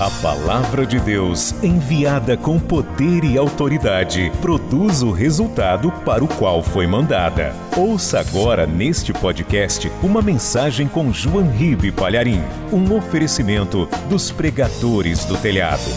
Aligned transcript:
A 0.00 0.08
palavra 0.22 0.86
de 0.86 1.00
Deus, 1.00 1.50
enviada 1.60 2.36
com 2.36 2.56
poder 2.56 3.24
e 3.24 3.36
autoridade, 3.36 4.30
produz 4.40 5.02
o 5.02 5.10
resultado 5.10 5.90
para 6.04 6.22
o 6.22 6.28
qual 6.28 6.62
foi 6.62 6.86
mandada. 6.86 7.52
Ouça 7.76 8.20
agora 8.20 8.64
neste 8.64 9.12
podcast 9.12 9.90
uma 10.00 10.22
mensagem 10.22 10.86
com 10.86 11.12
João 11.12 11.50
Ribe 11.50 11.90
Palharim, 11.90 12.40
um 12.72 12.96
oferecimento 12.96 13.86
dos 14.08 14.30
pregadores 14.30 15.24
do 15.24 15.36
telhado. 15.36 15.90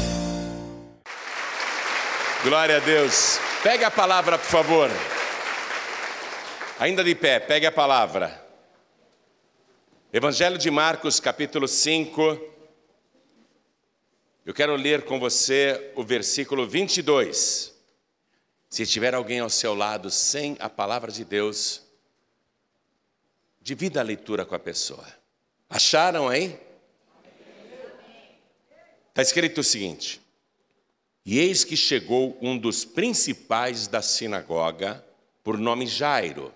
Glória 2.44 2.78
a 2.78 2.80
Deus. 2.80 3.40
Pegue 3.62 3.84
a 3.84 3.92
palavra, 3.92 4.40
por 4.40 4.48
favor. 4.48 4.90
Ainda 6.80 7.04
de 7.04 7.14
pé, 7.14 7.40
pegue 7.40 7.68
a 7.68 7.72
palavra. 7.72 8.44
Evangelho 10.12 10.58
de 10.58 10.72
Marcos, 10.72 11.20
capítulo 11.20 11.68
5. 11.68 12.50
Eu 14.44 14.56
quero 14.56 14.76
ler 14.76 15.06
com 15.06 15.20
você 15.20 15.92
o 15.96 16.04
versículo 16.04 16.68
22. 16.68 17.72
Se 18.68 18.86
tiver 18.88 19.14
alguém 19.14 19.40
ao 19.40 19.52
seu 19.52 19.76
lado 19.76 20.10
sem 20.10 20.58
a 20.60 20.68
palavra 20.68 21.12
de 21.12 21.24
Deus, 21.24 21.84
divida 23.62 24.00
a 24.00 24.04
leitura 24.04 24.44
com 24.44 24.56
a 24.56 24.60
pessoa. 24.60 25.06
Acharam 25.70 26.28
aí? 26.28 26.60
Está 29.10 29.22
escrito 29.22 29.62
o 29.62 29.64
seguinte: 29.64 30.20
E 31.24 31.38
eis 31.38 31.64
que 31.64 31.78
chegou 31.78 32.36
um 32.42 32.58
dos 32.58 32.84
principais 32.84 33.86
da 33.86 34.02
sinagoga, 34.02 35.06
por 35.44 35.56
nome 35.56 35.86
Jairo, 35.86 36.52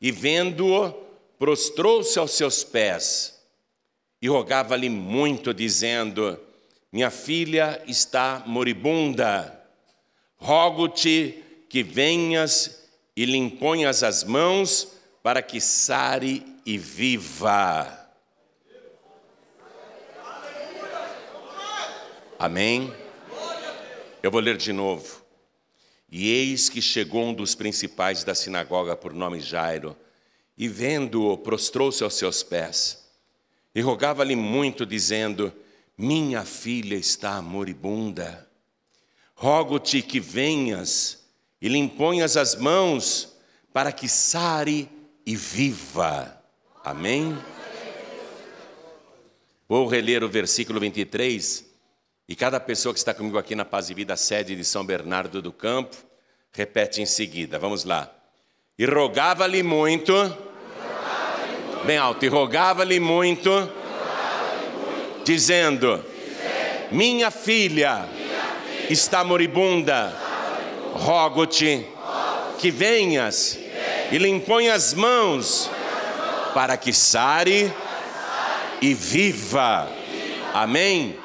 e 0.00 0.10
vendo-o, 0.10 0.90
prostrou-se 1.38 2.18
aos 2.18 2.32
seus 2.32 2.64
pés 2.64 3.40
e 4.20 4.28
rogava-lhe 4.28 4.88
muito, 4.88 5.54
dizendo: 5.54 6.40
minha 6.92 7.10
filha 7.10 7.82
está 7.86 8.42
moribunda. 8.46 9.58
Rogo-te 10.36 11.42
que 11.68 11.82
venhas 11.82 12.86
e 13.16 13.24
lhe 13.24 13.38
imponhas 13.38 14.02
as 14.02 14.22
mãos 14.22 14.92
para 15.22 15.40
que 15.40 15.58
sare 15.58 16.44
e 16.66 16.76
viva. 16.76 17.98
Amém? 22.38 22.92
Eu 24.22 24.30
vou 24.30 24.40
ler 24.40 24.56
de 24.56 24.72
novo. 24.72 25.22
E 26.10 26.28
eis 26.28 26.68
que 26.68 26.82
chegou 26.82 27.24
um 27.24 27.32
dos 27.32 27.54
principais 27.54 28.22
da 28.22 28.34
sinagoga, 28.34 28.94
por 28.94 29.14
nome 29.14 29.40
Jairo, 29.40 29.96
e 30.58 30.68
vendo-o, 30.68 31.38
prostrou-se 31.38 32.04
aos 32.04 32.14
seus 32.14 32.42
pés, 32.42 33.08
e 33.74 33.80
rogava-lhe 33.80 34.36
muito, 34.36 34.84
dizendo: 34.84 35.50
minha 35.96 36.44
filha 36.44 36.94
está 36.94 37.40
moribunda. 37.42 38.48
Rogo-te 39.34 40.02
que 40.02 40.20
venhas 40.20 41.24
e 41.60 41.68
lhe 41.68 41.78
imponhas 41.78 42.36
as 42.36 42.54
mãos 42.54 43.36
para 43.72 43.92
que 43.92 44.08
sare 44.08 44.88
e 45.24 45.36
viva. 45.36 46.40
Amém? 46.84 47.36
Vou 49.68 49.86
reler 49.86 50.22
o 50.22 50.28
versículo 50.28 50.78
23 50.80 51.64
e 52.28 52.36
cada 52.36 52.60
pessoa 52.60 52.92
que 52.92 52.98
está 52.98 53.12
comigo 53.12 53.38
aqui 53.38 53.54
na 53.54 53.64
Paz 53.64 53.90
e 53.90 53.94
Vida, 53.94 54.16
sede 54.16 54.56
de 54.56 54.64
São 54.64 54.84
Bernardo 54.84 55.42
do 55.42 55.52
Campo, 55.52 55.96
repete 56.52 57.02
em 57.02 57.06
seguida. 57.06 57.58
Vamos 57.58 57.84
lá. 57.84 58.10
E 58.78 58.86
rogava-lhe 58.86 59.62
muito, 59.62 60.12
rogava 60.14 61.84
bem 61.84 61.98
alto, 61.98 62.24
e 62.24 62.28
rogava-lhe 62.28 62.98
muito 62.98 63.48
dizendo: 65.24 66.04
Minha 66.90 67.30
filha 67.30 68.08
está 68.88 69.24
moribunda, 69.24 70.12
rogo-te 70.94 71.86
que 72.58 72.70
venhas 72.70 73.58
e 74.10 74.18
lhe 74.18 74.28
impõe 74.28 74.68
as 74.68 74.94
mãos 74.94 75.70
para 76.54 76.76
que 76.76 76.92
sare 76.92 77.72
e 78.80 78.94
viva. 78.94 79.88
Amém? 80.52 81.18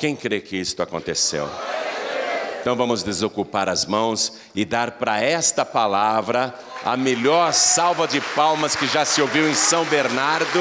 Quem 0.00 0.16
crê 0.16 0.40
que 0.40 0.56
isto 0.56 0.82
aconteceu? 0.82 1.48
Então 2.60 2.74
vamos 2.74 3.02
desocupar 3.02 3.68
as 3.68 3.84
mãos 3.84 4.38
e 4.54 4.64
dar 4.64 4.92
para 4.92 5.20
esta 5.20 5.64
palavra 5.64 6.54
a 6.82 6.96
melhor 6.96 7.52
salva 7.52 8.08
de 8.08 8.20
palmas 8.20 8.74
que 8.74 8.86
já 8.86 9.04
se 9.04 9.20
ouviu 9.20 9.48
em 9.48 9.54
São 9.54 9.84
Bernardo. 9.84 10.60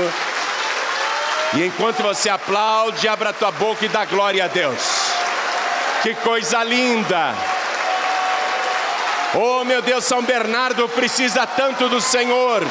E 1.56 1.66
enquanto 1.66 2.02
você 2.02 2.30
aplaude, 2.30 3.08
abra 3.08 3.32
tua 3.32 3.52
boca 3.52 3.86
e 3.86 3.90
dá 3.90 4.06
glória 4.06 4.46
a 4.46 4.48
Deus. 4.48 4.82
Que 6.02 6.16
coisa 6.16 6.64
linda! 6.64 7.34
Oh 9.36 9.64
meu 9.64 9.82
Deus, 9.82 10.04
São 10.06 10.22
Bernardo 10.22 10.88
precisa 10.90 11.46
tanto 11.46 11.90
do 11.90 12.00
Senhor. 12.02 12.64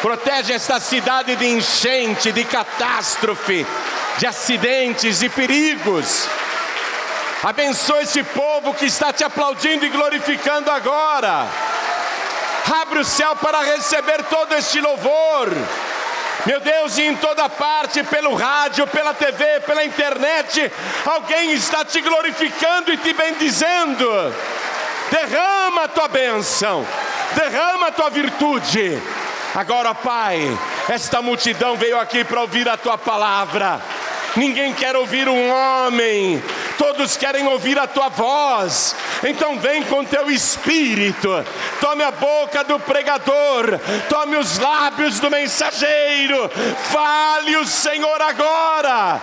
Protege 0.00 0.52
esta 0.52 0.80
cidade 0.80 1.36
de 1.36 1.46
enchente, 1.46 2.32
de 2.32 2.44
catástrofe, 2.44 3.66
de 4.16 4.26
acidentes 4.26 5.20
e 5.20 5.28
perigos. 5.28 6.26
Abençoa 7.42 8.02
esse 8.02 8.22
povo 8.22 8.74
que 8.74 8.86
está 8.86 9.12
te 9.12 9.24
aplaudindo 9.24 9.84
e 9.84 9.90
glorificando 9.90 10.70
agora. 10.70 11.46
Abre 12.82 13.00
o 13.00 13.04
céu 13.04 13.34
para 13.36 13.60
receber 13.60 14.22
todo 14.24 14.54
este 14.54 14.80
louvor. 14.80 15.48
Meu 16.46 16.58
Deus, 16.58 16.96
e 16.96 17.02
em 17.02 17.16
toda 17.16 17.48
parte, 17.48 18.02
pelo 18.04 18.34
rádio, 18.34 18.86
pela 18.86 19.12
TV, 19.12 19.60
pela 19.60 19.84
internet, 19.84 20.72
alguém 21.04 21.52
está 21.52 21.84
te 21.84 22.00
glorificando 22.00 22.92
e 22.92 22.96
te 22.96 23.12
bendizendo. 23.12 24.08
Derrama 25.10 25.84
a 25.84 25.88
tua 25.88 26.08
bênção, 26.08 26.86
derrama 27.34 27.88
a 27.88 27.92
tua 27.92 28.08
virtude. 28.08 29.00
Agora, 29.54 29.94
Pai, 29.94 30.56
esta 30.88 31.20
multidão 31.20 31.76
veio 31.76 31.98
aqui 31.98 32.24
para 32.24 32.40
ouvir 32.40 32.68
a 32.68 32.76
tua 32.76 32.96
palavra. 32.96 33.80
Ninguém 34.36 34.72
quer 34.72 34.96
ouvir 34.96 35.28
um 35.28 35.50
homem, 35.50 36.42
todos 36.80 37.14
querem 37.14 37.46
ouvir 37.46 37.78
a 37.78 37.86
tua 37.86 38.08
voz. 38.08 38.96
Então 39.22 39.58
vem 39.58 39.82
com 39.82 40.02
teu 40.02 40.30
espírito, 40.30 41.44
tome 41.78 42.02
a 42.02 42.10
boca 42.10 42.64
do 42.64 42.80
pregador, 42.80 43.78
tome 44.08 44.38
os 44.38 44.58
lábios 44.58 45.20
do 45.20 45.30
mensageiro, 45.30 46.50
fale 46.90 47.54
o 47.58 47.66
Senhor 47.66 48.22
agora, 48.22 49.20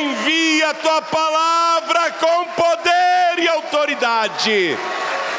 envia 0.00 0.70
a 0.70 0.74
tua 0.74 1.02
palavra 1.02 2.10
com 2.12 2.44
poder 2.46 3.38
e 3.38 3.46
autoridade, 3.48 4.78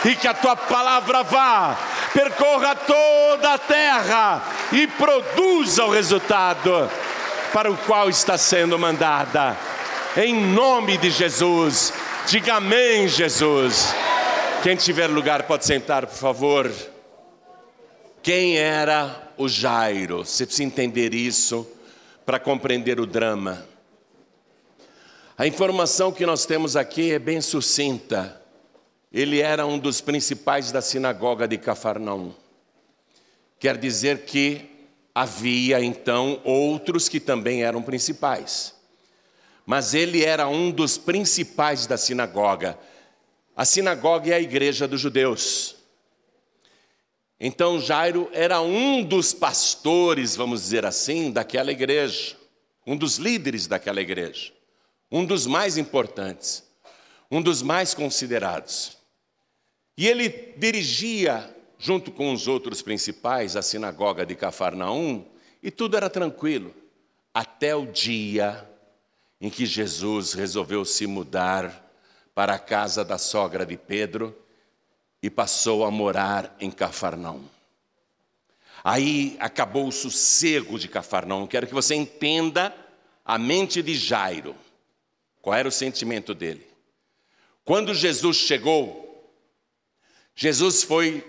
e 0.05 0.15
que 0.15 0.27
a 0.27 0.35
tua 0.35 0.55
palavra 0.55 1.23
vá, 1.23 1.75
percorra 2.13 2.75
toda 2.75 3.53
a 3.53 3.57
terra 3.57 4.41
e 4.71 4.85
produza 4.85 5.83
o 5.83 5.89
resultado 5.89 6.87
para 7.51 7.71
o 7.71 7.77
qual 7.77 8.07
está 8.07 8.37
sendo 8.37 8.77
mandada 8.77 9.57
em 10.17 10.33
nome 10.33 10.97
de 10.97 11.09
Jesus. 11.09 11.93
Diga 12.27 12.55
amém, 12.55 13.07
Jesus. 13.07 13.93
Quem 14.63 14.75
tiver 14.75 15.07
lugar 15.07 15.43
pode 15.43 15.65
sentar, 15.65 16.07
por 16.07 16.15
favor. 16.15 16.71
Quem 18.21 18.57
era 18.57 19.31
o 19.37 19.47
Jairo? 19.47 20.25
Você 20.25 20.45
precisa 20.45 20.63
entender 20.63 21.13
isso 21.13 21.67
para 22.25 22.39
compreender 22.39 22.99
o 22.99 23.05
drama. 23.05 23.65
A 25.37 25.47
informação 25.47 26.11
que 26.11 26.25
nós 26.25 26.45
temos 26.45 26.75
aqui 26.75 27.13
é 27.13 27.19
bem 27.19 27.39
sucinta. 27.39 28.41
Ele 29.11 29.39
era 29.39 29.65
um 29.65 29.79
dos 29.79 30.01
principais 30.01 30.71
da 30.71 30.81
sinagoga 30.81 31.47
de 31.47 31.57
Cafarnaum. 31.57 32.33
Quer 33.57 33.77
dizer 33.77 34.25
que 34.25 34.69
havia 35.15 35.81
então 35.81 36.41
outros 36.43 37.07
que 37.07 37.19
também 37.19 37.63
eram 37.63 37.81
principais 37.81 38.78
mas 39.69 39.93
ele 39.93 40.25
era 40.25 40.47
um 40.47 40.71
dos 40.71 40.97
principais 40.97 41.85
da 41.85 41.95
sinagoga. 41.95 42.75
A 43.55 43.63
sinagoga 43.63 44.31
é 44.31 44.33
a 44.33 44.39
igreja 44.39 44.87
dos 44.87 44.99
judeus. 44.99 45.75
Então 47.39 47.79
Jairo 47.79 48.27
era 48.33 48.61
um 48.61 49.03
dos 49.03 49.31
pastores, 49.31 50.35
vamos 50.35 50.61
dizer 50.61 50.87
assim, 50.87 51.31
daquela 51.31 51.71
igreja, 51.71 52.35
um 52.83 52.97
dos 52.97 53.17
líderes 53.17 53.67
daquela 53.67 54.01
igreja, 54.01 54.51
um 55.11 55.23
dos 55.23 55.45
mais 55.45 55.77
importantes, 55.77 56.63
um 57.29 57.39
dos 57.39 57.61
mais 57.61 57.93
considerados. 57.93 58.97
E 59.95 60.07
ele 60.07 60.29
dirigia, 60.57 61.55
junto 61.77 62.11
com 62.11 62.33
os 62.33 62.47
outros 62.47 62.81
principais, 62.81 63.55
a 63.55 63.61
sinagoga 63.61 64.25
de 64.25 64.33
Cafarnaum, 64.33 65.23
e 65.61 65.69
tudo 65.69 65.95
era 65.95 66.09
tranquilo, 66.09 66.73
até 67.31 67.75
o 67.75 67.85
dia 67.85 68.67
em 69.39 69.49
que 69.49 69.65
Jesus 69.65 70.33
resolveu 70.33 70.83
se 70.83 71.07
mudar 71.07 71.87
para 72.33 72.55
a 72.55 72.59
casa 72.59 73.03
da 73.03 73.17
sogra 73.17 73.65
de 73.65 73.77
Pedro 73.77 74.37
e 75.21 75.29
passou 75.29 75.85
a 75.85 75.91
morar 75.91 76.55
em 76.59 76.71
Cafarnaum. 76.71 77.43
Aí 78.83 79.35
acabou 79.39 79.87
o 79.87 79.91
sossego 79.91 80.79
de 80.79 80.87
Cafarnaum. 80.87 81.47
Quero 81.47 81.67
que 81.67 81.73
você 81.73 81.95
entenda 81.95 82.73
a 83.25 83.37
mente 83.37 83.81
de 83.81 83.95
Jairo. 83.95 84.55
Qual 85.41 85.55
era 85.55 85.67
o 85.67 85.71
sentimento 85.71 86.33
dele? 86.33 86.65
Quando 87.65 87.93
Jesus 87.93 88.37
chegou, 88.37 89.31
Jesus 90.35 90.83
foi 90.83 91.25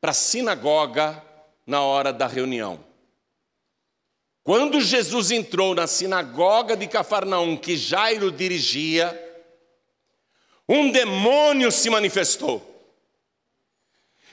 para 0.00 0.10
a 0.10 0.14
sinagoga 0.14 1.24
na 1.66 1.80
hora 1.80 2.12
da 2.12 2.26
reunião. 2.26 2.84
Quando 4.44 4.80
Jesus 4.80 5.30
entrou 5.30 5.74
na 5.74 5.86
sinagoga 5.86 6.76
de 6.76 6.88
Cafarnaum, 6.88 7.56
que 7.56 7.76
Jairo 7.76 8.32
dirigia, 8.32 9.18
um 10.68 10.90
demônio 10.90 11.70
se 11.70 11.88
manifestou. 11.88 12.68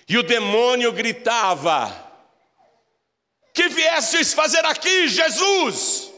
E 0.07 0.17
o 0.17 0.23
demônio 0.23 0.91
gritava: 0.91 1.93
Que 3.53 3.69
viestes 3.69 4.33
fazer 4.33 4.65
aqui, 4.65 5.07
Jesus? 5.07 6.11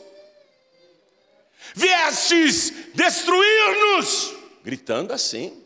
Viestes 1.75 2.71
destruir-nos? 2.93 4.33
Gritando 4.63 5.11
assim. 5.13 5.61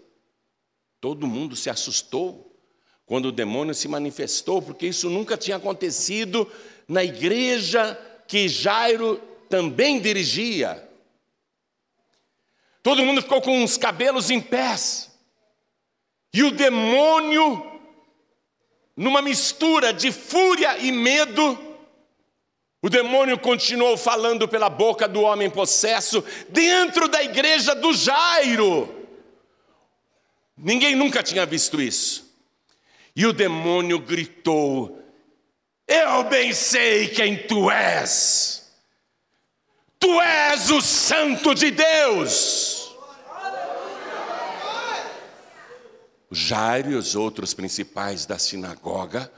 Todo 1.00 1.28
mundo 1.28 1.56
se 1.56 1.70
assustou 1.70 2.60
quando 3.06 3.28
o 3.28 3.32
demônio 3.32 3.76
se 3.76 3.88
manifestou, 3.88 4.60
porque 4.60 4.88
isso 4.88 5.12
nunca 5.12 5.38
tinha 5.38 5.58
acontecido 5.58 6.52
na 6.88 7.04
igreja 7.04 7.96
que 8.28 8.48
Jairo 8.48 9.18
também 9.50 10.00
dirigia. 10.00 10.88
Todo 12.82 13.04
mundo 13.04 13.22
ficou 13.22 13.42
com 13.42 13.64
os 13.64 13.78
cabelos 13.78 14.30
em 14.30 14.40
pés. 14.40 15.12
E 16.34 16.44
o 16.44 16.52
demônio, 16.52 17.80
numa 18.96 19.22
mistura 19.22 19.94
de 19.94 20.12
fúria 20.12 20.78
e 20.78 20.92
medo, 20.92 21.58
o 22.82 22.90
demônio 22.90 23.40
continuou 23.40 23.98
falando 23.98 24.48
pela 24.48 24.70
boca 24.70 25.08
do 25.08 25.22
homem 25.22 25.50
possesso 25.50 26.24
dentro 26.50 27.08
da 27.08 27.24
igreja 27.24 27.74
do 27.74 27.94
Jairo. 27.94 28.94
Ninguém 30.58 30.96
nunca 30.96 31.24
tinha 31.24 31.46
visto 31.46 31.82
isso. 31.82 32.26
E 33.16 33.26
o 33.26 33.34
demônio 33.34 33.98
gritou: 34.00 35.02
eu 35.88 36.24
bem 36.26 36.54
sei 36.54 37.10
quem 37.10 37.46
tu 37.48 37.70
és. 37.70 38.72
Tu 40.00 40.22
és 40.22 40.70
o 40.70 40.82
Santo 40.82 41.54
de 41.54 41.72
Deus. 41.72 42.94
Jairo 46.32 46.92
e 46.92 46.96
os 46.96 47.16
outros 47.16 47.54
principais 47.54 48.26
da 48.26 48.38
sinagoga 48.38 49.32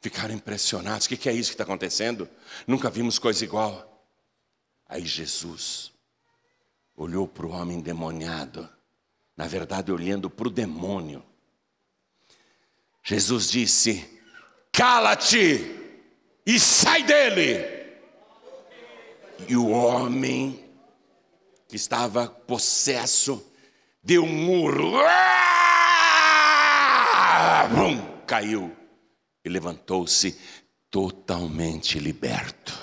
ficaram 0.00 0.34
impressionados. 0.34 1.06
O 1.06 1.08
que 1.08 1.28
é 1.28 1.32
isso 1.32 1.50
que 1.50 1.54
está 1.54 1.64
acontecendo? 1.64 2.28
Nunca 2.66 2.90
vimos 2.90 3.18
coisa 3.18 3.44
igual. 3.44 4.06
Aí 4.88 5.06
Jesus 5.06 5.92
olhou 6.96 7.26
para 7.26 7.46
o 7.46 7.50
homem 7.50 7.78
endemoniado, 7.78 8.68
na 9.36 9.46
verdade, 9.46 9.90
olhando 9.90 10.28
para 10.28 10.48
o 10.48 10.50
demônio. 10.50 11.24
Jesus 13.02 13.50
disse: 13.50 14.20
Cala-te 14.70 15.81
e 16.46 16.58
sai 16.58 17.02
dele. 17.02 17.82
E 19.48 19.56
o 19.56 19.70
homem 19.70 20.64
que 21.68 21.76
estava 21.76 22.28
possesso 22.28 23.44
deu 24.02 24.24
um 24.24 24.28
murro, 24.28 24.98
Bum, 27.74 28.22
caiu 28.26 28.76
e 29.44 29.48
levantou-se 29.48 30.38
totalmente 30.90 31.98
liberto. 31.98 32.82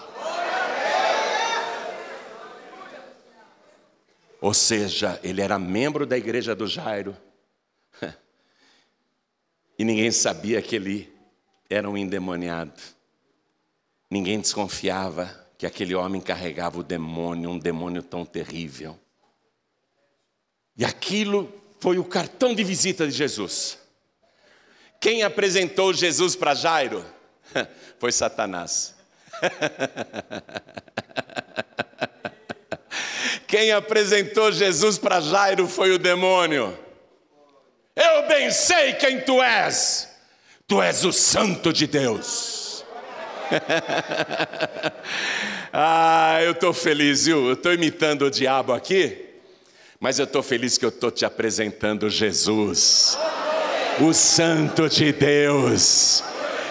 Ou 4.42 4.54
seja, 4.54 5.20
ele 5.22 5.42
era 5.42 5.60
membro 5.60 6.06
da 6.06 6.18
igreja 6.18 6.56
do 6.56 6.68
Jairo. 6.68 7.16
E 9.78 9.86
ninguém 9.86 10.12
sabia 10.12 10.62
que 10.62 10.76
ele 10.76 11.10
era 11.70 11.90
um 11.90 11.96
endemoniado. 11.96 12.82
Ninguém 14.10 14.40
desconfiava 14.40 15.48
que 15.58 15.66
aquele 15.66 15.94
homem 15.94 16.22
carregava 16.22 16.80
o 16.80 16.84
demônio, 16.84 17.50
um 17.50 17.60
demônio 17.60 18.02
tão 18.02 18.26
terrível. 18.26 18.98
E 20.78 20.86
aquilo 20.86 21.52
foi 21.80 22.00
o 22.00 22.04
cartão 22.04 22.56
de 22.56 22.64
visita 22.64 23.06
de 23.06 23.12
Jesus. 23.12 23.78
Quem 25.00 25.24
apresentou 25.24 25.94
Jesus 25.94 26.36
para 26.36 26.56
Jairo? 26.56 27.06
Foi 28.00 28.12
Satanás. 28.12 28.96
Quem 33.48 33.72
apresentou 33.72 34.52
Jesus 34.52 35.00
para 35.00 35.20
Jairo 35.20 35.68
foi 35.68 35.92
o 35.92 35.98
demônio. 35.98 36.78
Eu 37.96 38.28
bem 38.28 38.52
sei 38.52 38.94
quem 38.94 39.22
tu 39.22 39.42
és. 39.42 40.08
Tu 40.68 40.80
és 40.80 41.04
o 41.04 41.12
Santo 41.12 41.74
de 41.74 41.88
Deus. 41.88 42.59
ah, 45.74 46.40
eu 46.42 46.52
estou 46.52 46.74
feliz, 46.74 47.26
viu? 47.26 47.48
Eu 47.48 47.54
estou 47.54 47.74
imitando 47.74 48.24
o 48.24 48.32
diabo 48.32 48.74
aqui, 48.74 49.26
mas 50.00 50.20
eu 50.20 50.26
estou 50.26 50.44
feliz 50.44 50.78
que 50.78 50.86
eu 50.86 50.90
estou 50.90 51.12
te 51.12 51.26
apresentando 51.26 52.10
Jesus, 52.10 53.18
o 54.00 54.14
Santo 54.14 54.90
de 54.90 55.12
Deus. 55.12 56.24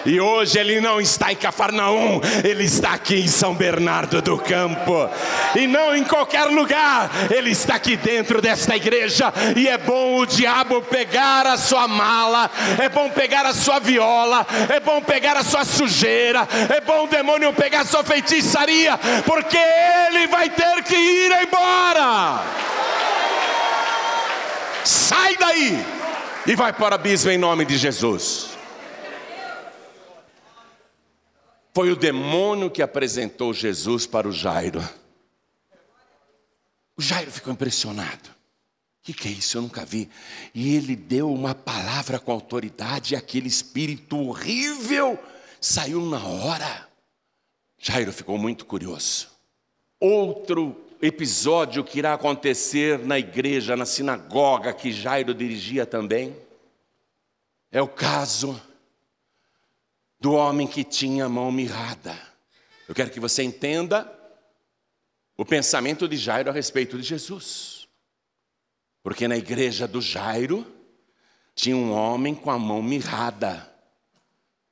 E 0.05 0.19
hoje 0.19 0.57
ele 0.57 0.79
não 0.79 0.99
está 0.99 1.31
em 1.31 1.35
Cafarnaum, 1.35 2.21
ele 2.43 2.63
está 2.63 2.93
aqui 2.93 3.21
em 3.21 3.27
São 3.27 3.53
Bernardo 3.53 4.21
do 4.21 4.37
Campo. 4.37 5.09
E 5.55 5.67
não 5.67 5.95
em 5.95 6.03
qualquer 6.03 6.45
lugar, 6.45 7.09
ele 7.29 7.51
está 7.51 7.75
aqui 7.75 7.95
dentro 7.95 8.41
desta 8.41 8.75
igreja. 8.75 9.33
E 9.55 9.67
é 9.67 9.77
bom 9.77 10.17
o 10.17 10.25
diabo 10.25 10.81
pegar 10.81 11.45
a 11.45 11.57
sua 11.57 11.87
mala, 11.87 12.49
é 12.77 12.89
bom 12.89 13.09
pegar 13.09 13.45
a 13.45 13.53
sua 13.53 13.79
viola, 13.79 14.45
é 14.69 14.79
bom 14.79 15.01
pegar 15.01 15.37
a 15.37 15.43
sua 15.43 15.65
sujeira, 15.65 16.47
é 16.69 16.81
bom 16.81 17.03
o 17.03 17.07
demônio 17.07 17.53
pegar 17.53 17.81
a 17.81 17.85
sua 17.85 18.03
feitiçaria, 18.03 18.97
porque 19.25 19.57
ele 19.57 20.27
vai 20.27 20.49
ter 20.49 20.83
que 20.83 20.95
ir 20.95 21.31
embora. 21.43 22.41
Sai 24.83 25.35
daí 25.37 25.85
e 26.47 26.55
vai 26.55 26.73
para 26.73 26.93
o 26.93 26.95
abismo 26.95 27.29
em 27.31 27.37
nome 27.37 27.65
de 27.65 27.77
Jesus. 27.77 28.48
Foi 31.73 31.91
o 31.91 31.95
demônio 31.95 32.71
que 32.71 32.81
apresentou 32.81 33.53
Jesus 33.53 34.07
para 34.07 34.27
o 34.27 34.31
Jairo. 34.31 34.87
O 36.97 37.01
Jairo 37.01 37.31
ficou 37.31 37.53
impressionado. 37.53 38.29
O 38.29 39.03
que, 39.03 39.13
que 39.13 39.27
é 39.27 39.31
isso? 39.31 39.57
Eu 39.57 39.61
nunca 39.61 39.85
vi. 39.85 40.09
E 40.53 40.75
ele 40.75 40.95
deu 40.95 41.31
uma 41.31 41.55
palavra 41.55 42.19
com 42.19 42.31
autoridade, 42.31 43.13
e 43.13 43.17
aquele 43.17 43.47
espírito 43.47 44.17
horrível 44.17 45.17
saiu 45.61 46.01
na 46.01 46.23
hora. 46.25 46.87
Jairo 47.77 48.11
ficou 48.11 48.37
muito 48.37 48.65
curioso. 48.65 49.29
Outro 49.99 50.75
episódio 51.01 51.83
que 51.83 51.99
irá 51.99 52.13
acontecer 52.13 52.99
na 52.99 53.17
igreja, 53.17 53.77
na 53.77 53.85
sinagoga 53.85 54.73
que 54.73 54.91
Jairo 54.91 55.33
dirigia 55.33 55.85
também, 55.85 56.35
é 57.71 57.81
o 57.81 57.87
caso 57.87 58.59
do 60.19 60.33
homem 60.33 60.67
que 60.67 60.83
tinha 60.83 61.25
a 61.25 61.29
mão 61.29 61.51
mirrada. 61.51 62.17
Eu 62.87 62.95
quero 62.95 63.11
que 63.11 63.19
você 63.19 63.43
entenda 63.43 64.11
o 65.37 65.45
pensamento 65.45 66.07
de 66.07 66.17
Jairo 66.17 66.49
a 66.49 66.53
respeito 66.53 66.97
de 66.97 67.03
Jesus. 67.03 67.87
Porque 69.01 69.27
na 69.27 69.37
igreja 69.37 69.87
do 69.87 70.01
Jairo 70.01 70.65
tinha 71.55 71.75
um 71.75 71.91
homem 71.91 72.35
com 72.35 72.51
a 72.51 72.59
mão 72.59 72.83
mirrada. 72.83 73.69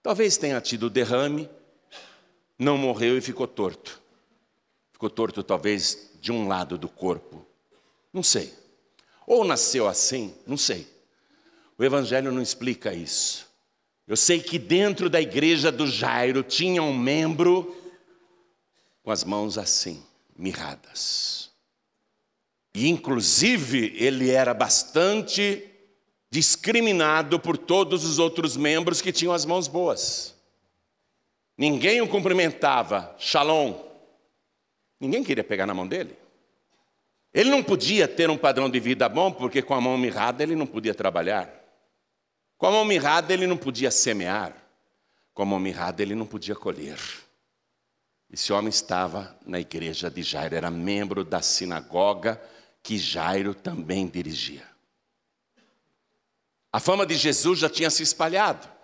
Talvez 0.03 0.37
tenha 0.37 0.59
tido 0.59 0.89
derrame, 0.89 1.49
não 2.59 2.77
morreu 2.77 3.17
e 3.17 3.21
ficou 3.21 3.47
torto. 3.47 4.01
Ficou 4.91 5.09
torto, 5.09 5.43
talvez, 5.43 6.11
de 6.19 6.31
um 6.31 6.47
lado 6.47 6.77
do 6.77 6.89
corpo. 6.89 7.45
Não 8.11 8.23
sei. 8.23 8.53
Ou 9.25 9.45
nasceu 9.45 9.87
assim, 9.87 10.35
não 10.45 10.57
sei. 10.57 10.87
O 11.77 11.83
Evangelho 11.83 12.31
não 12.31 12.41
explica 12.41 12.93
isso. 12.93 13.46
Eu 14.07 14.15
sei 14.15 14.39
que 14.39 14.57
dentro 14.57 15.09
da 15.09 15.19
igreja 15.19 15.69
do 15.69 15.85
Jairo 15.85 16.41
tinha 16.41 16.81
um 16.81 16.97
membro 16.97 17.75
com 19.03 19.11
as 19.11 19.23
mãos 19.23 19.57
assim, 19.57 20.01
mirradas. 20.37 21.51
E 22.73 22.87
inclusive 22.87 23.93
ele 23.97 24.29
era 24.29 24.53
bastante 24.53 25.63
discriminado 26.29 27.39
por 27.39 27.57
todos 27.57 28.05
os 28.05 28.17
outros 28.17 28.55
membros 28.55 29.01
que 29.01 29.11
tinham 29.11 29.33
as 29.33 29.45
mãos 29.45 29.67
boas. 29.67 30.35
Ninguém 31.57 32.01
o 32.01 32.07
cumprimentava, 32.07 33.13
shalom. 33.17 33.73
Ninguém 34.99 35.23
queria 35.23 35.43
pegar 35.43 35.65
na 35.65 35.73
mão 35.73 35.87
dele. 35.87 36.15
Ele 37.33 37.49
não 37.49 37.63
podia 37.63 38.07
ter 38.07 38.29
um 38.29 38.37
padrão 38.37 38.69
de 38.69 38.79
vida 38.79 39.09
bom, 39.09 39.31
porque 39.31 39.61
com 39.61 39.73
a 39.73 39.81
mão 39.81 39.97
mirrada 39.97 40.43
ele 40.43 40.55
não 40.55 40.65
podia 40.65 40.93
trabalhar. 40.93 41.56
Com 42.57 42.67
a 42.67 42.71
mão 42.71 42.85
mirrada 42.85 43.33
ele 43.33 43.45
não 43.45 43.57
podia 43.57 43.91
semear, 43.91 44.55
com 45.33 45.43
a 45.43 45.45
mão 45.45 45.59
mirrada 45.59 46.01
ele 46.01 46.15
não 46.15 46.25
podia 46.25 46.55
colher. 46.55 46.99
Esse 48.29 48.51
homem 48.51 48.69
estava 48.69 49.37
na 49.45 49.59
igreja 49.59 50.09
de 50.09 50.23
Jairo, 50.23 50.55
era 50.55 50.69
membro 50.69 51.23
da 51.23 51.41
sinagoga 51.41 52.41
que 52.81 52.97
Jairo 52.97 53.53
também 53.53 54.07
dirigia. 54.07 54.67
A 56.71 56.79
fama 56.79 57.05
de 57.05 57.15
Jesus 57.15 57.59
já 57.59 57.69
tinha 57.69 57.89
se 57.89 58.03
espalhado 58.03 58.77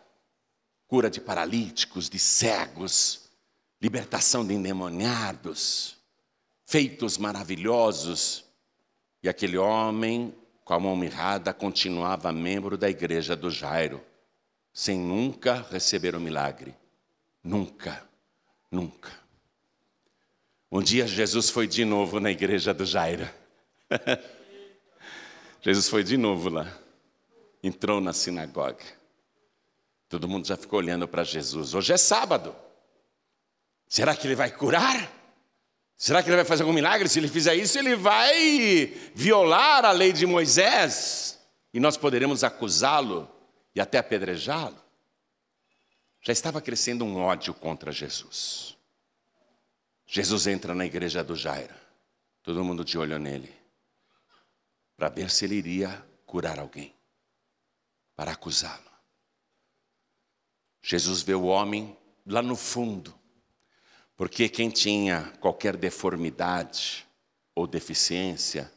cura 0.93 1.09
de 1.09 1.19
paralíticos, 1.19 2.07
de 2.07 2.19
cegos, 2.19 3.21
libertação 3.81 4.45
de 4.45 4.53
endemoniados, 4.53 5.97
feitos 6.67 7.17
maravilhosos. 7.17 8.43
E 9.23 9.27
aquele 9.27 9.57
homem, 9.57 10.35
com 10.63 10.73
a 10.73 10.79
mão 10.79 10.95
mirrada, 10.95 11.53
continuava 11.53 12.31
membro 12.31 12.77
da 12.77 12.89
igreja 12.89 13.35
do 13.35 13.49
Jairo, 13.49 14.01
sem 14.73 14.97
nunca 14.97 15.65
receber 15.69 16.15
o 16.15 16.19
milagre. 16.19 16.75
Nunca, 17.43 18.07
nunca. 18.71 19.11
Um 20.71 20.81
dia 20.81 21.05
Jesus 21.05 21.49
foi 21.49 21.67
de 21.67 21.83
novo 21.85 22.19
na 22.19 22.31
igreja 22.31 22.73
do 22.73 22.85
Jairo. 22.85 23.29
Jesus 25.61 25.87
foi 25.87 26.03
de 26.03 26.17
novo 26.17 26.49
lá. 26.49 26.67
Entrou 27.61 28.01
na 28.01 28.11
sinagoga. 28.11 28.83
Todo 30.09 30.27
mundo 30.27 30.47
já 30.47 30.57
ficou 30.57 30.79
olhando 30.79 31.07
para 31.07 31.23
Jesus. 31.23 31.73
Hoje 31.73 31.93
é 31.93 31.97
sábado. 31.97 32.55
Será 33.87 34.15
que 34.15 34.25
ele 34.25 34.35
vai 34.35 34.49
curar? 34.51 35.22
Será 36.03 36.21
que 36.21 36.27
ele 36.27 36.35
vai 36.35 36.43
fazer 36.43 36.63
algum 36.63 36.73
milagre? 36.73 37.07
Se 37.07 37.17
ele 37.17 37.29
fizer 37.29 37.55
isso, 37.55 37.79
ele 37.79 37.95
vai 37.95 38.87
violar 39.15 39.85
a 39.85 39.91
lei 39.93 40.11
de 40.11 40.25
Moisés 40.25 41.39
e 41.73 41.79
nós 41.79 41.95
poderemos 41.95 42.43
acusá-lo 42.43 43.33
e 43.73 43.79
até 43.79 43.99
apedrejá-lo. 43.99 44.75
Já 46.21 46.33
estava 46.33 46.59
crescendo 46.61 47.05
um 47.05 47.21
ódio 47.21 47.53
contra 47.53 47.89
Jesus. 47.89 48.77
Jesus 50.05 50.45
entra 50.45 50.75
na 50.75 50.85
igreja 50.85 51.23
do 51.23 51.37
Jairo, 51.37 51.73
todo 52.43 52.65
mundo 52.65 52.83
de 52.83 52.97
olho 52.97 53.17
nele, 53.17 53.55
para 54.97 55.07
ver 55.07 55.29
se 55.29 55.45
ele 55.45 55.55
iria 55.55 56.05
curar 56.25 56.59
alguém, 56.59 56.93
para 58.13 58.33
acusá-lo. 58.33 58.91
Jesus 60.81 61.21
vê 61.21 61.33
o 61.33 61.45
homem 61.45 61.97
lá 62.25 62.41
no 62.41 62.57
fundo, 62.57 63.17
porque 64.23 64.47
quem 64.47 64.69
tinha 64.69 65.33
qualquer 65.41 65.75
deformidade 65.75 67.05
ou 67.53 67.67
deficiência 67.67 68.71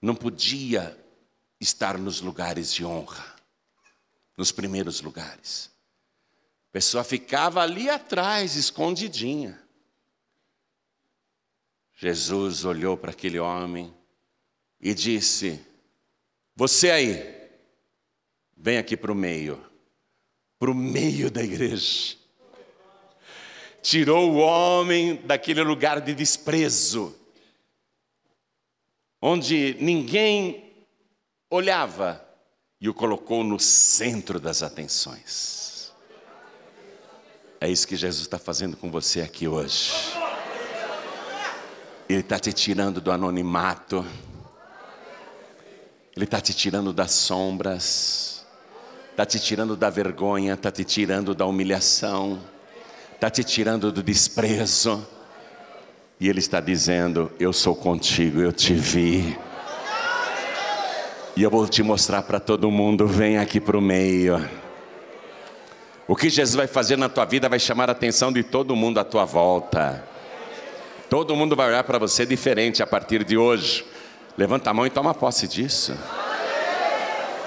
não 0.00 0.14
podia 0.14 0.96
estar 1.60 1.98
nos 1.98 2.20
lugares 2.20 2.72
de 2.72 2.84
honra, 2.84 3.34
nos 4.36 4.52
primeiros 4.52 5.00
lugares. 5.00 5.72
A 6.68 6.70
pessoa 6.70 7.02
ficava 7.02 7.60
ali 7.60 7.90
atrás, 7.90 8.54
escondidinha. 8.54 9.60
Jesus 11.96 12.64
olhou 12.64 12.96
para 12.96 13.10
aquele 13.10 13.40
homem 13.40 13.92
e 14.80 14.94
disse: 14.94 15.60
Você 16.54 16.92
aí, 16.92 17.50
vem 18.56 18.78
aqui 18.78 18.96
para 18.96 19.10
o 19.10 19.16
meio, 19.16 19.60
para 20.60 20.70
o 20.70 20.74
meio 20.76 21.28
da 21.28 21.42
igreja 21.42 22.19
tirou 23.82 24.32
o 24.32 24.36
homem 24.36 25.16
daquele 25.24 25.62
lugar 25.62 26.00
de 26.00 26.14
desprezo, 26.14 27.16
onde 29.20 29.76
ninguém 29.80 30.86
olhava, 31.50 32.24
e 32.80 32.88
o 32.88 32.94
colocou 32.94 33.44
no 33.44 33.58
centro 33.58 34.40
das 34.40 34.62
atenções. 34.62 35.92
É 37.60 37.68
isso 37.68 37.86
que 37.86 37.94
Jesus 37.94 38.22
está 38.22 38.38
fazendo 38.38 38.74
com 38.76 38.90
você 38.90 39.20
aqui 39.20 39.46
hoje. 39.46 39.92
Ele 42.08 42.20
está 42.20 42.38
te 42.38 42.52
tirando 42.52 43.00
do 43.00 43.12
anonimato, 43.12 44.04
Ele 46.16 46.24
está 46.24 46.40
te 46.40 46.54
tirando 46.54 46.92
das 46.92 47.12
sombras, 47.12 48.46
está 49.10 49.26
te 49.26 49.38
tirando 49.38 49.76
da 49.76 49.90
vergonha, 49.90 50.54
está 50.54 50.72
te 50.72 50.84
tirando 50.84 51.34
da 51.34 51.44
humilhação 51.44 52.42
está 53.20 53.28
te 53.28 53.44
tirando 53.44 53.92
do 53.92 54.02
desprezo. 54.02 55.06
E 56.18 56.26
Ele 56.26 56.38
está 56.38 56.58
dizendo: 56.58 57.30
Eu 57.38 57.52
sou 57.52 57.76
contigo, 57.76 58.40
eu 58.40 58.50
te 58.50 58.72
vi. 58.72 59.38
E 61.36 61.42
eu 61.42 61.50
vou 61.50 61.68
te 61.68 61.82
mostrar 61.82 62.22
para 62.22 62.40
todo 62.40 62.70
mundo: 62.70 63.06
vem 63.06 63.36
aqui 63.36 63.60
para 63.60 63.76
o 63.76 63.80
meio. 63.82 64.42
O 66.08 66.16
que 66.16 66.30
Jesus 66.30 66.56
vai 66.56 66.66
fazer 66.66 66.96
na 66.96 67.10
tua 67.10 67.26
vida 67.26 67.46
vai 67.46 67.58
chamar 67.58 67.90
a 67.90 67.92
atenção 67.92 68.32
de 68.32 68.42
todo 68.42 68.74
mundo 68.74 68.98
à 68.98 69.04
tua 69.04 69.26
volta. 69.26 70.02
Todo 71.10 71.36
mundo 71.36 71.54
vai 71.54 71.68
olhar 71.68 71.84
para 71.84 71.98
você 71.98 72.24
diferente 72.24 72.82
a 72.82 72.86
partir 72.86 73.22
de 73.22 73.36
hoje. 73.36 73.84
Levanta 74.36 74.70
a 74.70 74.74
mão 74.74 74.86
e 74.86 74.90
toma 74.90 75.12
posse 75.12 75.46
disso. 75.46 75.94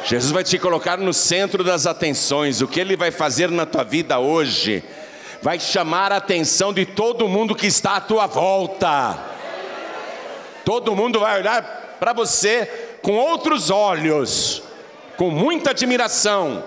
Jesus 0.06 0.32
vai 0.32 0.44
te 0.44 0.60
colocar 0.60 0.98
no 1.00 1.13
centro 1.13 1.63
das 1.63 1.88
atenções. 1.88 2.62
O 2.62 2.68
que 2.68 2.80
Ele 2.80 2.96
vai 2.96 3.10
fazer 3.10 3.50
na 3.50 3.65
tua 3.65 3.84
vida 3.84 4.20
hoje 4.20 4.84
vai 5.43 5.59
chamar 5.59 6.13
a 6.13 6.17
atenção 6.17 6.71
de 6.71 6.85
todo 6.85 7.27
mundo 7.27 7.53
que 7.53 7.67
está 7.67 7.97
à 7.97 8.01
tua 8.01 8.25
volta. 8.25 9.19
Todo 10.63 10.95
mundo 10.95 11.19
vai 11.19 11.41
olhar 11.41 11.97
para 12.00 12.13
você 12.13 12.65
com 13.01 13.12
outros 13.17 13.69
olhos, 13.69 14.63
com 15.17 15.29
muita 15.29 15.71
admiração. 15.71 16.63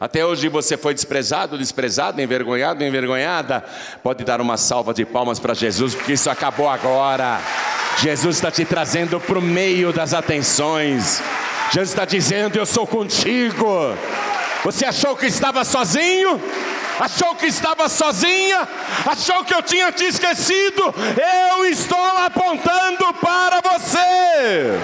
Até 0.00 0.24
hoje 0.24 0.48
você 0.48 0.78
foi 0.78 0.94
desprezado, 0.94 1.58
desprezado, 1.58 2.22
envergonhado, 2.22 2.82
envergonhada. 2.82 3.62
Pode 4.02 4.24
dar 4.24 4.40
uma 4.40 4.56
salva 4.56 4.94
de 4.94 5.04
palmas 5.04 5.38
para 5.38 5.52
Jesus, 5.52 5.94
porque 5.94 6.14
isso 6.14 6.30
acabou 6.30 6.70
agora. 6.70 7.38
Jesus 7.98 8.36
está 8.36 8.50
te 8.50 8.64
trazendo 8.64 9.20
para 9.20 9.38
o 9.38 9.42
meio 9.42 9.92
das 9.92 10.14
atenções. 10.14 11.22
Jesus 11.70 11.90
está 11.90 12.06
dizendo: 12.06 12.56
Eu 12.56 12.64
sou 12.64 12.86
contigo. 12.86 13.94
Você 14.64 14.86
achou 14.86 15.14
que 15.14 15.26
estava 15.26 15.64
sozinho? 15.64 16.40
Achou 16.98 17.34
que 17.34 17.46
estava 17.46 17.88
sozinha, 17.88 18.66
achou 19.06 19.44
que 19.44 19.54
eu 19.54 19.62
tinha 19.62 19.92
te 19.92 20.04
esquecido, 20.04 20.82
eu 21.52 21.66
estou 21.66 21.98
apontando 21.98 23.12
para 23.14 23.60
você. 23.60 24.78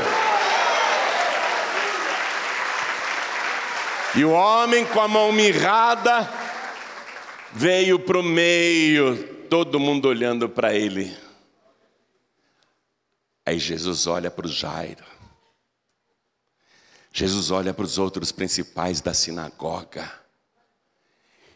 E 4.15 4.25
o 4.25 4.31
homem 4.31 4.85
com 4.85 5.01
a 5.01 5.09
mão 5.09 5.33
mirrada 5.33 6.31
veio 7.53 7.99
para 7.99 8.19
o 8.19 8.23
meio, 8.23 9.47
todo 9.49 9.81
mundo 9.81 10.07
olhando 10.07 10.49
para 10.49 10.75
ele. 10.75 11.17
Aí 13.45 13.59
Jesus 13.59 14.07
olha 14.07 14.31
para 14.31 14.47
o 14.47 14.51
Jairo. 14.51 15.05
Jesus 17.11 17.51
olha 17.51 17.75
para 17.75 17.85
os 17.85 17.99
outros 17.99 18.33
principais 18.33 19.01
da 19.01 19.13
sinagoga 19.13 20.22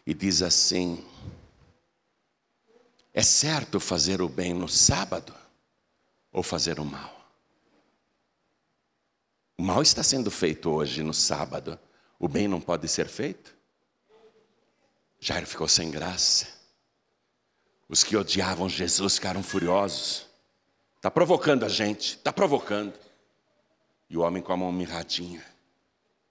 e 0.07 0.13
diz 0.13 0.41
assim: 0.41 1.05
É 3.13 3.21
certo 3.21 3.77
fazer 3.77 4.21
o 4.21 4.29
bem 4.29 4.53
no 4.53 4.69
sábado 4.69 5.35
ou 6.31 6.41
fazer 6.41 6.79
o 6.79 6.85
mal? 6.85 7.13
O 9.57 9.61
mal 9.61 9.81
está 9.81 10.01
sendo 10.01 10.31
feito 10.31 10.69
hoje 10.69 11.03
no 11.03 11.13
sábado, 11.13 11.77
o 12.17 12.27
bem 12.29 12.47
não 12.47 12.61
pode 12.61 12.87
ser 12.87 13.09
feito? 13.09 13.53
Jairo 15.19 15.45
ficou 15.45 15.67
sem 15.67 15.91
graça. 15.91 16.55
Os 17.89 18.03
que 18.03 18.15
odiavam 18.15 18.69
Jesus 18.69 19.15
ficaram 19.15 19.43
furiosos. 19.43 20.27
Está 20.95 21.11
provocando 21.11 21.65
a 21.65 21.69
gente, 21.69 22.15
está 22.15 22.31
provocando. 22.31 22.93
E 24.09 24.15
o 24.15 24.21
homem 24.21 24.41
com 24.41 24.53
a 24.53 24.57
mão 24.57 24.71
mirradinha, 24.71 25.43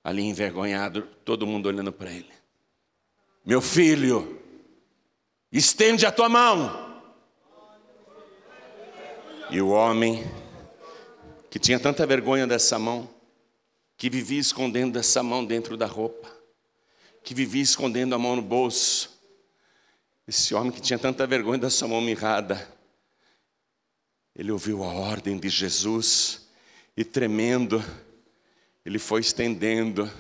ali 0.03 0.23
envergonhado, 0.23 1.03
todo 1.25 1.47
mundo 1.47 1.67
olhando 1.67 1.93
para 1.93 2.11
ele. 2.11 2.36
Meu 3.47 3.61
filho, 3.61 4.43
estende 5.53 6.05
a 6.05 6.11
tua 6.11 6.29
mão. 6.29 7.01
E 9.49 9.61
o 9.61 9.69
homem, 9.69 10.25
que 11.49 11.57
tinha 11.57 11.79
tanta 11.79 12.05
vergonha 12.05 12.45
dessa 12.45 12.77
mão, 12.77 13.09
que 13.97 14.11
vivia 14.11 14.41
escondendo 14.41 14.99
essa 14.99 15.23
mão 15.23 15.45
dentro 15.45 15.77
da 15.77 15.87
roupa, 15.87 16.29
que 17.23 17.35
vivia 17.35 17.63
escondendo 17.63 18.17
a 18.17 18.19
mão 18.19 18.35
no 18.35 18.43
bolso, 18.43 19.17
esse 20.27 20.53
homem 20.53 20.73
que 20.73 20.81
tinha 20.81 20.99
tanta 20.99 21.25
vergonha 21.25 21.61
dessa 21.61 21.87
mão 21.87 22.01
mirrada, 22.01 22.69
ele 24.35 24.51
ouviu 24.51 24.83
a 24.83 24.89
ordem 24.89 25.39
de 25.39 25.49
Jesus 25.49 26.49
e 26.97 27.05
tremendo, 27.05 27.81
ele 28.85 28.99
foi 28.99 29.21
estendendo 29.21 30.11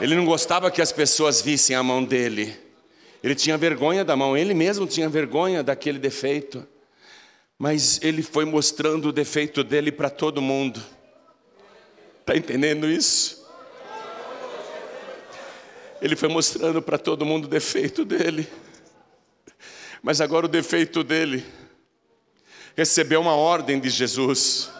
ele 0.00 0.14
não 0.14 0.24
gostava 0.24 0.70
que 0.70 0.80
as 0.80 0.92
pessoas 0.92 1.42
vissem 1.42 1.76
a 1.76 1.82
mão 1.82 2.02
dele. 2.02 2.56
Ele 3.22 3.34
tinha 3.34 3.58
vergonha 3.58 4.04
da 4.04 4.16
mão, 4.16 4.36
ele 4.36 4.54
mesmo 4.54 4.86
tinha 4.86 5.08
vergonha 5.08 5.62
daquele 5.62 5.98
defeito. 5.98 6.66
Mas 7.58 8.00
ele 8.02 8.22
foi 8.22 8.46
mostrando 8.46 9.08
o 9.08 9.12
defeito 9.12 9.62
dele 9.62 9.92
para 9.92 10.08
todo 10.08 10.40
mundo. 10.40 10.82
Está 12.20 12.34
entendendo 12.34 12.88
isso? 12.88 13.46
Ele 16.00 16.16
foi 16.16 16.30
mostrando 16.30 16.80
para 16.80 16.96
todo 16.96 17.26
mundo 17.26 17.44
o 17.44 17.48
defeito 17.48 18.02
dele. 18.02 18.48
Mas 20.02 20.22
agora 20.22 20.46
o 20.46 20.48
defeito 20.48 21.04
dele 21.04 21.44
recebeu 22.74 23.20
uma 23.20 23.34
ordem 23.34 23.78
de 23.78 23.90
Jesus. 23.90 24.70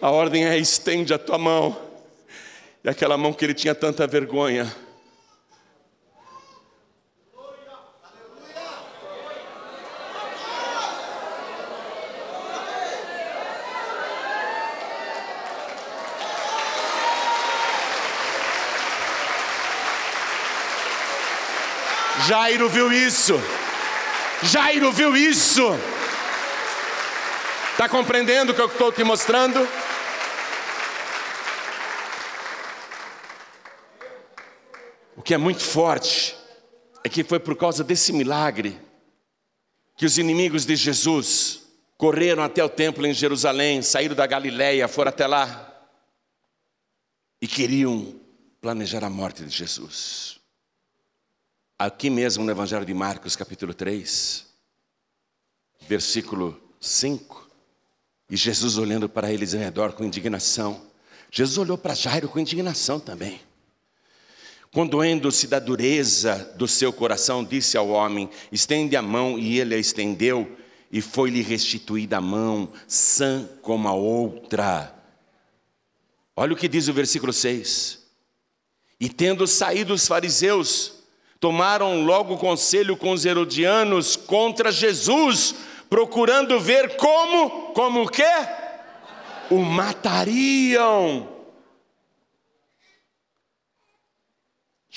A 0.00 0.10
ordem 0.10 0.44
é: 0.44 0.58
estende 0.58 1.14
a 1.14 1.18
tua 1.18 1.38
mão. 1.38 1.85
E 2.86 2.88
aquela 2.88 3.18
mão 3.18 3.32
que 3.32 3.44
ele 3.44 3.52
tinha 3.52 3.74
tanta 3.74 4.06
vergonha, 4.06 4.72
Jairo 22.28 22.68
viu 22.68 22.92
isso. 22.92 23.34
Jairo 24.44 24.92
viu 24.92 25.16
isso. 25.16 25.76
Está 27.72 27.88
compreendendo 27.88 28.52
o 28.52 28.54
que 28.54 28.60
eu 28.60 28.66
estou 28.66 28.92
te 28.92 29.02
mostrando? 29.02 29.85
Que 35.26 35.34
é 35.34 35.36
muito 35.36 35.60
forte 35.60 36.36
é 37.02 37.08
que 37.08 37.24
foi 37.24 37.40
por 37.40 37.56
causa 37.56 37.82
desse 37.82 38.12
milagre 38.12 38.80
que 39.96 40.06
os 40.06 40.18
inimigos 40.18 40.64
de 40.64 40.76
Jesus 40.76 41.64
correram 41.98 42.44
até 42.44 42.62
o 42.62 42.68
templo 42.68 43.04
em 43.04 43.12
Jerusalém, 43.12 43.82
saíram 43.82 44.14
da 44.14 44.24
Galiléia, 44.24 44.86
foram 44.86 45.08
até 45.08 45.26
lá 45.26 45.84
e 47.42 47.48
queriam 47.48 48.14
planejar 48.60 49.02
a 49.02 49.10
morte 49.10 49.42
de 49.42 49.50
Jesus. 49.50 50.38
Aqui 51.76 52.08
mesmo 52.08 52.44
no 52.44 52.50
Evangelho 52.52 52.86
de 52.86 52.94
Marcos, 52.94 53.34
capítulo 53.34 53.74
3, 53.74 54.46
versículo 55.88 56.56
5, 56.80 57.50
e 58.30 58.36
Jesus 58.36 58.78
olhando 58.78 59.08
para 59.08 59.32
eles 59.32 59.54
em 59.54 59.58
redor 59.58 59.92
com 59.92 60.04
indignação. 60.04 60.86
Jesus 61.32 61.58
olhou 61.58 61.76
para 61.76 61.94
Jairo 61.94 62.28
com 62.28 62.38
indignação 62.38 63.00
também. 63.00 63.40
Condoendo-se 64.72 65.46
da 65.46 65.58
dureza 65.58 66.52
do 66.56 66.68
seu 66.68 66.92
coração, 66.92 67.44
disse 67.44 67.76
ao 67.76 67.88
homem: 67.88 68.28
Estende 68.52 68.96
a 68.96 69.02
mão, 69.02 69.38
e 69.38 69.58
ele 69.58 69.74
a 69.74 69.78
estendeu, 69.78 70.56
e 70.90 71.00
foi-lhe 71.00 71.42
restituída 71.42 72.18
a 72.18 72.20
mão, 72.20 72.68
sã 72.86 73.48
como 73.62 73.88
a 73.88 73.92
outra. 73.92 74.94
Olha 76.36 76.52
o 76.52 76.56
que 76.56 76.68
diz 76.68 76.88
o 76.88 76.92
versículo 76.92 77.32
6. 77.32 78.04
E 79.00 79.08
tendo 79.08 79.46
saído 79.46 79.94
os 79.94 80.06
fariseus, 80.06 80.94
tomaram 81.40 82.04
logo 82.04 82.36
conselho 82.36 82.96
com 82.96 83.12
os 83.12 83.24
herodianos 83.24 84.16
contra 84.16 84.72
Jesus, 84.72 85.54
procurando 85.88 86.58
ver 86.60 86.96
como, 86.96 87.72
como 87.72 88.02
o 88.02 88.08
quê? 88.08 88.24
O 89.50 89.58
matariam. 89.58 91.35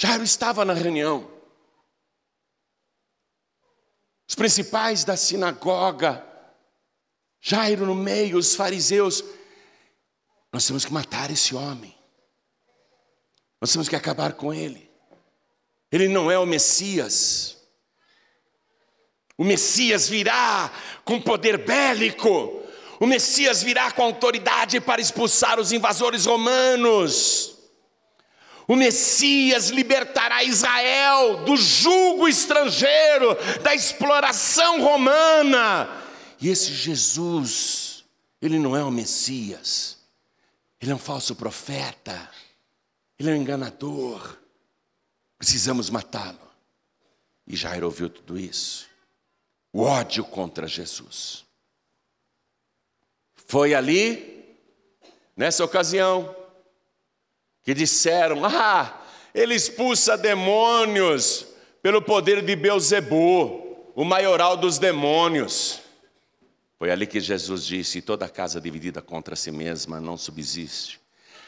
Jairo 0.01 0.24
estava 0.24 0.63
na 0.63 0.72
reunião. 0.72 1.29
Os 4.25 4.34
principais 4.34 5.03
da 5.03 5.18
sinagoga, 5.18 6.25
Jairo 7.41 7.86
no 7.86 7.94
meio, 7.94 8.38
os 8.38 8.56
fariseus, 8.56 9.22
nós 10.53 10.65
temos 10.65 10.86
que 10.86 10.94
matar 10.94 11.29
esse 11.32 11.53
homem. 11.53 11.94
Nós 13.60 13.74
temos 13.74 13.89
que 13.89 13.96
acabar 13.98 14.32
com 14.32 14.53
ele. 14.53 14.89
Ele 15.91 16.08
não 16.08 16.32
é 16.32 16.39
o 16.39 16.46
Messias. 16.46 17.58
O 19.38 19.44
Messias 19.44 20.08
virá 20.08 20.72
com 21.03 21.22
poder 21.22 21.65
bélico. 21.65 22.63
O 23.01 23.06
Messias 23.06 23.62
virá 23.62 23.91
com 23.91 24.03
autoridade 24.03 24.79
para 24.79 25.01
expulsar 25.01 25.60
os 25.60 25.74
invasores 25.74 26.25
romanos. 26.25 27.49
O 28.70 28.75
Messias 28.75 29.70
libertará 29.70 30.44
Israel 30.44 31.44
do 31.44 31.58
jugo 31.58 32.27
estrangeiro, 32.27 33.36
da 33.64 33.74
exploração 33.74 34.79
romana. 34.84 35.90
E 36.40 36.50
esse 36.50 36.72
Jesus, 36.75 38.05
ele 38.40 38.60
não 38.60 38.77
é 38.77 38.84
o 38.84 38.92
Messias, 38.92 39.98
ele 40.79 40.92
é 40.92 40.94
um 40.94 41.00
falso 41.00 41.36
profeta, 41.36 42.29
ele 43.18 43.32
é 43.32 43.34
um 43.34 43.38
enganador. 43.38 44.38
Precisamos 45.40 45.90
matá-lo. 45.90 46.38
E 47.48 47.55
Jairo 47.55 47.88
ouviu 47.88 48.08
tudo 48.08 48.38
isso. 48.38 48.88
O 49.74 49.82
ódio 49.82 50.24
contra 50.24 50.68
Jesus. 50.68 51.44
Foi 53.34 53.74
ali, 53.74 54.55
nessa 55.36 55.66
ocasião, 55.66 56.36
que 57.63 57.74
disseram: 57.74 58.45
Ah, 58.45 59.01
ele 59.33 59.55
expulsa 59.55 60.17
demônios 60.17 61.48
pelo 61.81 62.01
poder 62.01 62.41
de 62.41 62.55
Beuzebu, 62.55 63.91
o 63.95 64.03
maioral 64.03 64.57
dos 64.57 64.77
demônios. 64.77 65.81
Foi 66.77 66.89
ali 66.91 67.05
que 67.05 67.19
Jesus 67.19 67.65
disse: 67.65 68.01
toda 68.01 68.29
casa 68.29 68.61
dividida 68.61 69.01
contra 69.01 69.35
si 69.35 69.51
mesma 69.51 70.00
não 70.00 70.17
subsiste. 70.17 71.00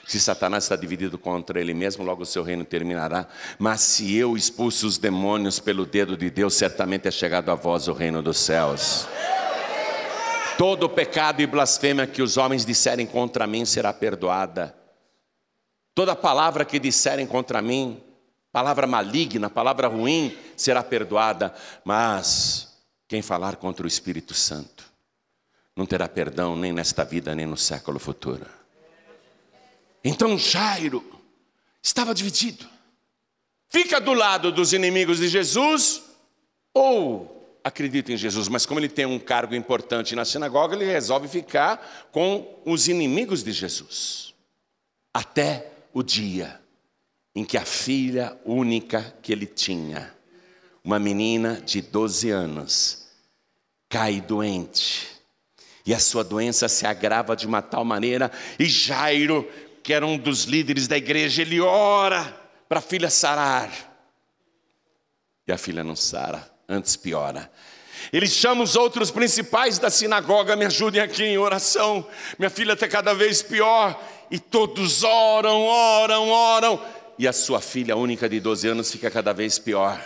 Se 0.07 0.19
Satanás 0.19 0.65
está 0.65 0.75
dividido 0.75 1.17
contra 1.17 1.61
ele 1.61 1.73
mesmo, 1.73 2.03
logo 2.03 2.23
o 2.23 2.25
seu 2.25 2.43
reino 2.43 2.65
terminará. 2.65 3.27
Mas 3.57 3.81
se 3.81 4.15
eu 4.15 4.35
expulso 4.35 4.87
os 4.87 4.97
demônios 4.97 5.59
pelo 5.59 5.85
dedo 5.85 6.17
de 6.17 6.29
Deus, 6.29 6.55
certamente 6.55 7.07
é 7.07 7.11
chegado 7.11 7.49
a 7.49 7.55
vós 7.55 7.87
o 7.87 7.93
reino 7.93 8.21
dos 8.21 8.37
céus. 8.37 9.07
Todo 10.57 10.89
pecado 10.89 11.41
e 11.41 11.47
blasfêmia 11.47 12.05
que 12.05 12.21
os 12.21 12.35
homens 12.35 12.65
disserem 12.65 13.05
contra 13.05 13.47
mim 13.47 13.63
será 13.63 13.93
perdoada. 13.93 14.75
Toda 15.93 16.15
palavra 16.15 16.63
que 16.63 16.79
disserem 16.79 17.27
contra 17.27 17.61
mim, 17.61 18.01
palavra 18.51 18.87
maligna, 18.87 19.49
palavra 19.49 19.87
ruim, 19.87 20.37
será 20.55 20.81
perdoada. 20.81 21.53
Mas 21.83 22.77
quem 23.07 23.21
falar 23.21 23.57
contra 23.57 23.85
o 23.85 23.87
Espírito 23.87 24.33
Santo 24.33 24.85
não 25.75 25.85
terá 25.85 26.07
perdão 26.07 26.55
nem 26.55 26.71
nesta 26.71 27.03
vida, 27.03 27.35
nem 27.35 27.45
no 27.45 27.57
século 27.57 27.99
futuro. 27.99 28.45
Então 30.03 30.37
Jairo 30.37 31.03
estava 31.81 32.13
dividido. 32.13 32.65
Fica 33.69 33.99
do 34.01 34.13
lado 34.13 34.51
dos 34.51 34.73
inimigos 34.73 35.19
de 35.19 35.27
Jesus 35.27 36.03
ou 36.73 37.59
acredita 37.63 38.11
em 38.11 38.17
Jesus, 38.17 38.47
mas 38.47 38.65
como 38.65 38.79
ele 38.79 38.89
tem 38.89 39.05
um 39.05 39.19
cargo 39.19 39.55
importante 39.55 40.15
na 40.15 40.25
sinagoga, 40.25 40.75
ele 40.75 40.85
resolve 40.85 41.27
ficar 41.27 42.09
com 42.11 42.59
os 42.65 42.87
inimigos 42.87 43.43
de 43.43 43.51
Jesus. 43.51 44.33
Até 45.13 45.71
o 45.93 46.03
dia 46.03 46.59
em 47.35 47.45
que 47.45 47.57
a 47.57 47.65
filha 47.65 48.37
única 48.45 49.15
que 49.21 49.31
ele 49.31 49.45
tinha, 49.45 50.13
uma 50.83 50.99
menina 50.99 51.61
de 51.61 51.81
12 51.81 52.29
anos, 52.29 53.07
cai 53.87 54.19
doente. 54.19 55.07
E 55.85 55.93
a 55.93 55.99
sua 55.99 56.23
doença 56.23 56.67
se 56.67 56.85
agrava 56.85 57.35
de 57.35 57.47
uma 57.47 57.61
tal 57.61 57.83
maneira, 57.83 58.31
e 58.59 58.65
Jairo 58.65 59.47
que 59.83 59.93
era 59.93 60.05
um 60.05 60.17
dos 60.17 60.43
líderes 60.43 60.87
da 60.87 60.97
igreja, 60.97 61.41
ele 61.41 61.59
ora 61.59 62.23
para 62.69 62.79
a 62.79 62.81
filha 62.81 63.09
sarar. 63.09 63.69
E 65.47 65.51
a 65.51 65.57
filha 65.57 65.83
não 65.83 65.95
sara, 65.95 66.49
antes 66.69 66.95
piora. 66.95 67.51
Ele 68.11 68.27
chama 68.27 68.63
os 68.63 68.75
outros 68.75 69.11
principais 69.11 69.77
da 69.77 69.89
sinagoga, 69.89 70.55
me 70.55 70.65
ajudem 70.65 71.01
aqui 71.01 71.23
em 71.23 71.37
oração. 71.37 72.07
Minha 72.37 72.49
filha 72.49 72.73
está 72.73 72.87
cada 72.87 73.13
vez 73.13 73.41
pior. 73.41 73.99
E 74.31 74.39
todos 74.39 75.03
oram, 75.03 75.61
oram, 75.65 76.29
oram. 76.29 76.85
E 77.19 77.27
a 77.27 77.33
sua 77.33 77.59
filha 77.59 77.97
única 77.97 78.29
de 78.29 78.39
12 78.39 78.69
anos 78.69 78.89
fica 78.89 79.11
cada 79.11 79.33
vez 79.33 79.59
pior. 79.59 80.01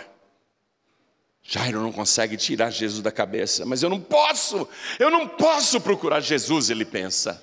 Jairo 1.48 1.80
não 1.80 1.92
consegue 1.92 2.36
tirar 2.36 2.70
Jesus 2.70 3.00
da 3.00 3.12
cabeça, 3.12 3.64
mas 3.64 3.80
eu 3.84 3.88
não 3.88 4.00
posso, 4.00 4.68
eu 4.98 5.08
não 5.08 5.28
posso 5.28 5.80
procurar 5.80 6.18
Jesus, 6.18 6.70
ele 6.70 6.84
pensa. 6.84 7.40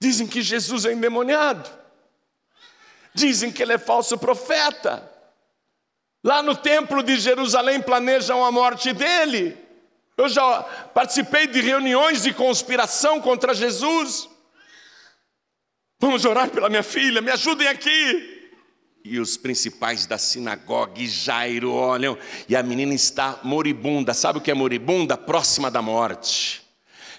Dizem 0.00 0.26
que 0.26 0.40
Jesus 0.40 0.86
é 0.86 0.92
endemoniado. 0.94 1.68
Dizem 3.12 3.52
que 3.52 3.62
ele 3.62 3.74
é 3.74 3.78
falso 3.78 4.16
profeta. 4.16 5.06
Lá 6.24 6.42
no 6.42 6.56
templo 6.56 7.02
de 7.02 7.18
Jerusalém 7.18 7.82
planejam 7.82 8.42
a 8.42 8.50
morte 8.50 8.94
dele. 8.94 9.58
Eu 10.16 10.26
já 10.26 10.62
participei 10.94 11.46
de 11.46 11.60
reuniões 11.60 12.22
de 12.22 12.32
conspiração 12.32 13.20
contra 13.20 13.52
Jesus. 13.52 14.29
Vamos 16.00 16.24
orar 16.24 16.48
pela 16.48 16.70
minha 16.70 16.82
filha, 16.82 17.20
me 17.20 17.30
ajudem 17.30 17.68
aqui. 17.68 18.48
E 19.04 19.20
os 19.20 19.36
principais 19.36 20.06
da 20.06 20.16
sinagoga 20.16 20.98
e 20.98 21.06
Jairo 21.06 21.72
olham, 21.72 22.16
e 22.48 22.56
a 22.56 22.62
menina 22.62 22.94
está 22.94 23.38
moribunda. 23.42 24.14
Sabe 24.14 24.38
o 24.38 24.40
que 24.40 24.50
é 24.50 24.54
moribunda? 24.54 25.18
Próxima 25.18 25.70
da 25.70 25.82
morte. 25.82 26.66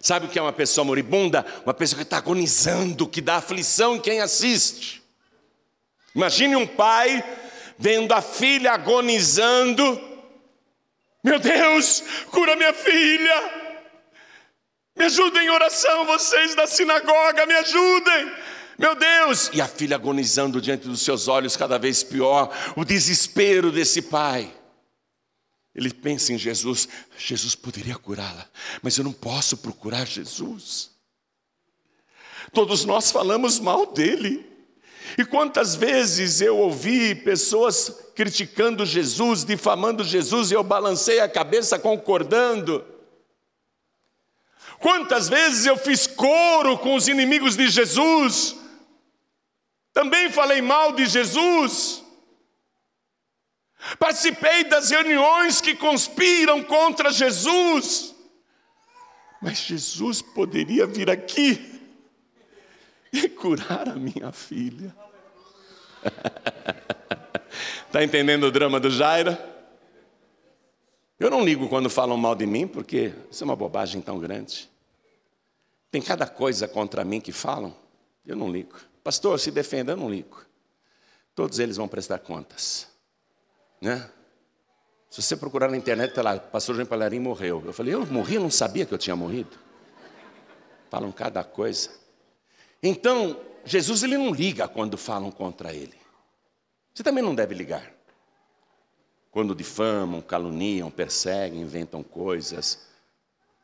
Sabe 0.01 0.25
o 0.25 0.29
que 0.29 0.39
é 0.39 0.41
uma 0.41 0.51
pessoa 0.51 0.83
moribunda? 0.83 1.45
Uma 1.63 1.75
pessoa 1.75 1.97
que 1.97 2.03
está 2.03 2.17
agonizando, 2.17 3.07
que 3.07 3.21
dá 3.21 3.35
aflição 3.35 3.97
em 3.97 3.99
quem 3.99 4.19
assiste. 4.19 5.03
Imagine 6.15 6.55
um 6.55 6.65
pai 6.65 7.23
vendo 7.77 8.11
a 8.13 8.21
filha 8.21 8.71
agonizando 8.71 10.09
Meu 11.23 11.37
Deus, 11.37 12.03
cura 12.31 12.55
minha 12.55 12.73
filha. 12.73 13.61
Me 14.95 15.05
ajudem 15.05 15.45
em 15.45 15.49
oração, 15.51 16.03
vocês 16.05 16.55
da 16.55 16.65
sinagoga, 16.65 17.45
me 17.45 17.53
ajudem. 17.53 18.31
Meu 18.81 18.95
Deus! 18.95 19.51
E 19.53 19.61
a 19.61 19.67
filha 19.67 19.95
agonizando 19.95 20.59
diante 20.59 20.87
dos 20.87 21.01
seus 21.01 21.27
olhos, 21.27 21.55
cada 21.55 21.77
vez 21.77 22.01
pior, 22.01 22.51
o 22.75 22.83
desespero 22.83 23.71
desse 23.71 24.01
pai. 24.01 24.51
Ele 25.75 25.93
pensa 25.93 26.33
em 26.33 26.37
Jesus, 26.37 26.89
Jesus 27.15 27.53
poderia 27.53 27.95
curá-la, 27.95 28.49
mas 28.81 28.97
eu 28.97 29.03
não 29.03 29.13
posso 29.13 29.57
procurar 29.57 30.07
Jesus. 30.07 30.89
Todos 32.51 32.83
nós 32.83 33.11
falamos 33.11 33.59
mal 33.59 33.85
dele. 33.85 34.49
E 35.15 35.23
quantas 35.25 35.75
vezes 35.75 36.41
eu 36.41 36.57
ouvi 36.57 37.13
pessoas 37.13 37.93
criticando 38.15 38.83
Jesus, 38.83 39.45
difamando 39.45 40.03
Jesus, 40.03 40.49
e 40.49 40.55
eu 40.55 40.63
balancei 40.63 41.19
a 41.19 41.29
cabeça 41.29 41.77
concordando. 41.77 42.83
Quantas 44.79 45.29
vezes 45.29 45.67
eu 45.67 45.77
fiz 45.77 46.07
coro 46.07 46.79
com 46.79 46.95
os 46.95 47.07
inimigos 47.07 47.55
de 47.55 47.69
Jesus, 47.69 48.55
também 49.93 50.29
falei 50.29 50.61
mal 50.61 50.93
de 50.93 51.05
Jesus. 51.05 52.03
Participei 53.97 54.63
das 54.63 54.89
reuniões 54.89 55.59
que 55.59 55.75
conspiram 55.75 56.63
contra 56.63 57.11
Jesus. 57.11 58.15
Mas 59.41 59.59
Jesus 59.59 60.21
poderia 60.21 60.85
vir 60.85 61.09
aqui 61.09 61.81
e 63.11 63.27
curar 63.27 63.89
a 63.89 63.95
minha 63.95 64.31
filha. 64.31 64.95
Está 67.87 68.03
entendendo 68.03 68.43
o 68.43 68.51
drama 68.51 68.79
do 68.79 68.89
Jairo? 68.89 69.35
Eu 71.19 71.29
não 71.29 71.43
ligo 71.43 71.67
quando 71.67 71.89
falam 71.89 72.17
mal 72.17 72.35
de 72.35 72.45
mim, 72.45 72.67
porque 72.67 73.13
isso 73.29 73.43
é 73.43 73.45
uma 73.45 73.55
bobagem 73.55 74.01
tão 74.01 74.19
grande. 74.19 74.69
Tem 75.91 76.01
cada 76.01 76.25
coisa 76.25 76.67
contra 76.67 77.03
mim 77.03 77.19
que 77.19 77.31
falam, 77.31 77.75
eu 78.25 78.35
não 78.35 78.49
ligo. 78.49 78.75
Pastor, 79.03 79.39
se 79.39 79.51
defenda, 79.51 79.93
eu 79.93 79.97
não 79.97 80.09
ligo. 80.09 80.45
Todos 81.33 81.59
eles 81.59 81.77
vão 81.77 81.87
prestar 81.87 82.19
contas. 82.19 82.87
Né? 83.81 84.09
Se 85.09 85.21
você 85.21 85.35
procurar 85.35 85.69
na 85.69 85.77
internet, 85.77 86.13
tá 86.13 86.21
lá, 86.21 86.39
pastor 86.39 86.75
João 86.75 86.87
Palharim 86.87 87.19
morreu. 87.19 87.61
Eu 87.65 87.73
falei, 87.73 87.93
eu 87.93 88.05
morri, 88.05 88.35
eu 88.35 88.41
não 88.41 88.51
sabia 88.51 88.85
que 88.85 88.93
eu 88.93 88.97
tinha 88.97 89.15
morrido. 89.15 89.57
Falam 90.89 91.11
cada 91.11 91.43
coisa. 91.43 91.89
Então, 92.81 93.39
Jesus 93.65 94.03
ele 94.03 94.17
não 94.17 94.33
liga 94.33 94.67
quando 94.67 94.97
falam 94.97 95.31
contra 95.31 95.73
ele. 95.73 95.99
Você 96.93 97.03
também 97.03 97.23
não 97.23 97.33
deve 97.33 97.55
ligar. 97.55 97.91
Quando 99.31 99.55
difamam, 99.55 100.21
caluniam, 100.21 100.91
perseguem, 100.91 101.61
inventam 101.61 102.03
coisas. 102.03 102.87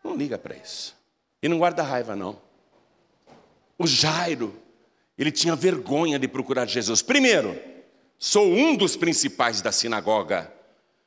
Não 0.04 0.15
liga 0.15 0.38
para 0.38 0.56
isso. 0.56 0.95
E 1.41 1.50
não 1.50 1.58
guarda 1.58 1.84
raiva, 1.84 2.15
não. 2.15 2.41
O 3.78 3.86
Jairo, 3.86 4.60
ele 5.18 5.32
tinha 5.32 5.56
vergonha 5.56 6.20
de 6.20 6.28
procurar 6.28 6.68
Jesus. 6.68 7.02
Primeiro, 7.02 7.60
sou 8.20 8.48
um 8.48 8.76
dos 8.76 8.96
principais 8.96 9.62
da 9.62 9.72
sinagoga. 9.72 10.54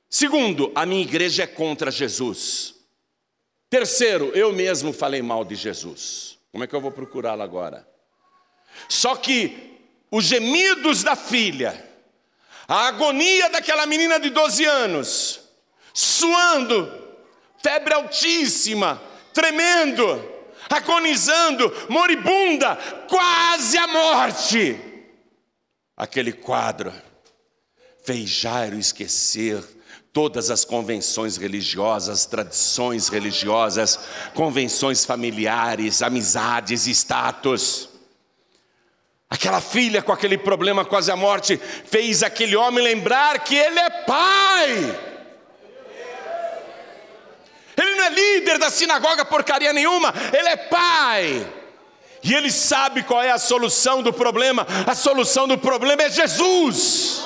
Segundo, 0.09 0.73
a 0.75 0.85
minha 0.85 1.03
igreja 1.03 1.45
é 1.45 1.47
contra 1.47 1.91
Jesus. 1.91 2.75
Terceiro, 3.69 4.33
eu 4.35 4.53
mesmo 4.53 4.93
falei 4.93 5.23
mal 5.23 5.45
de 5.45 5.55
Jesus. 5.55 6.39
Como 6.51 6.65
é 6.65 6.67
que 6.67 6.75
eu 6.75 6.81
vou 6.81 6.91
procurá-lo 6.91 7.43
agora? 7.43 7.89
Só 8.89 9.15
que 9.15 9.79
os 10.11 10.25
gemidos 10.25 11.05
da 11.05 11.15
filha, 11.15 11.89
a 12.67 12.89
agonia 12.89 13.49
daquela 13.51 13.87
menina 13.87 14.19
de 14.19 14.31
12 14.31 14.65
anos, 14.65 15.41
suando, 15.95 16.93
febre 17.63 17.95
altíssima, 17.95 19.01
tremendo, 19.33 20.05
agonizando, 20.71 21.71
moribunda, 21.89 22.77
quase 23.09 23.77
à 23.77 23.87
morte. 23.87 24.79
Aquele 25.97 26.33
quadro 26.33 26.93
fez 28.05 28.31
Jairo 28.31 28.79
esquecer 28.79 29.63
todas 30.13 30.51
as 30.51 30.65
convenções 30.65 31.37
religiosas, 31.37 32.27
tradições 32.27 33.09
religiosas, 33.09 33.99
convenções 34.35 35.05
familiares, 35.05 36.03
amizades, 36.03 36.87
status. 36.87 37.89
Aquela 39.29 39.61
filha 39.61 40.03
com 40.03 40.13
aquele 40.13 40.37
problema 40.37 40.85
quase 40.85 41.11
à 41.11 41.17
morte 41.17 41.57
fez 41.57 42.23
aquele 42.23 42.57
homem 42.57 42.83
lembrar 42.83 43.39
que 43.45 43.55
ele 43.55 43.79
é 43.79 43.91
pai. 43.91 45.10
Não 48.01 48.07
é 48.07 48.11
líder 48.11 48.59
da 48.59 48.71
sinagoga 48.71 49.27
porcaria 49.27 49.75
nenhuma, 49.75 50.15
ele 50.33 50.49
é 50.49 50.57
pai. 50.57 51.47
E 52.23 52.35
ele 52.35 52.51
sabe 52.51 53.03
qual 53.03 53.23
é 53.23 53.31
a 53.31 53.39
solução 53.39 54.03
do 54.03 54.13
problema. 54.13 54.67
A 54.87 54.95
solução 54.95 55.47
do 55.47 55.59
problema 55.59 56.03
é 56.03 56.11
Jesus. 56.11 57.23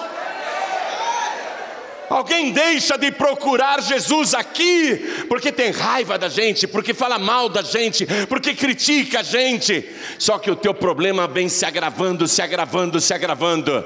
Alguém 2.10 2.52
deixa 2.52 2.96
de 2.96 3.10
procurar 3.10 3.80
Jesus 3.82 4.34
aqui 4.34 5.24
porque 5.28 5.50
tem 5.50 5.70
raiva 5.70 6.18
da 6.18 6.28
gente, 6.28 6.66
porque 6.66 6.92
fala 6.92 7.18
mal 7.18 7.48
da 7.48 7.62
gente, 7.62 8.06
porque 8.28 8.54
critica 8.54 9.20
a 9.20 9.22
gente. 9.22 9.88
Só 10.18 10.38
que 10.38 10.50
o 10.50 10.56
teu 10.56 10.74
problema 10.74 11.26
vem 11.26 11.48
se 11.48 11.64
agravando, 11.64 12.26
se 12.26 12.42
agravando, 12.42 13.00
se 13.00 13.14
agravando. 13.14 13.84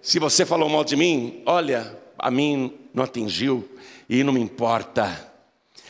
Se 0.00 0.18
você 0.18 0.46
falou 0.46 0.68
mal 0.68 0.84
de 0.84 0.94
mim, 0.94 1.42
olha, 1.46 1.98
a 2.18 2.30
mim 2.30 2.72
não 2.94 3.04
atingiu 3.04 3.66
e 4.08 4.22
não 4.22 4.32
me 4.32 4.40
importa. 4.40 5.35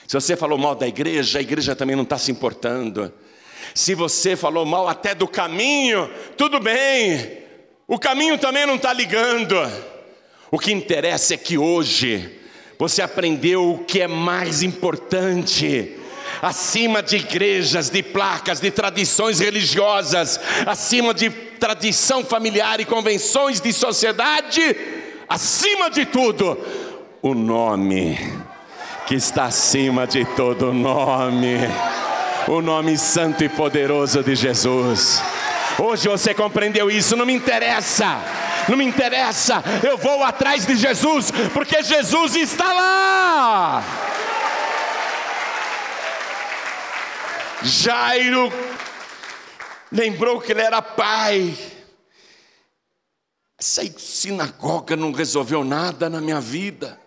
Se 0.06 0.14
você 0.14 0.36
falou 0.36 0.56
mal 0.56 0.74
da 0.74 0.86
igreja, 0.86 1.38
a 1.38 1.42
igreja 1.42 1.74
também 1.74 1.96
não 1.96 2.04
está 2.04 2.16
se 2.16 2.30
importando. 2.30 3.12
Se 3.74 3.94
você 3.94 4.36
falou 4.36 4.64
mal 4.64 4.88
até 4.88 5.14
do 5.14 5.26
caminho, 5.26 6.08
tudo 6.36 6.60
bem, 6.60 7.38
o 7.88 7.98
caminho 7.98 8.38
também 8.38 8.64
não 8.66 8.76
está 8.76 8.92
ligando. 8.92 9.56
O 10.50 10.58
que 10.58 10.72
interessa 10.72 11.34
é 11.34 11.36
que 11.36 11.58
hoje 11.58 12.38
você 12.78 13.02
aprendeu 13.02 13.72
o 13.72 13.84
que 13.84 14.00
é 14.00 14.06
mais 14.06 14.62
importante 14.62 15.96
acima 16.40 17.02
de 17.02 17.16
igrejas, 17.16 17.90
de 17.90 18.02
placas, 18.02 18.60
de 18.60 18.70
tradições 18.70 19.40
religiosas, 19.40 20.38
acima 20.66 21.14
de 21.14 21.30
tradição 21.30 22.24
familiar 22.24 22.80
e 22.80 22.84
convenções 22.84 23.60
de 23.60 23.72
sociedade, 23.72 24.76
acima 25.28 25.90
de 25.90 26.04
tudo, 26.04 26.58
o 27.22 27.34
nome 27.34 28.35
que 29.06 29.14
está 29.14 29.44
acima 29.44 30.04
de 30.04 30.24
todo 30.24 30.74
nome, 30.74 31.58
o 32.48 32.60
nome 32.60 32.98
santo 32.98 33.44
e 33.44 33.48
poderoso 33.48 34.22
de 34.22 34.34
Jesus. 34.34 35.22
Hoje 35.78 36.08
você 36.08 36.34
compreendeu 36.34 36.90
isso, 36.90 37.16
não 37.16 37.24
me 37.24 37.32
interessa, 37.32 38.18
não 38.68 38.76
me 38.76 38.84
interessa, 38.84 39.62
eu 39.86 39.96
vou 39.96 40.24
atrás 40.24 40.66
de 40.66 40.74
Jesus, 40.74 41.30
porque 41.54 41.82
Jesus 41.84 42.34
está 42.34 42.72
lá. 42.72 43.84
Jairo 47.62 48.52
lembrou 49.92 50.40
que 50.40 50.50
ele 50.50 50.62
era 50.62 50.82
pai. 50.82 51.56
Essa 53.58 53.82
sinagoga 53.98 54.96
não 54.96 55.12
resolveu 55.12 55.62
nada 55.62 56.10
na 56.10 56.20
minha 56.20 56.40
vida. 56.40 57.05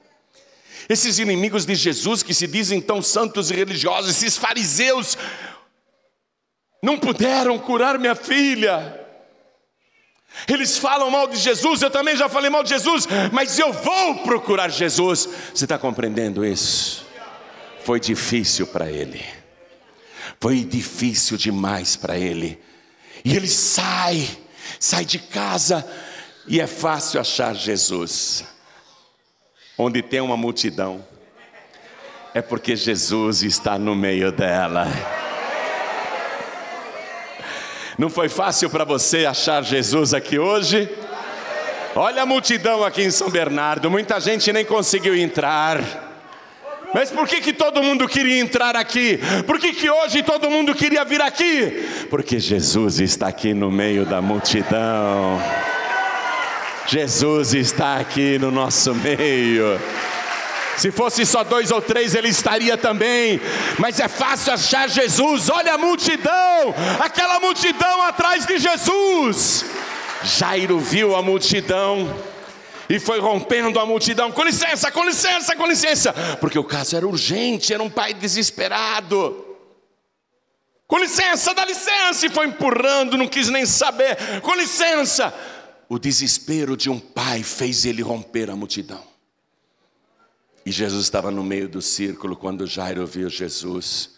Esses 0.89 1.19
inimigos 1.19 1.67
de 1.67 1.75
Jesus 1.75 2.23
que 2.23 2.34
se 2.34 2.47
dizem 2.47 2.82
tão 2.82 2.99
santos 2.99 3.52
e 3.52 3.54
religiosos, 3.54 4.10
esses 4.10 4.36
fariseus, 4.36 5.15
não 6.82 6.97
puderam 6.97 7.60
curar 7.60 7.99
minha 7.99 8.15
filha. 8.15 8.99
Eles 10.47 10.80
falam 10.80 11.12
mal 11.12 11.28
de 11.28 11.38
Jesus, 11.38 11.84
eu 11.84 11.91
também 11.91 12.15
já 12.15 12.28
falei 12.28 12.49
mal 12.49 12.63
de 12.63 12.69
Jesus, 12.69 13.08
mas 13.32 13.60
eu 13.60 13.71
vou 13.71 14.23
procurar 14.23 14.69
Jesus. 14.69 15.30
Você 15.54 15.65
está 15.65 15.78
compreendendo 15.78 16.43
isso? 16.43 17.06
Foi 17.84 17.99
difícil 17.99 18.65
para 18.65 18.89
ele, 18.89 19.23
foi 20.39 20.63
difícil 20.63 21.38
demais 21.38 21.95
para 21.95 22.17
ele, 22.17 22.60
e 23.23 23.36
ele 23.36 23.47
sai, 23.47 24.28
sai 24.80 25.06
de 25.06 25.19
casa, 25.19 25.88
e 26.47 26.60
é 26.60 26.67
fácil 26.67 27.19
achar 27.19 27.56
Jesus 27.56 28.45
onde 29.81 30.01
tem 30.01 30.19
uma 30.19 30.35
multidão, 30.35 31.01
é 32.33 32.41
porque 32.41 32.75
Jesus 32.75 33.43
está 33.43 33.79
no 33.79 33.95
meio 33.95 34.29
dela. 34.29 34.85
Não 37.97 38.09
foi 38.09 38.27
fácil 38.27 38.69
para 38.69 38.83
você 38.83 39.25
achar 39.25 39.63
Jesus 39.63 40.13
aqui 40.13 40.37
hoje? 40.37 40.89
Olha 41.95 42.23
a 42.23 42.25
multidão 42.25 42.83
aqui 42.83 43.03
em 43.03 43.09
São 43.09 43.29
Bernardo, 43.29 43.89
muita 43.89 44.19
gente 44.19 44.51
nem 44.51 44.65
conseguiu 44.65 45.15
entrar. 45.15 45.81
Mas 46.93 47.09
por 47.09 47.25
que, 47.25 47.39
que 47.39 47.53
todo 47.53 47.81
mundo 47.81 48.05
queria 48.07 48.39
entrar 48.39 48.75
aqui? 48.75 49.17
Por 49.47 49.59
que, 49.59 49.71
que 49.71 49.89
hoje 49.89 50.23
todo 50.23 50.49
mundo 50.49 50.75
queria 50.75 51.05
vir 51.05 51.21
aqui? 51.21 51.87
Porque 52.09 52.37
Jesus 52.37 52.99
está 52.99 53.27
aqui 53.27 53.53
no 53.53 53.71
meio 53.71 54.05
da 54.05 54.21
multidão. 54.21 55.39
Jesus 56.91 57.54
está 57.54 57.97
aqui 57.97 58.39
no 58.39 58.49
nosso 58.49 58.95
meio. 58.95 59.80
Se 60.75 60.89
fosse 60.89 61.23
só 61.23 61.43
dois 61.43 61.69
ou 61.69 61.80
três, 61.80 62.15
ele 62.15 62.30
estaria 62.30 62.75
também. 62.75 63.39
Mas 63.78 63.99
é 63.99 64.08
fácil 64.08 64.54
achar 64.54 64.89
Jesus. 64.89 65.52
Olha 65.52 65.75
a 65.75 65.78
multidão, 65.78 66.73
aquela 66.99 67.39
multidão 67.39 68.02
atrás 68.02 68.43
de 68.47 68.58
Jesus. 68.58 69.65
Jairo 70.23 70.80
viu 70.80 71.15
a 71.15 71.21
multidão 71.21 72.12
e 72.89 72.97
foi 72.97 73.19
rompendo 73.19 73.80
a 73.80 73.86
multidão. 73.86 74.32
Com 74.32 74.43
licença, 74.43 74.89
com 74.89 75.04
licença, 75.04 75.56
com 75.56 75.67
licença, 75.67 76.12
porque 76.41 76.58
o 76.58 76.63
caso 76.63 76.97
era 76.97 77.08
urgente, 77.08 77.71
era 77.71 77.84
um 77.84 77.89
pai 77.89 78.15
desesperado. 78.15 79.45
Com 80.88 80.97
licença, 80.97 81.54
dá 81.54 81.63
licença, 81.65 82.25
e 82.25 82.30
foi 82.30 82.47
empurrando, 82.47 83.15
não 83.15 83.28
quis 83.28 83.47
nem 83.47 83.63
saber. 83.63 84.17
Com 84.41 84.56
licença. 84.56 85.32
O 85.89 85.97
desespero 85.97 86.78
de 86.78 86.88
um 86.88 86.99
pai 86.99 87.41
fez 87.41 87.84
ele 87.84 88.04
romper 88.04 88.52
a 88.52 88.56
multidão. 88.56 89.04
E 90.63 90.71
Jesus 90.71 91.06
estava 91.06 91.32
no 91.32 91.43
meio 91.43 91.67
do 91.67 91.82
círculo 91.82 92.36
quando 92.36 92.67
Jairo 92.67 93.08
viu 93.08 93.28
Jesus. 93.28 94.12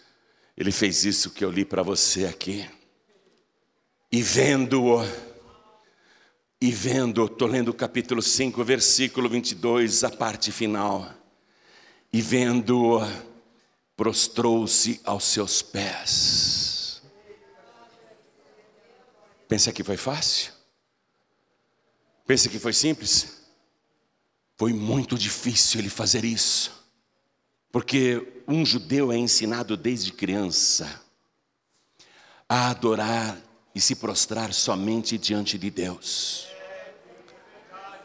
Ele 0.58 0.70
fez 0.70 1.06
isso 1.06 1.30
que 1.30 1.46
eu 1.46 1.50
li 1.50 1.64
para 1.64 1.82
você 1.82 2.26
aqui. 2.26 2.70
E 4.12 4.22
vendo-o, 4.22 5.02
e 6.60 6.70
vendo, 6.72 7.24
estou 7.24 7.48
lendo 7.48 7.70
o 7.70 7.74
capítulo 7.74 8.22
5, 8.22 8.62
versículo 8.66 9.30
22, 9.30 10.04
a 10.04 10.10
parte 10.10 10.52
final. 10.52 11.10
E 12.12 12.22
vendo-o, 12.22 13.00
prostrou-se 13.96 15.00
aos 15.06 15.24
seus 15.24 15.62
pés. 15.62 17.02
Pensa 19.48 19.72
que 19.72 19.86
foi 19.86 19.96
fácil? 19.96 20.61
Pensa 22.32 22.48
que 22.48 22.60
foi 22.60 22.72
simples? 22.72 23.42
Foi 24.56 24.72
muito 24.72 25.18
difícil 25.18 25.82
ele 25.82 25.90
fazer 25.90 26.24
isso, 26.24 26.72
porque 27.74 28.26
um 28.48 28.66
judeu 28.66 29.12
é 29.12 29.18
ensinado 29.18 29.76
desde 29.76 30.14
criança 30.14 31.02
a 32.48 32.70
adorar 32.70 33.38
e 33.76 33.82
se 33.82 33.96
prostrar 33.96 34.54
somente 34.54 35.18
diante 35.18 35.58
de 35.58 35.70
Deus. 35.70 36.48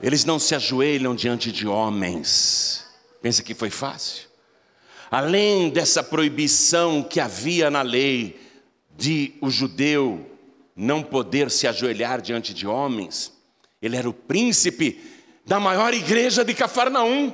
Eles 0.03 0.25
não 0.25 0.41
se 0.41 0.57
ajoelham 0.57 1.15
diante 1.15 1.53
de 1.53 1.69
homens. 1.69 2.85
Pensa 3.23 3.45
que 3.45 3.55
foi 3.55 3.71
fácil? 3.71 4.25
Além 5.09 5.71
dessa 5.71 6.03
proibição 6.03 7.01
que 7.01 7.21
havia 7.21 7.71
na 7.71 7.83
lei 7.83 8.41
de 8.97 9.35
o 9.41 9.49
judeu 9.49 10.29
não 10.75 11.01
poder 11.01 11.49
se 11.49 11.69
ajoelhar 11.69 12.21
diante 12.21 12.53
de 12.53 12.67
homens, 12.67 13.36
ele 13.87 13.97
era 13.97 14.09
o 14.09 14.13
príncipe 14.13 15.01
da 15.47 15.59
maior 15.59 15.95
igreja 15.95 16.45
de 16.45 16.53
Cafarnaum. 16.55 17.33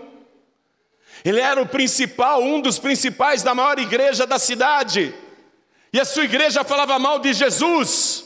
Ele 1.25 1.41
era 1.41 1.61
o 1.61 1.67
principal, 1.67 2.43
um 2.43 2.61
dos 2.61 2.79
principais 2.79 3.43
da 3.43 3.55
maior 3.55 3.79
igreja 3.79 4.27
da 4.27 4.39
cidade. 4.39 5.15
E 5.93 6.01
a 6.01 6.05
sua 6.05 6.25
igreja 6.25 6.65
falava 6.65 6.99
mal 6.99 7.19
de 7.19 7.33
Jesus. 7.33 8.25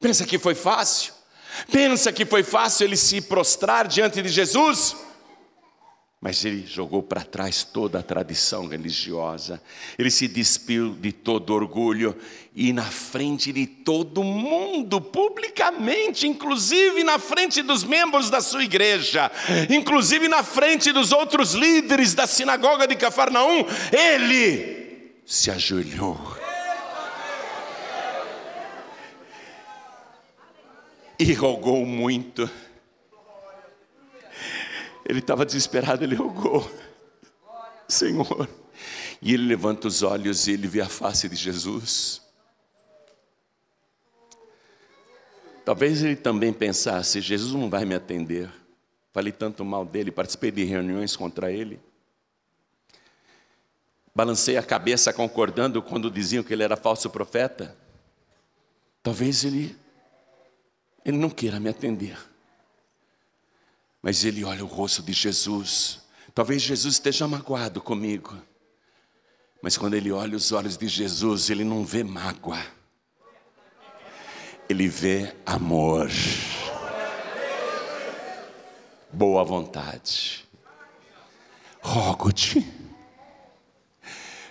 Pensa 0.00 0.24
que 0.24 0.38
foi 0.38 0.54
fácil? 0.54 1.12
Pensa 1.70 2.12
que 2.12 2.24
foi 2.24 2.42
fácil 2.42 2.86
ele 2.86 2.96
se 2.96 3.20
prostrar 3.20 3.86
diante 3.86 4.20
de 4.20 4.28
Jesus? 4.28 4.96
Mas 6.24 6.42
ele 6.42 6.66
jogou 6.66 7.02
para 7.02 7.20
trás 7.20 7.64
toda 7.64 7.98
a 7.98 8.02
tradição 8.02 8.66
religiosa, 8.66 9.60
ele 9.98 10.10
se 10.10 10.26
despiu 10.26 10.94
de 10.94 11.12
todo 11.12 11.52
orgulho 11.52 12.16
e, 12.56 12.72
na 12.72 12.82
frente 12.82 13.52
de 13.52 13.66
todo 13.66 14.24
mundo, 14.24 15.02
publicamente, 15.02 16.26
inclusive 16.26 17.04
na 17.04 17.18
frente 17.18 17.60
dos 17.60 17.84
membros 17.84 18.30
da 18.30 18.40
sua 18.40 18.64
igreja, 18.64 19.30
inclusive 19.68 20.26
na 20.26 20.42
frente 20.42 20.92
dos 20.92 21.12
outros 21.12 21.52
líderes 21.52 22.14
da 22.14 22.26
sinagoga 22.26 22.86
de 22.86 22.96
Cafarnaum, 22.96 23.66
ele 23.92 25.12
se 25.26 25.50
ajoelhou. 25.50 26.18
E 31.18 31.34
rogou 31.34 31.84
muito. 31.84 32.48
Ele 35.04 35.18
estava 35.18 35.44
desesperado, 35.44 36.02
ele 36.02 36.14
rogou: 36.14 36.70
Senhor. 37.88 38.48
E 39.20 39.32
ele 39.32 39.46
levanta 39.46 39.88
os 39.88 40.02
olhos 40.02 40.46
e 40.46 40.52
ele 40.52 40.66
vê 40.66 40.80
a 40.80 40.88
face 40.88 41.28
de 41.28 41.36
Jesus. 41.36 42.20
Talvez 45.64 46.02
ele 46.02 46.16
também 46.16 46.52
pensasse: 46.52 47.20
Jesus 47.20 47.52
não 47.52 47.70
vai 47.70 47.84
me 47.84 47.94
atender. 47.94 48.50
Falei 49.12 49.32
tanto 49.32 49.64
mal 49.64 49.84
dele, 49.84 50.10
participei 50.10 50.50
de 50.50 50.64
reuniões 50.64 51.16
contra 51.16 51.50
ele. 51.50 51.80
Balancei 54.14 54.56
a 54.56 54.62
cabeça 54.62 55.12
concordando 55.12 55.80
quando 55.80 56.10
diziam 56.10 56.42
que 56.42 56.52
ele 56.52 56.62
era 56.62 56.76
falso 56.76 57.08
profeta. 57.08 57.76
Talvez 59.02 59.44
ele, 59.44 59.76
ele 61.04 61.16
não 61.16 61.30
queira 61.30 61.58
me 61.58 61.68
atender. 61.68 62.16
Mas 64.04 64.22
ele 64.22 64.44
olha 64.44 64.62
o 64.62 64.66
rosto 64.66 65.02
de 65.02 65.14
Jesus. 65.14 66.02
Talvez 66.34 66.60
Jesus 66.60 66.96
esteja 66.96 67.26
magoado 67.26 67.80
comigo. 67.80 68.36
Mas 69.62 69.78
quando 69.78 69.94
ele 69.94 70.12
olha 70.12 70.36
os 70.36 70.52
olhos 70.52 70.76
de 70.76 70.86
Jesus, 70.86 71.48
ele 71.48 71.64
não 71.64 71.86
vê 71.86 72.04
mágoa. 72.04 72.62
Ele 74.68 74.88
vê 74.88 75.34
amor. 75.46 76.10
Boa 79.10 79.42
vontade. 79.42 80.46
Rogo-te. 81.80 82.62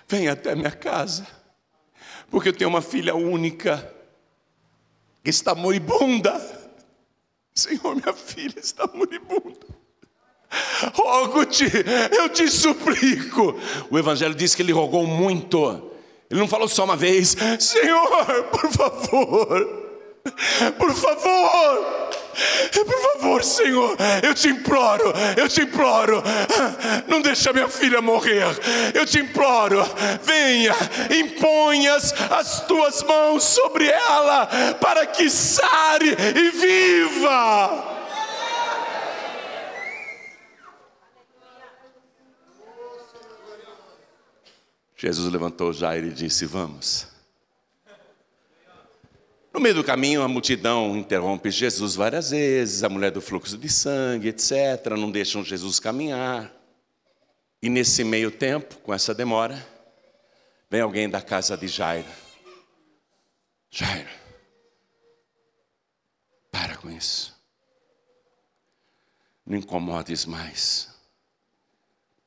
Vem 0.08 0.26
até 0.26 0.56
minha 0.56 0.72
casa. 0.72 1.24
Porque 2.28 2.48
eu 2.48 2.52
tenho 2.52 2.70
uma 2.70 2.82
filha 2.82 3.14
única 3.14 3.88
que 5.22 5.30
está 5.30 5.54
moribunda. 5.54 6.53
Senhor, 7.54 7.94
minha 7.94 8.12
filha 8.12 8.58
está 8.58 8.88
moribunda. 8.92 9.66
Rogo-te, 10.92 11.64
eu 12.16 12.28
te 12.28 12.48
suplico. 12.48 13.56
O 13.90 13.98
Evangelho 13.98 14.34
diz 14.34 14.54
que 14.54 14.62
ele 14.62 14.72
rogou 14.72 15.06
muito. 15.06 15.90
Ele 16.30 16.40
não 16.40 16.48
falou 16.48 16.66
só 16.66 16.84
uma 16.84 16.96
vez: 16.96 17.36
Senhor, 17.60 18.44
por 18.50 18.72
favor, 18.72 19.90
por 20.78 20.94
favor, 20.94 22.03
por 22.84 23.12
favor, 23.12 23.44
Senhor, 23.44 23.96
eu 24.22 24.34
te 24.34 24.48
imploro, 24.48 25.12
eu 25.36 25.48
te 25.48 25.62
imploro, 25.62 26.22
não 27.06 27.20
deixa 27.20 27.52
minha 27.52 27.68
filha 27.68 28.00
morrer, 28.00 28.46
eu 28.94 29.06
te 29.06 29.18
imploro, 29.18 29.82
venha, 30.22 30.74
imponhas 31.18 32.12
as 32.30 32.60
tuas 32.66 33.02
mãos 33.02 33.44
sobre 33.44 33.88
ela, 33.88 34.46
para 34.80 35.06
que 35.06 35.30
sare 35.30 36.16
e 36.36 36.50
viva. 36.50 37.94
Jesus 44.96 45.30
levantou 45.30 45.70
Jair 45.72 46.04
e 46.04 46.10
disse: 46.10 46.46
Vamos. 46.46 47.13
No 49.54 49.60
meio 49.60 49.76
do 49.76 49.84
caminho, 49.84 50.20
a 50.20 50.26
multidão 50.26 50.96
interrompe 50.96 51.48
Jesus 51.48 51.94
várias 51.94 52.30
vezes, 52.30 52.82
a 52.82 52.88
mulher 52.88 53.12
do 53.12 53.20
fluxo 53.20 53.56
de 53.56 53.68
sangue, 53.68 54.30
etc., 54.30 54.50
não 54.98 55.12
deixam 55.12 55.44
Jesus 55.44 55.78
caminhar. 55.78 56.52
E 57.62 57.68
nesse 57.68 58.02
meio 58.02 58.32
tempo, 58.32 58.76
com 58.78 58.92
essa 58.92 59.14
demora, 59.14 59.64
vem 60.68 60.80
alguém 60.80 61.08
da 61.08 61.22
casa 61.22 61.56
de 61.56 61.68
Jairo. 61.68 62.08
Jairo, 63.70 64.10
para 66.50 66.76
com 66.76 66.90
isso. 66.90 67.32
Não 69.46 69.56
incomodes 69.56 70.26
mais. 70.26 70.92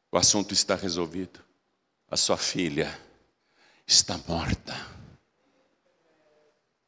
O 0.10 0.18
assunto 0.18 0.54
está 0.54 0.76
resolvido. 0.76 1.42
A 2.10 2.16
sua 2.16 2.38
filha 2.38 2.98
está 3.86 4.18
morta 4.30 4.97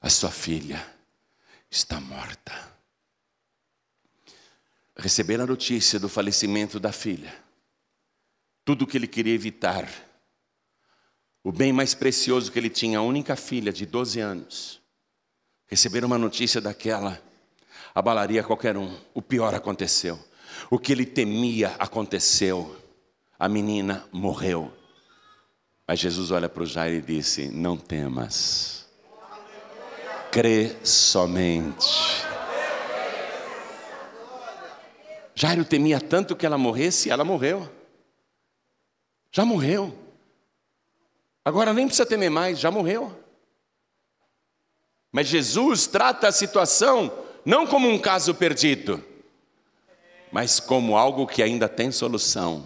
a 0.02 0.10
sua 0.10 0.32
filha 0.32 0.86
está 1.70 2.00
morta. 2.00 2.54
Receber 4.96 5.40
a 5.40 5.46
notícia 5.46 6.00
do 6.00 6.10
falecimento 6.10 6.80
da 6.80 6.92
filha, 6.92 7.34
tudo 8.66 8.84
o 8.84 8.88
que 8.88 8.98
ele 8.98 9.08
queria 9.08 9.34
evitar, 9.34 9.90
o 11.44 11.52
bem 11.52 11.72
mais 11.72 11.94
precioso 11.94 12.52
que 12.52 12.60
ele 12.60 12.70
tinha, 12.70 13.00
a 13.00 13.02
única 13.02 13.36
filha 13.36 13.72
de 13.72 13.86
12 13.86 14.20
anos, 14.20 14.82
receber 15.68 16.04
uma 16.04 16.18
notícia 16.18 16.60
daquela 16.60 17.22
abalaria 17.96 18.44
qualquer 18.44 18.76
um. 18.78 18.98
O 19.14 19.22
pior 19.22 19.54
aconteceu. 19.54 20.20
O 20.70 20.78
que 20.78 20.92
ele 20.92 21.06
temia 21.06 21.76
aconteceu. 21.80 22.76
A 23.38 23.48
menina 23.48 24.06
morreu. 24.12 24.74
Mas 25.88 26.00
Jesus 26.00 26.30
olha 26.30 26.50
para 26.50 26.64
o 26.64 26.66
Jair 26.66 27.00
e 27.00 27.02
disse: 27.02 27.48
Não 27.48 27.78
temas 27.78 28.89
crê 30.32 30.76
somente. 30.84 32.24
Jairo 35.34 35.64
temia 35.64 36.02
tanto 36.02 36.36
que 36.36 36.46
ela 36.46 36.58
morresse, 36.58 37.10
ela 37.10 37.24
morreu. 37.24 37.70
Já 39.32 39.46
morreu. 39.46 39.98
Agora 41.46 41.74
nem 41.74 41.88
precisa 41.88 42.06
temer 42.06 42.30
mais, 42.30 42.60
já 42.60 42.70
morreu. 42.70 43.18
Mas 45.12 45.28
Jesus 45.28 45.88
trata 45.88 46.28
a 46.28 46.32
situação 46.32 47.12
não 47.46 47.66
como 47.66 47.88
um 47.90 47.98
caso 47.98 48.36
perdido, 48.36 49.04
mas 50.32 50.60
como 50.60 50.98
algo 50.98 51.26
que 51.26 51.42
ainda 51.42 51.68
tem 51.68 51.92
solução. 51.92 52.66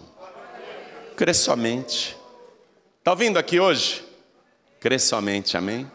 Crê 1.16 1.32
somente. 1.32 2.16
Está 2.98 3.12
ouvindo 3.12 3.38
aqui 3.38 3.60
hoje? 3.60 4.04
Crê 4.80 4.98
somente, 4.98 5.56
amém? 5.56 5.90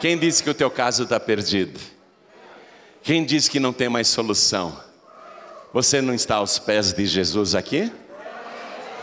Quem 0.00 0.18
disse 0.18 0.42
que 0.42 0.50
o 0.50 0.54
teu 0.54 0.70
caso 0.70 1.04
está 1.04 1.18
perdido? 1.18 1.80
Quem 3.02 3.24
disse 3.24 3.50
que 3.50 3.60
não 3.60 3.72
tem 3.72 3.88
mais 3.88 4.08
solução? 4.08 4.78
Você 5.72 6.00
não 6.00 6.12
está 6.12 6.36
aos 6.36 6.58
pés 6.58 6.92
de 6.92 7.06
Jesus 7.06 7.54
aqui? 7.54 7.90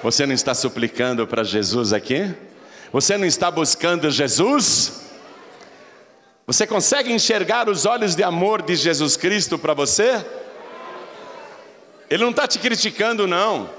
Você 0.03 0.25
não 0.25 0.33
está 0.33 0.53
suplicando 0.53 1.25
para 1.25 1.43
Jesus 1.43 1.93
aqui? 1.93 2.33
Você 2.91 3.17
não 3.17 3.25
está 3.25 3.49
buscando 3.49 4.11
Jesus? 4.11 5.01
Você 6.45 6.67
consegue 6.67 7.11
enxergar 7.11 7.69
os 7.69 7.85
olhos 7.85 8.15
de 8.15 8.21
amor 8.21 8.61
de 8.61 8.75
Jesus 8.75 9.15
Cristo 9.15 9.57
para 9.57 9.73
você? 9.73 10.23
Ele 12.09 12.23
não 12.23 12.31
está 12.31 12.47
te 12.47 12.59
criticando, 12.59 13.25
não. 13.25 13.69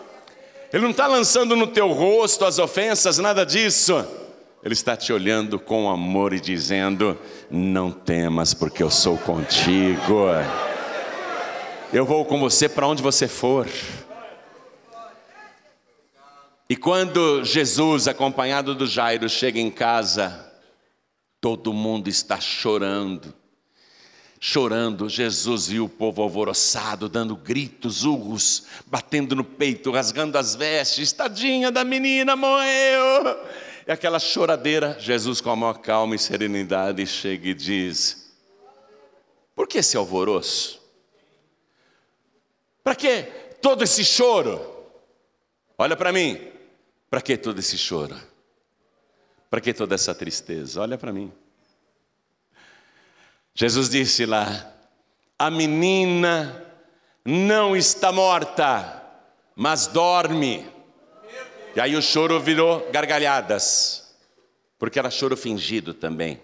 Ele 0.72 0.82
não 0.82 0.90
está 0.90 1.06
lançando 1.06 1.54
no 1.54 1.68
teu 1.68 1.92
rosto 1.92 2.44
as 2.44 2.58
ofensas, 2.58 3.18
nada 3.18 3.44
disso. 3.44 4.04
Ele 4.64 4.72
está 4.72 4.96
te 4.96 5.12
olhando 5.12 5.60
com 5.60 5.90
amor 5.90 6.32
e 6.32 6.40
dizendo: 6.40 7.18
Não 7.50 7.90
temas, 7.90 8.54
porque 8.54 8.82
eu 8.82 8.90
sou 8.90 9.18
contigo. 9.18 10.24
Eu 11.92 12.06
vou 12.06 12.24
com 12.24 12.40
você 12.40 12.66
para 12.66 12.86
onde 12.86 13.02
você 13.02 13.28
for. 13.28 13.68
E 16.66 16.74
quando 16.74 17.44
Jesus, 17.44 18.08
acompanhado 18.08 18.74
do 18.74 18.86
Jairo, 18.86 19.28
chega 19.28 19.60
em 19.60 19.70
casa, 19.70 20.50
todo 21.42 21.70
mundo 21.74 22.08
está 22.08 22.40
chorando. 22.40 23.34
Chorando, 24.40 25.10
Jesus 25.10 25.68
viu 25.68 25.84
o 25.84 25.88
povo 25.90 26.22
alvoroçado, 26.22 27.06
dando 27.06 27.36
gritos, 27.36 28.04
urros, 28.04 28.64
batendo 28.86 29.36
no 29.36 29.44
peito, 29.44 29.90
rasgando 29.90 30.38
as 30.38 30.54
vestes. 30.54 31.12
Tadinha 31.12 31.70
da 31.70 31.84
menina, 31.84 32.34
morreu. 32.34 33.36
E 33.86 33.92
aquela 33.92 34.18
choradeira, 34.18 34.96
Jesus, 34.98 35.40
com 35.40 35.50
a 35.50 35.56
maior 35.56 35.78
calma 35.78 36.14
e 36.14 36.18
serenidade, 36.18 37.06
chega 37.06 37.48
e 37.48 37.54
diz: 37.54 38.34
Por 39.54 39.68
que 39.68 39.78
esse 39.78 39.96
alvoroço? 39.96 40.82
Para 42.82 42.94
que 42.94 43.22
todo 43.60 43.82
esse 43.82 44.04
choro? 44.04 44.60
Olha 45.76 45.96
para 45.96 46.12
mim, 46.12 46.40
para 47.10 47.20
que 47.20 47.36
todo 47.36 47.58
esse 47.58 47.76
choro? 47.76 48.16
Para 49.50 49.60
que 49.60 49.72
toda 49.72 49.94
essa 49.94 50.14
tristeza? 50.14 50.80
Olha 50.80 50.96
para 50.96 51.12
mim. 51.12 51.32
Jesus 53.54 53.88
disse 53.88 54.26
lá: 54.26 54.74
a 55.38 55.50
menina 55.50 56.64
não 57.24 57.76
está 57.76 58.12
morta, 58.12 59.02
mas 59.54 59.86
dorme. 59.86 60.73
E 61.76 61.80
aí 61.80 61.96
o 61.96 62.02
choro 62.02 62.38
virou 62.40 62.88
gargalhadas, 62.92 64.14
porque 64.78 64.98
era 64.98 65.10
choro 65.10 65.36
fingido 65.36 65.92
também. 65.92 66.40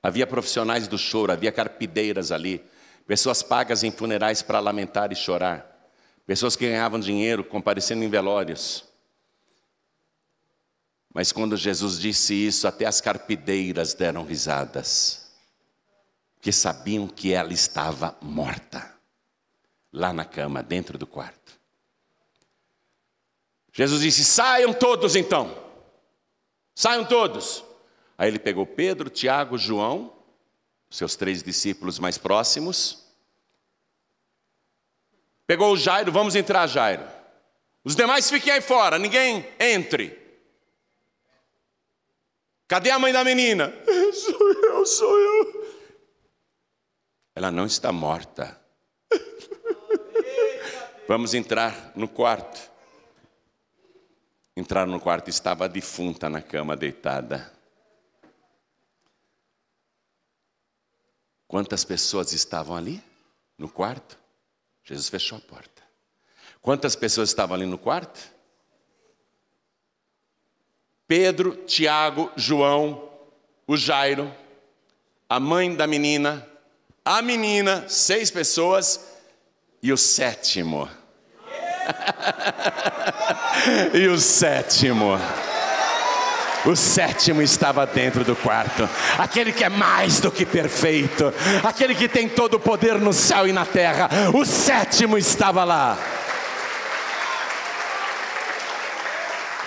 Havia 0.00 0.26
profissionais 0.26 0.86
do 0.86 0.96
choro, 0.96 1.32
havia 1.32 1.50
carpideiras 1.50 2.30
ali, 2.30 2.64
pessoas 3.06 3.42
pagas 3.42 3.82
em 3.82 3.90
funerais 3.90 4.40
para 4.40 4.60
lamentar 4.60 5.10
e 5.10 5.16
chorar, 5.16 5.90
pessoas 6.24 6.54
que 6.54 6.68
ganhavam 6.68 7.00
dinheiro 7.00 7.42
comparecendo 7.42 8.04
em 8.04 8.08
velórios. 8.08 8.84
Mas 11.12 11.32
quando 11.32 11.56
Jesus 11.56 11.98
disse 11.98 12.34
isso, 12.34 12.68
até 12.68 12.86
as 12.86 13.00
carpideiras 13.00 13.94
deram 13.94 14.24
risadas, 14.24 15.30
que 16.40 16.52
sabiam 16.52 17.06
que 17.06 17.32
ela 17.32 17.52
estava 17.52 18.16
morta, 18.20 18.94
lá 19.92 20.12
na 20.12 20.24
cama, 20.24 20.62
dentro 20.62 20.96
do 20.96 21.06
quarto. 21.06 21.41
Jesus 23.72 24.02
disse: 24.02 24.24
saiam 24.24 24.72
todos 24.72 25.16
então, 25.16 25.56
saiam 26.74 27.04
todos. 27.04 27.64
Aí 28.18 28.28
ele 28.28 28.38
pegou 28.38 28.66
Pedro, 28.66 29.08
Tiago, 29.08 29.56
João, 29.56 30.12
seus 30.90 31.16
três 31.16 31.42
discípulos 31.42 31.98
mais 31.98 32.18
próximos, 32.18 33.04
pegou 35.46 35.72
o 35.72 35.76
Jairo, 35.76 36.12
vamos 36.12 36.36
entrar, 36.36 36.66
Jairo. 36.66 37.04
Os 37.82 37.96
demais 37.96 38.30
fiquem 38.30 38.52
aí 38.52 38.60
fora, 38.60 38.98
ninguém 38.98 39.46
entre. 39.58 40.20
Cadê 42.68 42.90
a 42.90 42.98
mãe 42.98 43.12
da 43.12 43.24
menina? 43.24 43.72
Sou 44.14 44.52
eu, 44.52 44.86
sou 44.86 45.18
eu. 45.18 45.76
Ela 47.34 47.50
não 47.50 47.66
está 47.66 47.90
morta. 47.92 48.60
Vamos 51.08 51.34
entrar 51.34 51.92
no 51.94 52.06
quarto. 52.06 52.71
Entraram 54.56 54.92
no 54.92 55.00
quarto, 55.00 55.30
estava 55.30 55.64
a 55.64 55.68
defunta 55.68 56.28
na 56.28 56.42
cama 56.42 56.76
deitada. 56.76 57.50
Quantas 61.48 61.84
pessoas 61.84 62.32
estavam 62.32 62.76
ali 62.76 63.02
no 63.56 63.68
quarto? 63.68 64.18
Jesus 64.84 65.08
fechou 65.08 65.38
a 65.38 65.40
porta. 65.40 65.82
Quantas 66.60 66.94
pessoas 66.94 67.30
estavam 67.30 67.56
ali 67.56 67.66
no 67.66 67.78
quarto? 67.78 68.30
Pedro, 71.06 71.56
Tiago, 71.64 72.30
João, 72.36 73.10
o 73.66 73.76
Jairo, 73.76 74.32
a 75.28 75.40
mãe 75.40 75.74
da 75.74 75.86
menina, 75.86 76.46
a 77.04 77.20
menina, 77.20 77.88
seis 77.88 78.30
pessoas 78.30 79.18
e 79.82 79.92
o 79.92 79.96
sétimo 79.96 80.88
e 83.94 84.08
o 84.08 84.18
sétimo. 84.18 85.18
O 86.64 86.76
sétimo 86.76 87.42
estava 87.42 87.84
dentro 87.84 88.22
do 88.22 88.36
quarto, 88.36 88.88
aquele 89.18 89.52
que 89.52 89.64
é 89.64 89.68
mais 89.68 90.20
do 90.20 90.30
que 90.30 90.46
perfeito, 90.46 91.34
aquele 91.64 91.92
que 91.92 92.08
tem 92.08 92.28
todo 92.28 92.54
o 92.54 92.60
poder 92.60 93.00
no 93.00 93.12
céu 93.12 93.48
e 93.48 93.52
na 93.52 93.66
terra. 93.66 94.08
O 94.32 94.44
sétimo 94.44 95.18
estava 95.18 95.64
lá. 95.64 95.98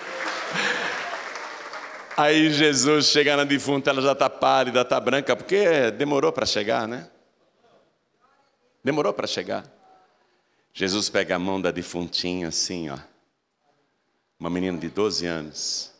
Aí 2.15 2.51
Jesus 2.51 3.07
chega 3.07 3.35
na 3.37 3.45
defunta, 3.45 3.89
ela 3.89 4.03
já 4.03 4.13
está 4.13 4.29
pálida, 4.29 4.83
está 4.83 5.01
branca, 5.01 5.35
porque 5.35 5.91
demorou 5.93 6.31
para 6.31 6.45
chegar, 6.45 6.87
né? 6.87 7.09
Demorou 8.85 9.15
para 9.15 9.27
chegar. 9.27 9.65
Jesus 10.73 11.09
pega 11.09 11.37
a 11.37 11.39
mão 11.39 11.61
da 11.61 11.71
defuntinha 11.71 12.49
assim, 12.49 12.89
ó. 12.89 12.99
Uma 14.41 14.49
menina 14.49 14.79
de 14.79 14.89
12 14.89 15.27
anos. 15.27 15.93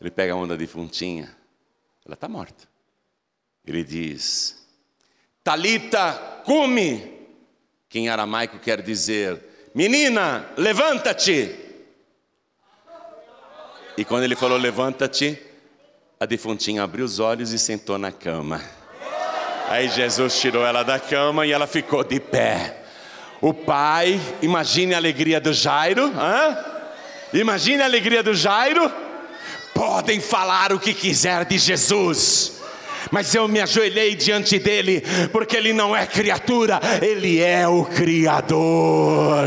Ele 0.00 0.10
pega 0.10 0.32
a 0.32 0.36
mão 0.36 0.46
da 0.46 0.56
defuntinha. 0.56 1.34
Ela 2.04 2.14
está 2.14 2.28
morta. 2.28 2.68
Ele 3.66 3.82
diz: 3.82 4.66
Talita, 5.42 6.42
come. 6.44 7.18
Que 7.88 7.98
em 7.98 8.08
aramaico 8.08 8.58
quer 8.58 8.82
dizer: 8.82 9.70
Menina, 9.74 10.48
levanta-te. 10.56 11.56
E 13.96 14.04
quando 14.04 14.24
ele 14.24 14.36
falou 14.36 14.56
levanta-te, 14.56 15.38
a 16.18 16.26
defuntinha 16.26 16.82
abriu 16.82 17.04
os 17.04 17.18
olhos 17.18 17.52
e 17.52 17.58
sentou 17.58 17.98
na 17.98 18.12
cama. 18.12 18.62
Aí 19.68 19.88
Jesus 19.88 20.40
tirou 20.40 20.64
ela 20.64 20.82
da 20.82 20.98
cama 20.98 21.46
e 21.46 21.52
ela 21.52 21.66
ficou 21.66 22.04
de 22.04 22.20
pé. 22.20 22.79
O 23.40 23.54
pai, 23.54 24.20
imagine 24.42 24.92
a 24.92 24.98
alegria 24.98 25.40
do 25.40 25.50
Jairo, 25.54 26.12
hã? 26.14 26.58
imagine 27.32 27.80
a 27.82 27.86
alegria 27.86 28.22
do 28.22 28.34
Jairo. 28.34 28.92
Podem 29.72 30.20
falar 30.20 30.74
o 30.74 30.78
que 30.78 30.92
quiser 30.92 31.46
de 31.46 31.56
Jesus, 31.56 32.60
mas 33.10 33.34
eu 33.34 33.48
me 33.48 33.58
ajoelhei 33.58 34.14
diante 34.14 34.58
dele, 34.58 35.02
porque 35.32 35.56
ele 35.56 35.72
não 35.72 35.96
é 35.96 36.06
criatura, 36.06 36.78
ele 37.00 37.40
é 37.40 37.66
o 37.66 37.86
Criador. 37.86 39.46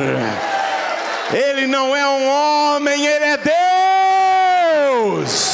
Ele 1.32 1.68
não 1.68 1.96
é 1.96 2.08
um 2.08 2.28
homem, 2.28 3.06
ele 3.06 3.26
é 3.26 3.38
Deus. 4.98 5.54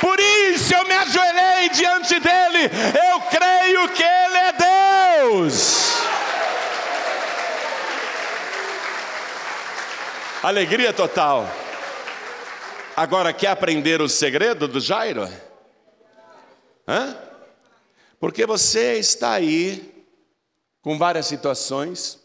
Por 0.00 0.20
isso 0.20 0.72
eu 0.72 0.86
me 0.86 0.94
ajoelhei 0.94 1.68
diante 1.70 2.20
dele, 2.20 2.70
eu 3.10 3.20
creio 3.22 3.88
que 3.88 4.04
ele 4.04 4.38
é 4.38 4.52
Deus. 4.52 5.86
Alegria 10.46 10.92
total. 10.92 11.44
Agora, 12.94 13.32
quer 13.32 13.48
aprender 13.48 14.00
o 14.00 14.08
segredo 14.08 14.68
do 14.68 14.78
Jairo? 14.78 15.28
Hã? 16.86 17.18
Porque 18.20 18.46
você 18.46 18.96
está 18.96 19.32
aí 19.32 20.06
com 20.80 20.96
várias 20.96 21.26
situações, 21.26 22.20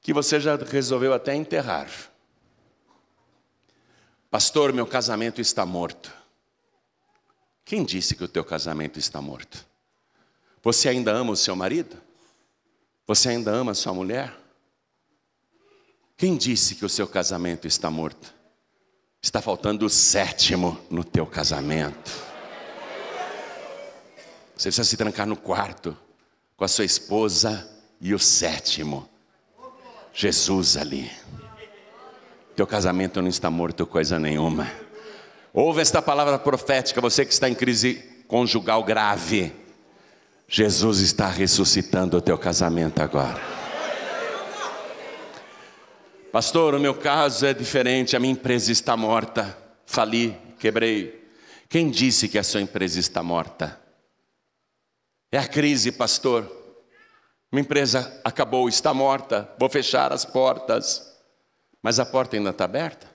que 0.00 0.12
você 0.12 0.38
já 0.38 0.54
resolveu 0.54 1.12
até 1.12 1.34
enterrar. 1.34 1.90
Pastor, 4.30 4.72
meu 4.72 4.86
casamento 4.86 5.40
está 5.40 5.66
morto. 5.66 6.12
Quem 7.64 7.84
disse 7.84 8.14
que 8.14 8.22
o 8.22 8.28
teu 8.28 8.44
casamento 8.44 8.96
está 8.96 9.20
morto? 9.20 9.66
Você 10.62 10.88
ainda 10.88 11.10
ama 11.10 11.32
o 11.32 11.36
seu 11.36 11.56
marido? 11.56 12.00
Você 13.08 13.30
ainda 13.30 13.50
ama 13.50 13.72
a 13.72 13.74
sua 13.74 13.92
mulher? 13.92 14.39
Quem 16.20 16.36
disse 16.36 16.74
que 16.74 16.84
o 16.84 16.88
seu 16.88 17.08
casamento 17.08 17.66
está 17.66 17.90
morto? 17.90 18.34
Está 19.22 19.40
faltando 19.40 19.86
o 19.86 19.88
sétimo 19.88 20.78
no 20.90 21.02
teu 21.02 21.24
casamento. 21.24 22.10
Você 24.54 24.68
precisa 24.68 24.84
se 24.84 24.98
trancar 24.98 25.26
no 25.26 25.34
quarto 25.34 25.96
com 26.58 26.62
a 26.62 26.68
sua 26.68 26.84
esposa 26.84 27.66
e 27.98 28.12
o 28.12 28.18
sétimo, 28.18 29.08
Jesus 30.12 30.76
ali. 30.76 31.10
Teu 32.54 32.66
casamento 32.66 33.22
não 33.22 33.28
está 33.30 33.48
morto 33.48 33.86
coisa 33.86 34.18
nenhuma. 34.18 34.70
Ouve 35.54 35.80
esta 35.80 36.02
palavra 36.02 36.38
profética, 36.38 37.00
você 37.00 37.24
que 37.24 37.32
está 37.32 37.48
em 37.48 37.54
crise 37.54 37.94
conjugal 38.28 38.84
grave. 38.84 39.54
Jesus 40.46 41.00
está 41.00 41.28
ressuscitando 41.28 42.18
o 42.18 42.20
teu 42.20 42.36
casamento 42.36 43.00
agora. 43.00 43.59
Pastor, 46.32 46.76
o 46.76 46.80
meu 46.80 46.94
caso 46.94 47.44
é 47.44 47.52
diferente, 47.52 48.14
a 48.14 48.20
minha 48.20 48.32
empresa 48.32 48.70
está 48.70 48.96
morta. 48.96 49.56
Fali, 49.84 50.36
quebrei. 50.60 51.28
Quem 51.68 51.90
disse 51.90 52.28
que 52.28 52.38
a 52.38 52.44
sua 52.44 52.60
empresa 52.60 53.00
está 53.00 53.20
morta? 53.20 53.80
É 55.32 55.38
a 55.38 55.48
crise, 55.48 55.90
pastor. 55.90 56.48
Minha 57.50 57.62
empresa 57.62 58.20
acabou, 58.22 58.68
está 58.68 58.94
morta, 58.94 59.52
vou 59.58 59.68
fechar 59.68 60.12
as 60.12 60.24
portas. 60.24 61.12
Mas 61.82 61.98
a 61.98 62.06
porta 62.06 62.36
ainda 62.36 62.50
está 62.50 62.64
aberta? 62.64 63.08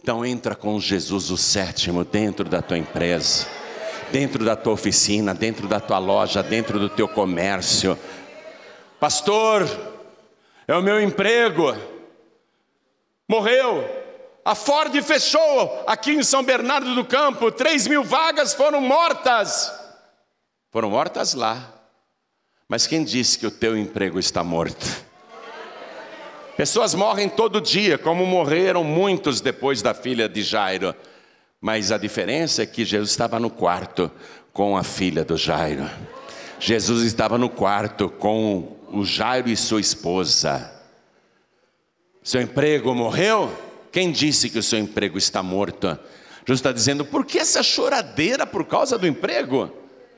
Então 0.00 0.24
entra 0.24 0.54
com 0.54 0.80
Jesus 0.80 1.30
o 1.30 1.36
sétimo 1.36 2.02
dentro 2.02 2.48
da 2.48 2.62
tua 2.62 2.78
empresa, 2.78 3.46
dentro 4.10 4.42
da 4.42 4.56
tua 4.56 4.72
oficina, 4.72 5.34
dentro 5.34 5.68
da 5.68 5.80
tua 5.80 5.98
loja, 5.98 6.42
dentro 6.42 6.78
do 6.78 6.88
teu 6.88 7.08
comércio. 7.08 7.98
Pastor, 8.98 9.68
é 10.66 10.74
o 10.74 10.82
meu 10.82 10.98
emprego. 10.98 11.95
Morreu. 13.28 13.84
A 14.44 14.54
Ford 14.54 14.94
fechou 15.02 15.84
aqui 15.86 16.12
em 16.12 16.22
São 16.22 16.44
Bernardo 16.44 16.94
do 16.94 17.04
Campo. 17.04 17.50
Três 17.50 17.88
mil 17.88 18.04
vagas 18.04 18.54
foram 18.54 18.80
mortas. 18.80 19.72
Foram 20.70 20.90
mortas 20.90 21.34
lá. 21.34 21.72
Mas 22.68 22.86
quem 22.86 23.02
disse 23.02 23.38
que 23.38 23.46
o 23.46 23.50
teu 23.50 23.76
emprego 23.76 24.18
está 24.18 24.44
morto? 24.44 25.04
Pessoas 26.56 26.94
morrem 26.94 27.28
todo 27.28 27.60
dia, 27.60 27.98
como 27.98 28.24
morreram 28.24 28.84
muitos 28.84 29.40
depois 29.40 29.82
da 29.82 29.92
filha 29.92 30.28
de 30.28 30.42
Jairo. 30.42 30.94
Mas 31.60 31.90
a 31.90 31.98
diferença 31.98 32.62
é 32.62 32.66
que 32.66 32.84
Jesus 32.84 33.10
estava 33.10 33.40
no 33.40 33.50
quarto 33.50 34.10
com 34.52 34.76
a 34.76 34.84
filha 34.84 35.24
do 35.24 35.36
Jairo. 35.36 35.90
Jesus 36.60 37.02
estava 37.02 37.36
no 37.36 37.50
quarto 37.50 38.08
com 38.08 38.76
o 38.92 39.04
Jairo 39.04 39.48
e 39.48 39.56
sua 39.56 39.80
esposa. 39.80 40.75
Seu 42.26 42.40
emprego 42.40 42.92
morreu? 42.92 43.56
Quem 43.92 44.10
disse 44.10 44.50
que 44.50 44.58
o 44.58 44.62
seu 44.62 44.80
emprego 44.80 45.16
está 45.16 45.44
morto? 45.44 45.96
Jesus 46.44 46.58
está 46.58 46.72
dizendo, 46.72 47.04
por 47.04 47.24
que 47.24 47.38
essa 47.38 47.62
choradeira 47.62 48.44
por 48.44 48.64
causa 48.64 48.98
do 48.98 49.06
emprego? 49.06 49.70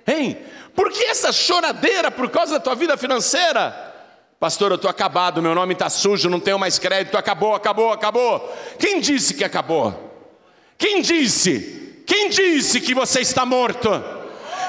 Hein? 0.06 0.38
Por 0.74 0.90
que 0.90 1.04
essa 1.04 1.30
choradeira 1.30 2.10
por 2.10 2.30
causa 2.30 2.54
da 2.54 2.60
tua 2.60 2.74
vida 2.74 2.96
financeira? 2.96 3.94
Pastor, 4.40 4.70
eu 4.70 4.76
estou 4.76 4.90
acabado, 4.90 5.42
meu 5.42 5.54
nome 5.54 5.74
está 5.74 5.90
sujo, 5.90 6.30
não 6.30 6.40
tenho 6.40 6.58
mais 6.58 6.78
crédito, 6.78 7.18
acabou, 7.18 7.54
acabou, 7.54 7.92
acabou. 7.92 8.56
Quem 8.78 9.00
disse 9.00 9.34
que 9.34 9.44
acabou? 9.44 10.32
Quem 10.78 11.02
disse? 11.02 12.04
Quem 12.06 12.30
disse 12.30 12.80
que 12.80 12.94
você 12.94 13.20
está 13.20 13.44
morto? 13.44 13.90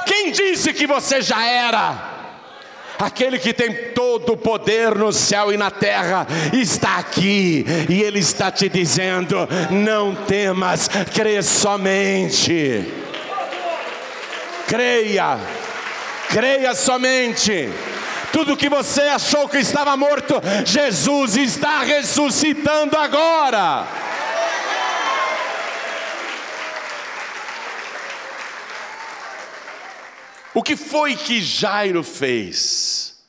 Quem 0.06 0.34
disse 0.34 0.74
que 0.74 0.86
você 0.86 1.22
já 1.22 1.42
era? 1.46 2.19
Aquele 3.00 3.40
que 3.40 3.54
tem 3.54 3.74
todo 3.96 4.34
o 4.34 4.38
poder 4.38 4.94
no 4.94 5.14
céu 5.14 5.54
e 5.54 5.58
na 5.58 5.72
terra 5.72 6.28
está 6.52 6.98
aqui 6.98 7.66
e 7.88 8.04
Ele 8.04 8.20
está 8.20 8.52
te 8.52 8.68
dizendo: 8.68 9.48
não 9.72 10.14
temas, 10.14 10.90
crê 11.14 11.42
somente. 11.42 12.86
Creia, 14.68 15.40
creia 16.30 16.76
somente. 16.76 17.70
Tudo 18.34 18.58
que 18.58 18.70
você 18.70 19.02
achou 19.04 19.48
que 19.48 19.58
estava 19.58 19.96
morto, 19.96 20.36
Jesus 20.66 21.38
está 21.38 21.80
ressuscitando 21.80 22.98
agora. 22.98 23.88
O 30.60 30.62
que 30.62 30.76
foi 30.76 31.16
que 31.16 31.42
Jairo 31.42 32.04
fez? 32.04 33.26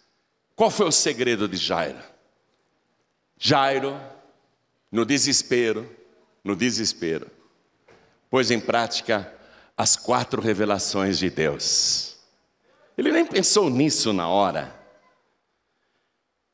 Qual 0.56 0.68
foi 0.68 0.88
o 0.88 0.90
segredo 0.90 1.46
de 1.46 1.56
Jairo? 1.56 2.02
Jairo, 3.38 3.96
no 4.90 5.04
desespero, 5.04 5.88
no 6.42 6.56
desespero, 6.56 7.30
pôs 8.28 8.50
em 8.50 8.58
prática 8.58 9.32
as 9.76 9.94
quatro 9.94 10.42
revelações 10.42 11.20
de 11.20 11.30
Deus. 11.30 12.16
Ele 12.98 13.12
nem 13.12 13.24
pensou 13.24 13.70
nisso 13.70 14.12
na 14.12 14.26
hora, 14.26 14.76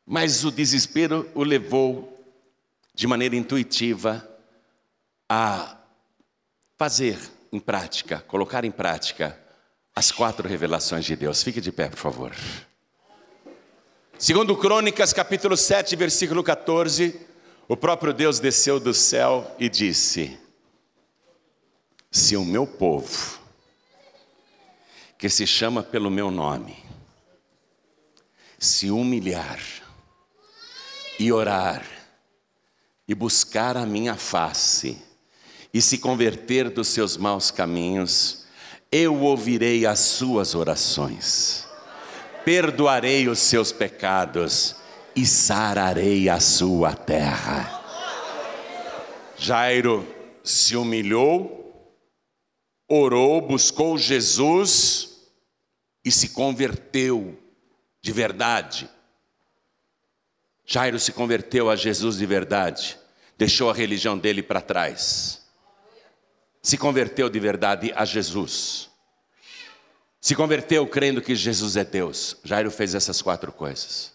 mas 0.05 0.45
o 0.45 0.51
desespero 0.51 1.27
o 1.35 1.43
levou 1.43 2.23
de 2.95 3.07
maneira 3.07 3.35
intuitiva 3.35 4.29
a 5.27 5.79
fazer 6.77 7.19
em 7.51 7.59
prática, 7.59 8.21
colocar 8.29 8.63
em 8.63 8.71
prática 8.71 9.46
as 9.97 10.13
quatro 10.13 10.47
revelações 10.47 11.07
de 11.07 11.17
Deus. 11.17 11.43
Fique 11.43 11.59
de 11.59 11.73
pé, 11.73 11.89
por 11.89 11.99
favor. 11.99 12.33
Segundo 14.19 14.55
Crônicas, 14.55 15.15
capítulo 15.15 15.57
7, 15.57 15.97
versículo 15.97 16.45
14, 16.45 17.19
o 17.67 17.77
próprio 17.77 18.13
Deus 18.13 18.39
desceu 18.39 18.79
do 18.79 18.93
céu 18.93 19.51
e 19.59 19.71
disse: 19.71 20.39
se 22.11 22.37
o 22.37 22.45
meu 22.45 22.67
povo, 22.67 23.41
que 25.19 25.29
se 25.29 25.47
chama 25.47 25.83
pelo 25.83 26.11
meu 26.11 26.31
nome, 26.31 26.77
se 28.59 28.91
humilhar 28.91 29.61
e 31.19 31.33
orar 31.33 31.85
e 33.09 33.15
buscar 33.15 33.77
a 33.77 33.87
minha 33.87 34.15
face 34.15 34.99
e 35.73 35.81
se 35.81 35.99
converter 35.99 36.71
dos 36.71 36.89
seus 36.89 37.17
maus 37.17 37.51
caminhos, 37.51 38.46
eu 38.91 39.21
ouvirei 39.21 39.87
as 39.87 39.99
suas 40.01 40.55
orações, 40.55 41.67
perdoarei 42.45 43.29
os 43.29 43.39
seus 43.39 43.73
pecados 43.73 44.77
e 45.15 45.27
sararei 45.27 46.29
a 46.29 46.41
sua 46.41 46.95
terra. 46.95 47.83
Jairo 49.37 50.07
se 50.43 50.77
humilhou 50.77 51.57
orou, 52.89 53.41
buscou 53.41 53.99
Jesus 53.99 55.29
e 56.05 56.11
se 56.11 56.31
converteu 56.31 57.39
de 58.01 58.13
verdade. 58.13 58.89
Jairo 60.65 60.99
se 60.99 61.13
converteu 61.13 61.71
a 61.71 61.77
Jesus 61.77 62.17
de 62.17 62.27
verdade, 62.27 62.99
deixou 63.37 63.71
a 63.71 63.75
religião 63.75 64.19
dele 64.19 64.43
para 64.43 64.61
trás. 64.61 65.46
Se 66.67 66.77
converteu 66.77 67.29
de 67.29 67.39
verdade 67.39 67.93
a 67.95 68.05
Jesus. 68.05 68.91
Se 70.21 70.35
converteu 70.35 70.85
crendo 70.85 71.23
que 71.23 71.33
Jesus 71.33 71.77
é 71.77 71.85
Deus. 71.85 72.39
Jairo 72.43 72.73
fez 72.73 72.93
essas 72.93 73.23
quatro 73.23 73.53
coisas. 73.53 74.13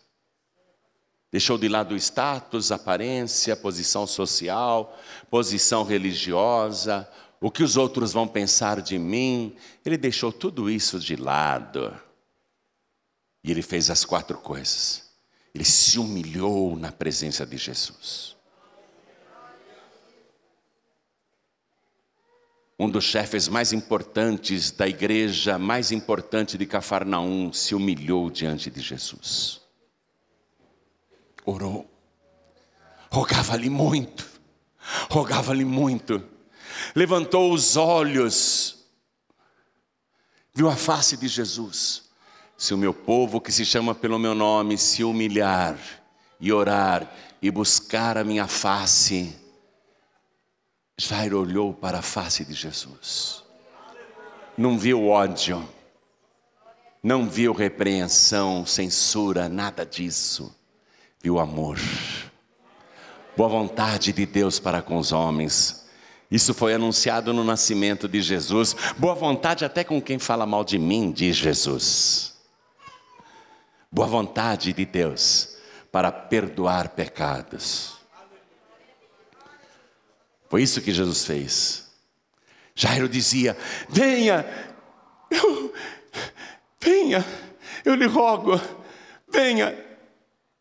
Deixou 1.32 1.58
de 1.58 1.70
lado 1.70 1.94
o 1.94 1.98
status, 1.98 2.70
aparência, 2.70 3.56
posição 3.56 4.06
social, 4.06 5.00
posição 5.30 5.86
religiosa, 5.86 7.10
o 7.40 7.50
que 7.50 7.64
os 7.64 7.78
outros 7.78 8.12
vão 8.12 8.28
pensar 8.28 8.82
de 8.82 9.00
mim, 9.00 9.56
ele 9.86 9.96
deixou 9.96 10.30
tudo 10.30 10.70
isso 10.70 11.00
de 11.00 11.16
lado. 11.16 11.98
E 13.46 13.50
ele 13.50 13.62
fez 13.62 13.90
as 13.90 14.04
quatro 14.04 14.38
coisas. 14.38 15.10
Ele 15.56 15.64
se 15.64 15.98
humilhou 15.98 16.76
na 16.76 16.92
presença 16.92 17.46
de 17.46 17.56
Jesus. 17.56 18.36
Um 22.82 22.90
dos 22.90 23.04
chefes 23.04 23.48
mais 23.48 23.74
importantes 23.74 24.72
da 24.72 24.88
igreja, 24.88 25.60
mais 25.60 25.92
importante 25.92 26.58
de 26.58 26.66
Cafarnaum, 26.66 27.54
se 27.54 27.76
humilhou 27.76 28.30
diante 28.30 28.72
de 28.72 28.82
Jesus. 28.82 29.62
Orou, 31.46 31.90
rogava-lhe 33.12 33.70
muito, 33.70 34.28
rogava-lhe 35.10 35.66
muito 35.66 36.24
levantou 36.96 37.54
os 37.54 37.76
olhos, 37.78 38.86
viu 40.54 40.70
a 40.70 40.76
face 40.76 41.18
de 41.18 41.28
Jesus. 41.28 42.10
Se 42.58 42.74
o 42.74 42.78
meu 42.78 42.94
povo 42.94 43.42
que 43.42 43.52
se 43.52 43.66
chama 43.66 43.96
pelo 43.96 44.20
meu 44.20 44.36
nome 44.36 44.78
se 44.78 45.04
humilhar 45.04 45.78
e 46.40 46.52
orar 46.54 47.12
e 47.42 47.50
buscar 47.50 48.18
a 48.18 48.24
minha 48.24 48.48
face, 48.48 49.36
Jairo 51.04 51.42
olhou 51.42 51.74
para 51.74 51.98
a 51.98 52.02
face 52.04 52.46
de 52.46 52.54
Jesus. 52.54 53.44
Não 54.56 54.78
viu 54.78 55.08
ódio, 55.08 55.68
não 57.02 57.28
viu 57.28 57.54
repreensão, 57.54 58.68
censura, 58.68 59.50
nada 59.50 59.84
disso. 59.84 60.56
Viu 61.20 61.40
amor, 61.40 61.80
boa 63.36 63.50
vontade 63.50 64.14
de 64.14 64.28
Deus 64.28 64.60
para 64.60 64.80
com 64.80 64.98
os 64.98 65.12
homens. 65.12 65.90
Isso 66.30 66.54
foi 66.54 66.76
anunciado 66.76 67.34
no 67.34 67.44
nascimento 67.44 68.08
de 68.08 68.22
Jesus. 68.22 68.76
Boa 68.96 69.16
vontade 69.16 69.66
até 69.66 69.84
com 69.84 70.00
quem 70.00 70.20
fala 70.20 70.46
mal 70.46 70.64
de 70.64 70.78
mim, 70.78 71.12
diz 71.12 71.36
Jesus. 71.36 72.36
Boa 73.92 74.08
vontade 74.08 74.72
de 74.72 74.86
Deus 74.86 75.58
para 75.92 76.12
perdoar 76.12 76.90
pecados. 76.90 78.01
Foi 80.52 80.62
isso 80.62 80.82
que 80.82 80.92
Jesus 80.92 81.24
fez. 81.24 81.86
Jairo 82.76 83.08
dizia: 83.08 83.58
Venha, 83.88 84.46
eu, 85.30 85.74
venha, 86.78 87.26
eu 87.86 87.96
lhe 87.96 88.06
rogo, 88.06 88.60
venha, 89.32 89.74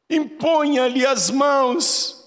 imponha-lhe 0.09 1.05
as 1.05 1.29
mãos, 1.29 2.25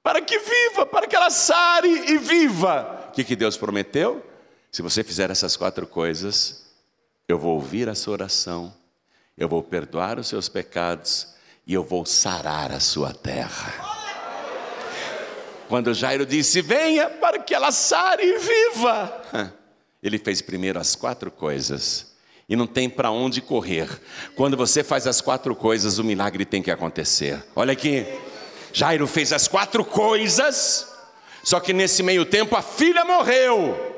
para 0.00 0.22
que 0.22 0.38
viva, 0.38 0.86
para 0.86 1.08
que 1.08 1.16
ela 1.16 1.28
sare 1.28 1.88
e 1.88 2.18
viva. 2.18 3.08
O 3.08 3.10
que, 3.10 3.24
que 3.24 3.34
Deus 3.34 3.56
prometeu? 3.56 4.24
Se 4.70 4.80
você 4.80 5.02
fizer 5.02 5.28
essas 5.28 5.56
quatro 5.56 5.88
coisas, 5.88 6.72
eu 7.26 7.36
vou 7.36 7.54
ouvir 7.54 7.88
a 7.88 7.96
sua 7.96 8.12
oração, 8.12 8.72
eu 9.36 9.48
vou 9.48 9.60
perdoar 9.60 10.20
os 10.20 10.28
seus 10.28 10.48
pecados 10.48 11.34
e 11.66 11.74
eu 11.74 11.82
vou 11.82 12.06
sarar 12.06 12.70
a 12.70 12.78
sua 12.78 13.12
terra. 13.12 13.91
Quando 15.68 15.94
Jairo 15.94 16.26
disse: 16.26 16.60
Venha 16.60 17.08
para 17.08 17.38
que 17.38 17.54
ela 17.54 17.72
sare 17.72 18.22
e 18.24 18.38
viva. 18.38 19.52
Ele 20.02 20.18
fez 20.18 20.42
primeiro 20.42 20.80
as 20.80 20.94
quatro 20.94 21.30
coisas. 21.30 22.12
E 22.48 22.56
não 22.56 22.66
tem 22.66 22.90
para 22.90 23.10
onde 23.10 23.40
correr. 23.40 23.88
Quando 24.34 24.56
você 24.56 24.82
faz 24.82 25.06
as 25.06 25.20
quatro 25.20 25.54
coisas, 25.54 25.98
o 25.98 26.04
milagre 26.04 26.44
tem 26.44 26.60
que 26.62 26.70
acontecer. 26.70 27.42
Olha 27.54 27.72
aqui. 27.72 28.04
Jairo 28.72 29.06
fez 29.06 29.32
as 29.32 29.46
quatro 29.46 29.84
coisas, 29.84 30.88
só 31.44 31.60
que 31.60 31.72
nesse 31.72 32.02
meio 32.02 32.24
tempo 32.24 32.56
a 32.56 32.62
filha 32.62 33.04
morreu. 33.04 33.92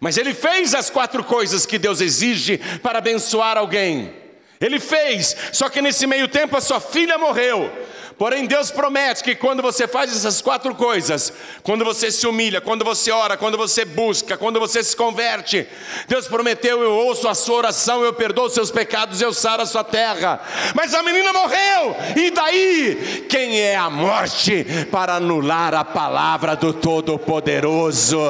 Mas 0.00 0.16
ele 0.16 0.34
fez 0.34 0.74
as 0.74 0.90
quatro 0.90 1.22
coisas 1.22 1.64
que 1.64 1.78
Deus 1.78 2.00
exige 2.00 2.58
para 2.82 2.98
abençoar 2.98 3.56
alguém. 3.56 4.12
Ele 4.60 4.80
fez, 4.80 5.36
só 5.52 5.68
que 5.68 5.82
nesse 5.82 6.06
meio 6.06 6.26
tempo 6.26 6.56
a 6.56 6.60
sua 6.60 6.80
filha 6.80 7.18
morreu. 7.18 7.70
Porém, 8.16 8.46
Deus 8.46 8.70
promete 8.70 9.24
que 9.24 9.34
quando 9.34 9.60
você 9.60 9.88
faz 9.88 10.14
essas 10.14 10.40
quatro 10.40 10.72
coisas, 10.74 11.32
quando 11.64 11.84
você 11.84 12.12
se 12.12 12.26
humilha, 12.26 12.60
quando 12.60 12.84
você 12.84 13.10
ora, 13.10 13.36
quando 13.36 13.58
você 13.58 13.84
busca, 13.84 14.36
quando 14.36 14.60
você 14.60 14.84
se 14.84 14.94
converte, 14.94 15.66
Deus 16.06 16.28
prometeu: 16.28 16.80
eu 16.80 16.92
ouço 16.92 17.26
a 17.26 17.34
sua 17.34 17.56
oração, 17.56 18.04
eu 18.04 18.12
perdoo 18.12 18.46
os 18.46 18.54
seus 18.54 18.70
pecados, 18.70 19.20
eu 19.20 19.32
saro 19.32 19.62
a 19.62 19.66
sua 19.66 19.82
terra. 19.82 20.40
Mas 20.74 20.94
a 20.94 21.02
menina 21.02 21.32
morreu, 21.32 21.96
e 22.16 22.30
daí? 22.30 23.26
Quem 23.28 23.60
é 23.60 23.76
a 23.76 23.90
morte 23.90 24.64
para 24.92 25.16
anular 25.16 25.74
a 25.74 25.84
palavra 25.84 26.54
do 26.54 26.72
Todo-Poderoso? 26.72 28.20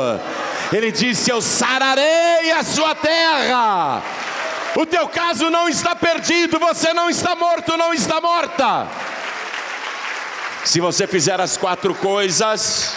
Ele 0.73 0.91
disse: 0.91 1.31
Eu 1.31 1.43
sararei 1.43 2.51
a 2.53 2.63
sua 2.63 2.95
terra. 2.95 4.03
O 4.77 4.85
teu 4.85 5.07
caso 5.09 5.51
não 5.51 5.69
está 5.69 5.95
perdido, 5.95 6.59
você 6.59 6.93
não 6.93 7.09
está 7.09 7.37
morto, 7.37 7.77
não 7.77 7.93
está 7.95 8.21
morta. 8.21 8.89
Se 10.65 10.81
você 10.81 11.07
fizer 11.07 11.41
as 11.41 11.57
quatro 11.57 11.95
coisas, 11.95 12.97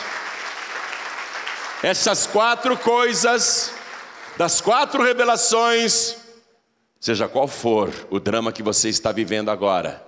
essas 1.84 2.26
quatro 2.26 2.78
coisas, 2.78 3.74
das 4.38 4.62
quatro 4.62 5.04
revelações, 5.04 6.16
seja 7.00 7.28
qual 7.28 7.48
for 7.48 7.92
o 8.10 8.20
drama 8.20 8.52
que 8.52 8.64
você 8.64 8.90
está 8.90 9.12
vivendo 9.12 9.50
agora, 9.50 10.06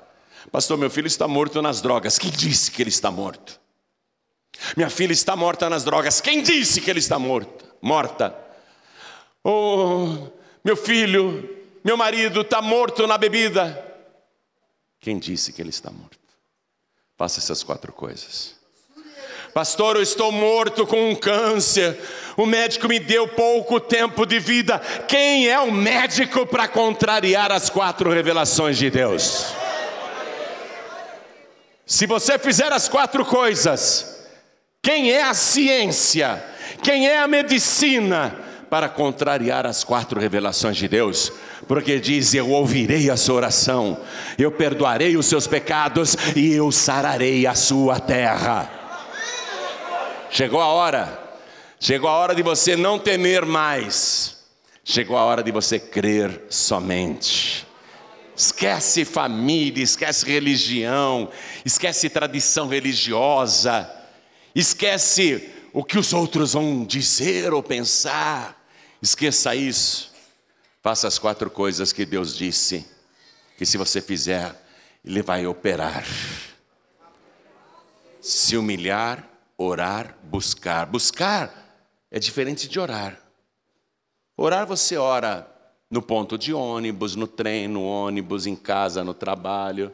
Pastor, 0.52 0.78
meu 0.78 0.90
filho 0.90 1.08
está 1.08 1.28
morto 1.28 1.62
nas 1.62 1.82
drogas. 1.82 2.18
Quem 2.18 2.32
disse 2.32 2.72
que 2.72 2.82
ele 2.82 2.90
está 2.90 3.12
morto? 3.12 3.60
Minha 4.76 4.90
filha 4.90 5.12
está 5.12 5.36
morta 5.36 5.70
nas 5.70 5.84
drogas. 5.84 6.22
Quem 6.22 6.42
disse 6.42 6.82
que 6.82 6.90
ele 6.90 7.00
está 7.00 7.20
morto? 7.20 7.66
Morta. 7.82 8.36
Oh, 9.44 10.30
meu 10.64 10.76
filho 10.76 11.60
meu 11.84 11.96
marido 11.96 12.42
está 12.42 12.62
morto 12.62 13.08
na 13.08 13.18
bebida. 13.18 13.86
Quem 15.00 15.18
disse 15.18 15.54
que 15.54 15.62
ele 15.62 15.70
está 15.70 15.90
morto? 15.90 16.19
Faça 17.20 17.42
essas 17.42 17.64
quatro 17.64 17.92
coisas. 17.92 18.56
Pastor, 19.54 19.98
eu 19.98 20.02
estou 20.02 20.32
morto 20.32 20.88
com 20.88 21.12
um 21.12 21.14
câncer. 21.14 22.00
O 22.38 22.46
médico 22.46 22.88
me 22.88 22.98
deu 22.98 23.28
pouco 23.28 23.78
tempo 23.78 24.26
de 24.26 24.40
vida. 24.40 24.80
Quem 25.06 25.50
é 25.50 25.60
o 25.60 25.70
médico 25.70 26.46
para 26.46 26.66
contrariar 26.66 27.52
as 27.52 27.70
quatro 27.70 28.10
revelações 28.10 28.78
de 28.78 28.90
Deus? 28.90 29.48
Se 31.86 32.06
você 32.06 32.40
fizer 32.40 32.72
as 32.72 32.88
quatro 32.88 33.26
coisas, 33.26 34.26
quem 34.82 35.12
é 35.12 35.24
a 35.24 35.34
ciência? 35.34 36.42
Quem 36.82 37.06
é 37.06 37.20
a 37.20 37.28
medicina 37.28 38.49
para 38.70 38.88
contrariar 38.88 39.66
as 39.66 39.84
quatro 39.84 40.20
revelações 40.20 40.78
de 40.78 40.88
Deus? 40.88 41.32
porque 41.70 42.00
diz: 42.00 42.34
Eu 42.34 42.50
ouvirei 42.50 43.12
a 43.12 43.16
sua 43.16 43.36
oração, 43.36 44.00
eu 44.40 44.52
perdoarei 44.52 45.16
os 45.16 45.28
seus 45.28 45.46
pecados 45.46 46.18
e 46.36 46.52
eu 46.52 46.72
sararei 46.72 47.46
a 47.46 47.54
sua 47.54 48.00
terra. 48.00 48.68
Chegou 50.32 50.60
a 50.60 50.68
hora, 50.68 51.38
chegou 51.80 52.10
a 52.10 52.14
hora 52.14 52.34
de 52.34 52.42
você 52.42 52.76
não 52.76 52.98
temer 52.98 53.46
mais, 53.46 54.38
chegou 54.84 55.16
a 55.16 55.24
hora 55.24 55.44
de 55.44 55.52
você 55.52 55.80
crer 55.80 56.46
somente. 56.50 57.68
Esquece 58.36 59.06
família, 59.06 59.84
esquece 59.84 60.26
religião, 60.26 61.30
esquece 61.64 62.10
tradição 62.10 62.68
religiosa, 62.68 63.88
esquece 64.56 65.50
o 65.72 65.84
que 65.84 66.00
os 66.00 66.14
outros 66.14 66.54
vão 66.54 66.84
dizer 66.84 67.54
ou 67.54 67.62
pensar, 67.62 68.59
esqueça 69.02 69.56
isso. 69.56 70.12
Faça 70.82 71.08
as 71.08 71.20
quatro 71.20 71.50
coisas 71.50 71.92
que 71.92 72.06
Deus 72.06 72.36
disse, 72.36 72.86
que 73.58 73.66
se 73.66 73.78
você 73.78 74.02
fizer, 74.02 74.56
Ele 75.04 75.22
vai 75.22 75.46
operar. 75.46 76.06
Se 78.22 78.56
humilhar, 78.56 79.28
orar, 79.58 80.18
buscar. 80.24 80.86
Buscar 80.86 81.54
é 82.10 82.18
diferente 82.18 82.68
de 82.68 82.80
orar. 82.80 83.20
Orar 84.36 84.66
você 84.66 84.98
ora 84.98 85.48
no 85.90 86.02
ponto 86.02 86.38
de 86.38 86.54
ônibus, 86.54 87.16
no 87.16 87.28
trem, 87.28 87.68
no 87.68 87.84
ônibus, 87.84 88.46
em 88.46 88.56
casa, 88.56 89.04
no 89.04 89.14
trabalho. 89.14 89.94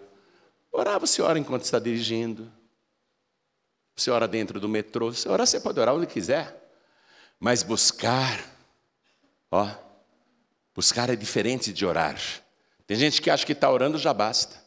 Orar 0.72 1.00
você 1.00 1.22
ora 1.22 1.40
enquanto 1.40 1.64
está 1.64 1.80
dirigindo. 1.80 2.52
Você 3.96 4.12
ora 4.12 4.28
dentro 4.28 4.60
do 4.60 4.70
metrô. 4.70 5.12
Você 5.12 5.28
orar, 5.28 5.48
você 5.48 5.60
pode 5.60 5.80
orar 5.80 5.96
onde 5.96 6.06
quiser. 6.06 6.62
Mas 7.40 7.64
buscar, 7.64 8.40
ó, 9.56 9.86
Buscar 10.76 11.10
é 11.10 11.16
diferente 11.16 11.72
de 11.72 11.86
orar. 11.86 12.20
Tem 12.86 12.98
gente 12.98 13.22
que 13.22 13.30
acha 13.30 13.46
que 13.46 13.54
está 13.54 13.72
orando 13.72 13.98
já 13.98 14.14
basta. 14.14 14.62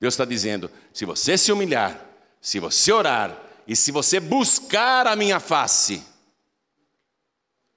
Deus 0.00 0.14
está 0.14 0.24
dizendo: 0.24 0.70
se 0.92 1.04
você 1.04 1.36
se 1.36 1.52
humilhar, 1.52 2.02
se 2.40 2.58
você 2.58 2.90
orar 2.90 3.38
e 3.66 3.76
se 3.76 3.92
você 3.92 4.18
buscar 4.18 5.06
a 5.06 5.14
minha 5.14 5.38
face, 5.38 6.02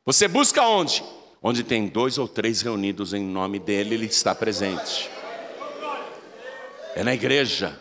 você 0.06 0.30
busca 0.30 0.64
onde? 0.64 1.04
Onde 1.44 1.62
tem 1.62 1.88
dois 1.88 2.18
ou 2.18 2.28
três 2.28 2.62
reunidos 2.62 3.14
em 3.14 3.22
nome 3.22 3.60
dele, 3.60 3.96
ele 3.96 4.06
está 4.06 4.34
presente. 4.34 5.12
É 6.96 7.04
na 7.04 7.14
igreja. 7.14 7.78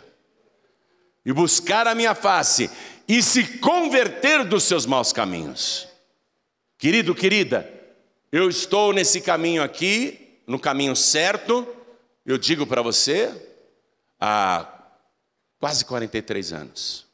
E 1.25 1.33
buscar 1.33 1.87
a 1.87 1.95
minha 1.95 2.15
face 2.15 2.71
e 3.09 3.23
se 3.23 3.59
converter 3.59 4.45
dos 4.45 4.65
seus 4.65 4.85
maus 4.85 5.13
caminhos. 5.13 5.89
Querido, 6.77 7.15
querida, 7.15 7.76
eu 8.31 8.49
estou 8.49 8.93
nesse 8.93 9.21
caminho 9.21 9.63
aqui, 9.63 10.41
no 10.47 10.59
caminho 10.59 10.95
certo, 10.95 11.67
eu 12.25 12.37
digo 12.37 12.67
para 12.67 12.83
você, 12.83 13.33
há 14.21 14.67
quase 15.59 15.85
43 15.85 16.53
anos. 16.53 17.07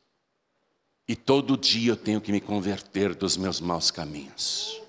E 1.07 1.15
todo 1.15 1.57
dia 1.57 1.93
eu 1.93 1.97
tenho 1.97 2.21
que 2.21 2.33
me 2.33 2.41
converter 2.41 3.15
dos 3.15 3.37
meus 3.37 3.61
maus 3.61 3.91
caminhos. 3.91 4.81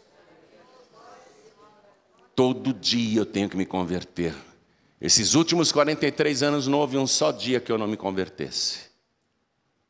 Todo 2.35 2.73
dia 2.73 3.21
eu 3.21 3.25
tenho 3.25 3.49
que 3.49 3.57
me 3.57 3.65
converter. 3.65 4.33
Esses 5.01 5.33
últimos 5.33 5.71
43 5.71 6.43
anos 6.43 6.67
não 6.67 6.79
houve 6.79 6.97
um 6.97 7.05
só 7.05 7.31
dia 7.31 7.59
que 7.59 7.71
eu 7.71 7.77
não 7.77 7.87
me 7.87 7.97
convertesse. 7.97 8.91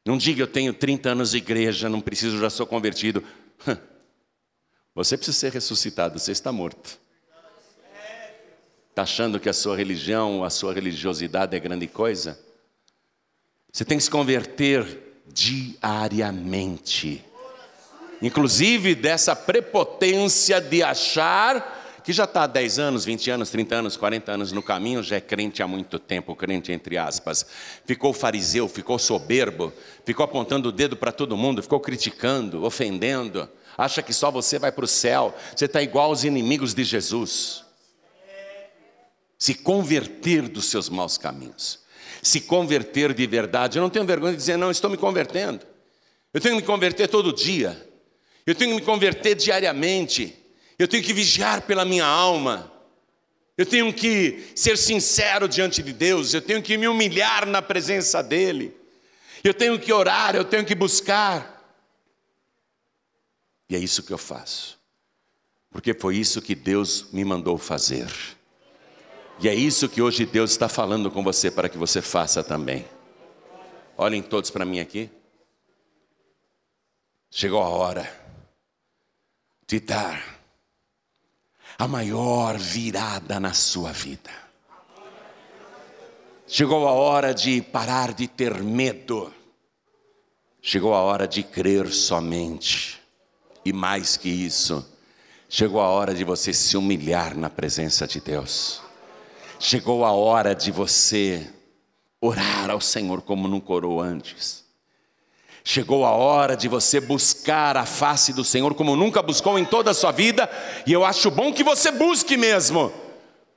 Não 0.05 0.17
diga 0.17 0.41
eu 0.41 0.47
tenho 0.47 0.73
30 0.73 1.09
anos 1.09 1.31
de 1.31 1.37
igreja, 1.37 1.87
não 1.87 2.01
preciso, 2.01 2.39
já 2.39 2.49
sou 2.49 2.65
convertido. 2.65 3.23
Você 4.95 5.17
precisa 5.17 5.37
ser 5.37 5.51
ressuscitado, 5.51 6.19
você 6.19 6.31
está 6.31 6.51
morto. 6.51 6.99
Está 8.89 9.01
achando 9.01 9.39
que 9.39 9.49
a 9.49 9.53
sua 9.53 9.75
religião, 9.75 10.43
a 10.43 10.51
sua 10.51 10.71
religiosidade 10.71 11.55
é 11.55 11.59
grande 11.59 11.87
coisa? 11.87 12.39
Você 13.71 13.83
tem 13.83 13.97
que 13.97 14.03
se 14.03 14.09
converter 14.11 15.23
diariamente. 15.27 17.25
Inclusive 18.21 18.93
dessa 18.93 19.35
prepotência 19.35 20.61
de 20.61 20.83
achar 20.83 22.01
que 22.03 22.13
já 22.13 22.25
está 22.25 22.43
há 22.43 22.47
10 22.47 22.79
anos, 22.79 23.05
20 23.05 23.31
anos, 23.31 23.49
30 23.49 23.75
anos, 23.75 23.97
40 23.97 24.31
anos 24.31 24.51
no 24.51 24.61
caminho, 24.61 25.01
já 25.01 25.15
é 25.15 25.21
crente 25.21 25.63
há 25.63 25.67
muito 25.67 25.97
tempo, 25.97 26.35
crente 26.35 26.71
entre 26.71 26.97
aspas. 26.97 27.45
Ficou 27.85 28.13
fariseu, 28.13 28.67
ficou 28.67 28.99
soberbo, 28.99 29.73
ficou 30.05 30.23
apontando 30.23 30.69
o 30.69 30.71
dedo 30.71 30.95
para 30.95 31.11
todo 31.11 31.35
mundo, 31.35 31.63
ficou 31.63 31.79
criticando, 31.79 32.63
ofendendo, 32.63 33.49
acha 33.77 34.01
que 34.01 34.13
só 34.13 34.29
você 34.29 34.59
vai 34.59 34.71
para 34.71 34.85
o 34.85 34.87
céu, 34.87 35.35
você 35.55 35.65
está 35.65 35.81
igual 35.81 36.09
aos 36.09 36.23
inimigos 36.23 36.73
de 36.73 36.83
Jesus. 36.83 37.63
Se 39.37 39.53
converter 39.55 40.47
dos 40.47 40.65
seus 40.65 40.89
maus 40.89 41.17
caminhos, 41.17 41.79
se 42.21 42.41
converter 42.41 43.13
de 43.13 43.27
verdade. 43.27 43.77
Eu 43.77 43.81
não 43.81 43.89
tenho 43.89 44.05
vergonha 44.05 44.31
de 44.31 44.37
dizer, 44.37 44.57
não, 44.57 44.71
estou 44.71 44.89
me 44.89 44.97
convertendo. 44.97 45.65
Eu 46.33 46.39
tenho 46.39 46.55
que 46.55 46.61
me 46.61 46.67
converter 46.67 47.07
todo 47.07 47.33
dia, 47.33 47.89
eu 48.45 48.55
tenho 48.55 48.71
que 48.71 48.75
me 48.77 48.85
converter 48.85 49.35
diariamente 49.35 50.43
eu 50.77 50.87
tenho 50.87 51.03
que 51.03 51.13
vigiar 51.13 51.61
pela 51.61 51.85
minha 51.85 52.05
alma, 52.05 52.71
eu 53.57 53.65
tenho 53.65 53.93
que 53.93 54.51
ser 54.55 54.77
sincero 54.77 55.47
diante 55.47 55.83
de 55.83 55.93
Deus, 55.93 56.33
eu 56.33 56.41
tenho 56.41 56.61
que 56.61 56.77
me 56.77 56.87
humilhar 56.87 57.45
na 57.45 57.61
presença 57.61 58.23
dEle, 58.23 58.75
eu 59.43 59.53
tenho 59.53 59.77
que 59.77 59.93
orar, 59.93 60.35
eu 60.35 60.43
tenho 60.43 60.65
que 60.65 60.73
buscar. 60.73 61.52
E 63.73 63.75
é 63.75 63.79
isso 63.79 64.03
que 64.03 64.13
eu 64.13 64.19
faço, 64.19 64.79
porque 65.71 65.95
foi 65.95 66.15
isso 66.15 66.43
que 66.43 66.53
Deus 66.53 67.11
me 67.11 67.25
mandou 67.25 67.57
fazer. 67.57 68.07
E 69.39 69.49
é 69.49 69.55
isso 69.55 69.89
que 69.89 69.99
hoje 69.99 70.27
Deus 70.27 70.51
está 70.51 70.69
falando 70.69 71.09
com 71.09 71.23
você 71.23 71.49
para 71.49 71.67
que 71.67 71.75
você 71.75 71.99
faça 71.99 72.43
também. 72.43 72.85
Olhem 73.97 74.21
todos 74.21 74.51
para 74.51 74.63
mim 74.63 74.79
aqui. 74.79 75.09
Chegou 77.31 77.63
a 77.63 77.67
hora 77.67 78.07
de 79.65 79.79
dar 79.79 80.39
a 81.75 81.87
maior 81.87 82.59
virada 82.59 83.39
na 83.39 83.53
sua 83.53 83.91
vida. 83.91 84.29
Chegou 86.45 86.87
a 86.87 86.91
hora 86.91 87.33
de 87.33 87.59
parar 87.59 88.13
de 88.13 88.27
ter 88.27 88.61
medo. 88.61 89.33
Chegou 90.61 90.93
a 90.93 91.01
hora 91.01 91.27
de 91.27 91.41
crer 91.41 91.91
somente. 91.91 93.01
E 93.65 93.71
mais 93.71 94.17
que 94.17 94.29
isso, 94.29 94.85
chegou 95.47 95.79
a 95.79 95.87
hora 95.87 96.13
de 96.13 96.23
você 96.23 96.53
se 96.53 96.75
humilhar 96.75 97.37
na 97.37 97.49
presença 97.49 98.05
de 98.05 98.19
Deus. 98.19 98.81
Chegou 99.59 100.03
a 100.03 100.11
hora 100.11 100.53
de 100.53 100.71
você 100.71 101.49
orar 102.19 102.69
ao 102.69 102.81
Senhor 102.81 103.21
como 103.21 103.47
nunca 103.47 103.71
orou 103.71 104.01
antes. 104.01 104.63
Chegou 105.63 106.05
a 106.05 106.11
hora 106.11 106.57
de 106.57 106.67
você 106.67 106.99
buscar 106.99 107.77
a 107.77 107.85
face 107.85 108.33
do 108.33 108.43
Senhor 108.43 108.73
como 108.73 108.97
nunca 108.97 109.21
buscou 109.21 109.57
em 109.57 109.63
toda 109.63 109.91
a 109.91 109.93
sua 109.93 110.11
vida, 110.11 110.49
e 110.85 110.91
eu 110.91 111.05
acho 111.05 111.31
bom 111.31 111.53
que 111.53 111.63
você 111.63 111.89
busque 111.89 112.35
mesmo. 112.35 112.91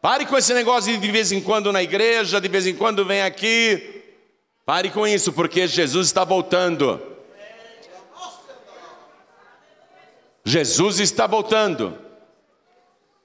Pare 0.01 0.25
com 0.25 0.37
esse 0.37 0.55
negócio 0.55 0.93
de 0.93 0.99
de 0.99 1.11
vez 1.11 1.33
em 1.33 1.41
quando 1.41 1.73
na 1.73 1.83
igreja, 1.83 2.41
de 2.41 2.47
vez 2.47 2.65
em 2.65 2.75
quando 2.77 3.05
vem 3.05 3.23
aqui. 3.23 4.05
Pare 4.65 4.91
com 4.91 5.05
isso, 5.05 5.33
porque 5.33 5.67
Jesus 5.67 6.07
está 6.07 6.23
voltando. 6.23 7.01
Jesus 10.49 11.01
está 11.01 11.27
voltando. 11.27 11.99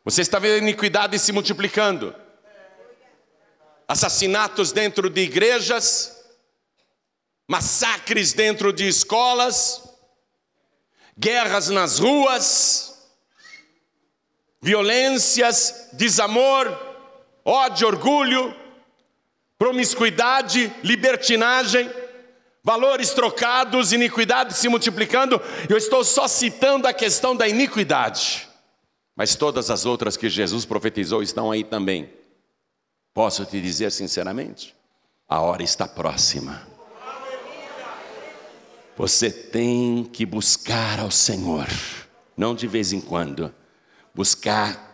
Você 0.03 0.23
está 0.23 0.39
vendo 0.39 0.55
a 0.55 0.57
iniquidade 0.57 1.19
se 1.19 1.31
multiplicando. 1.31 2.15
Assassinatos 3.87 4.71
dentro 4.71 5.07
de 5.07 5.21
igrejas, 5.21 6.19
massacres 7.47 8.33
dentro 8.33 8.73
de 8.73 8.87
escolas, 8.87 9.87
guerras 11.15 11.69
nas 11.69 11.99
ruas, 11.99 13.07
violências, 14.59 15.89
desamor, 15.93 16.75
ódio, 17.45 17.85
orgulho, 17.85 18.55
promiscuidade, 19.59 20.75
libertinagem, 20.81 21.87
valores 22.63 23.11
trocados, 23.11 23.91
iniquidade 23.91 24.53
se 24.53 24.69
multiplicando. 24.69 25.41
Eu 25.69 25.77
estou 25.77 26.03
só 26.03 26.27
citando 26.27 26.87
a 26.87 26.93
questão 26.93 27.35
da 27.35 27.47
iniquidade, 27.47 28.47
mas 29.15 29.35
todas 29.35 29.69
as 29.69 29.85
outras 29.85 30.15
que 30.15 30.29
Jesus 30.29 30.65
profetizou 30.65 31.21
estão 31.21 31.51
aí 31.51 31.63
também. 31.63 32.09
Posso 33.13 33.45
te 33.45 33.59
dizer 33.59 33.91
sinceramente? 33.91 34.75
A 35.27 35.39
hora 35.39 35.63
está 35.63 35.87
próxima. 35.87 36.67
Você 38.97 39.31
tem 39.31 40.03
que 40.03 40.25
buscar 40.25 40.99
ao 40.99 41.09
Senhor, 41.09 41.67
não 42.37 42.53
de 42.53 42.67
vez 42.67 42.93
em 42.93 43.01
quando, 43.01 43.53
buscar 44.13 44.91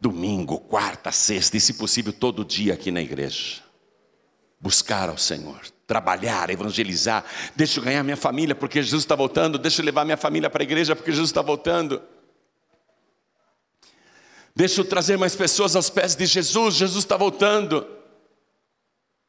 domingo, 0.00 0.58
quarta, 0.58 1.12
sexta 1.12 1.56
e, 1.56 1.60
se 1.60 1.74
possível, 1.74 2.12
todo 2.12 2.44
dia 2.44 2.74
aqui 2.74 2.90
na 2.90 3.00
igreja. 3.00 3.62
Buscar 4.60 5.08
ao 5.08 5.18
Senhor, 5.18 5.60
trabalhar, 5.88 6.50
evangelizar. 6.50 7.24
Deixa 7.56 7.80
eu 7.80 7.84
ganhar 7.84 8.04
minha 8.04 8.16
família 8.16 8.54
porque 8.54 8.80
Jesus 8.80 9.02
está 9.02 9.16
voltando. 9.16 9.58
Deixa 9.58 9.82
eu 9.82 9.84
levar 9.84 10.04
minha 10.04 10.16
família 10.16 10.48
para 10.48 10.62
a 10.62 10.64
igreja 10.64 10.94
porque 10.94 11.10
Jesus 11.10 11.30
está 11.30 11.42
voltando. 11.42 12.00
Deixa 14.54 14.80
eu 14.80 14.84
trazer 14.84 15.16
mais 15.16 15.34
pessoas 15.34 15.74
aos 15.74 15.90
pés 15.90 16.14
de 16.14 16.26
Jesus. 16.26 16.76
Jesus 16.76 17.04
está 17.04 17.16
voltando. 17.16 17.84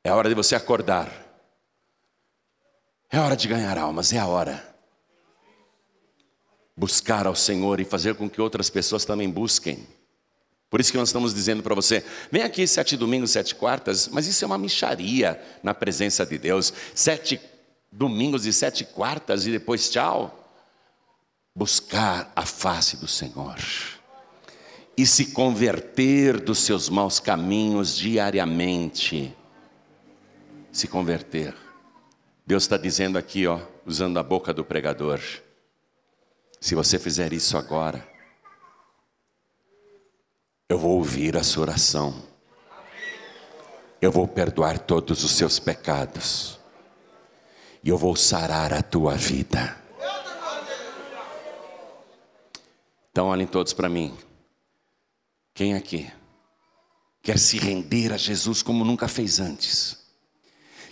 É 0.04 0.12
hora 0.12 0.30
de 0.30 0.36
você 0.36 0.54
acordar 0.54 1.30
é 3.12 3.20
hora 3.20 3.36
de 3.36 3.48
ganhar 3.48 3.78
almas, 3.78 4.14
é 4.14 4.20
a 4.20 4.28
hora. 4.28 4.64
Buscar 6.78 7.26
ao 7.26 7.36
Senhor 7.36 7.80
e 7.80 7.86
fazer 7.86 8.16
com 8.16 8.30
que 8.30 8.40
outras 8.40 8.70
pessoas 8.70 9.04
também 9.04 9.30
busquem. 9.30 9.88
Por 10.70 10.80
isso 10.80 10.92
que 10.92 10.98
nós 10.98 11.10
estamos 11.10 11.34
dizendo 11.34 11.64
para 11.64 11.74
você: 11.74 12.04
vem 12.32 12.44
aqui 12.44 12.68
sete 12.68 12.96
domingos, 12.96 13.32
sete 13.32 13.56
quartas, 13.56 14.08
mas 14.08 14.28
isso 14.28 14.44
é 14.44 14.48
uma 14.48 14.58
micharia 14.58 15.42
na 15.64 15.74
presença 15.74 16.26
de 16.26 16.38
Deus. 16.38 16.74
Sete 16.94 17.42
domingos 17.92 18.46
e 18.46 18.54
sete 18.54 18.86
quartas 18.86 19.48
e 19.48 19.52
depois 19.52 19.90
tchau. 19.90 20.36
Buscar 21.56 22.32
a 22.36 22.46
face 22.46 22.98
do 22.98 23.08
Senhor 23.08 23.58
e 25.00 25.06
se 25.06 25.28
converter 25.28 26.42
dos 26.42 26.60
seus 26.60 26.90
maus 26.90 27.22
caminhos 27.22 27.96
diariamente. 27.96 29.34
Se 30.74 30.90
converter. 30.90 31.56
Deus 32.46 32.64
está 32.64 32.76
dizendo 32.76 33.18
aqui, 33.18 33.48
ó, 33.48 33.62
usando 33.86 34.20
a 34.20 34.24
boca 34.24 34.54
do 34.54 34.66
pregador: 34.66 35.22
se 36.60 36.76
você 36.76 37.00
fizer 37.00 37.32
isso 37.32 37.58
agora, 37.58 38.06
eu 40.70 40.78
vou 40.78 40.98
ouvir 40.98 41.36
a 41.36 41.44
sua 41.44 41.64
oração, 41.64 42.14
eu 44.00 44.12
vou 44.12 44.28
perdoar 44.28 44.78
todos 44.78 45.24
os 45.24 45.32
seus 45.32 45.58
pecados, 45.58 46.60
e 47.84 47.90
eu 47.90 47.98
vou 47.98 48.16
sarar 48.16 48.72
a 48.72 48.84
tua 48.84 49.16
vida. 49.16 49.76
Então, 53.12 53.28
olhem 53.28 53.48
todos 53.48 53.74
para 53.74 53.90
mim. 53.90 54.16
Quem 55.56 55.74
aqui 55.74 56.08
quer 57.24 57.40
se 57.40 57.58
render 57.58 58.14
a 58.14 58.18
Jesus 58.18 58.62
como 58.62 58.86
nunca 58.86 59.08
fez 59.08 59.40
antes? 59.40 59.98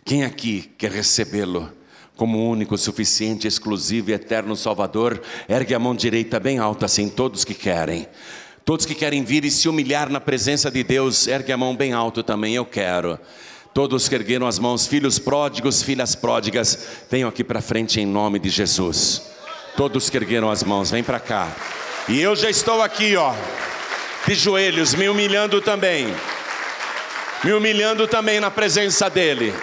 Quem 0.03 0.23
aqui 0.23 0.73
quer 0.77 0.91
recebê-lo 0.91 1.71
como 2.15 2.49
único, 2.49 2.75
suficiente, 2.79 3.47
exclusivo 3.47 4.09
e 4.09 4.13
eterno 4.13 4.55
Salvador? 4.55 5.21
Ergue 5.47 5.75
a 5.75 5.79
mão 5.79 5.95
direita 5.95 6.39
bem 6.39 6.57
alta, 6.57 6.87
assim, 6.87 7.07
todos 7.07 7.45
que 7.45 7.53
querem. 7.53 8.07
Todos 8.67 8.85
que 8.85 8.93
querem 8.93 9.23
vir 9.23 9.45
e 9.45 9.49
se 9.49 9.69
humilhar 9.69 10.09
na 10.09 10.19
presença 10.19 10.69
de 10.69 10.83
Deus, 10.83 11.25
ergue 11.25 11.53
a 11.53 11.57
mão 11.57 11.73
bem 11.73 11.93
alto 11.93 12.21
também, 12.21 12.53
eu 12.53 12.65
quero. 12.65 13.17
Todos 13.73 14.09
que 14.09 14.15
ergueram 14.15 14.45
as 14.45 14.59
mãos, 14.59 14.85
filhos 14.85 15.17
pródigos, 15.17 15.81
filhas 15.81 16.15
pródigas, 16.15 16.77
venham 17.09 17.29
aqui 17.29 17.45
para 17.45 17.61
frente 17.61 18.01
em 18.01 18.05
nome 18.05 18.39
de 18.39 18.49
Jesus. 18.49 19.21
Todos 19.77 20.09
que 20.09 20.17
ergueram 20.17 20.51
as 20.51 20.63
mãos, 20.63 20.91
vem 20.91 21.01
para 21.01 21.17
cá. 21.17 21.47
E 22.09 22.19
eu 22.19 22.35
já 22.35 22.49
estou 22.49 22.81
aqui, 22.81 23.15
ó, 23.15 23.33
de 24.27 24.35
joelhos, 24.35 24.93
me 24.93 25.07
humilhando 25.07 25.61
também. 25.61 26.13
Me 27.45 27.53
humilhando 27.53 28.05
também 28.05 28.41
na 28.41 28.51
presença 28.51 29.09
dEle. 29.09 29.53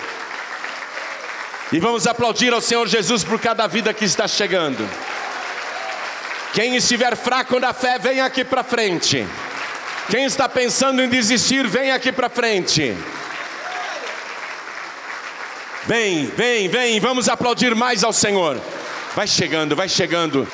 E 1.70 1.78
vamos 1.78 2.07
aplaudir 2.07 2.55
ao 2.55 2.61
Senhor 2.62 2.88
Jesus 2.88 3.22
por 3.22 3.38
cada 3.38 3.66
vida 3.66 3.92
que 3.92 4.07
está 4.07 4.26
chegando. 4.26 4.88
Quem 6.55 6.76
estiver 6.76 7.16
fraco 7.16 7.59
na 7.59 7.72
fé, 7.72 7.98
vem 7.98 8.20
aqui 8.20 8.44
para 8.44 8.62
frente. 8.62 9.26
Quem 10.09 10.24
está 10.24 10.48
pensando 10.48 11.02
em 11.02 11.09
desistir, 11.09 11.66
vem 11.66 11.90
aqui 11.90 12.12
para 12.12 12.28
frente. 12.28 12.96
Vem, 15.84 16.26
vem, 16.26 16.68
vem, 16.68 17.00
vamos 17.00 17.28
aplaudir 17.28 17.74
mais 17.74 18.05
ao 18.05 18.12
Senhor. 18.12 18.61
Vai 19.16 19.26
chegando, 19.26 19.74
vai 19.74 19.88
chegando. 19.88 20.46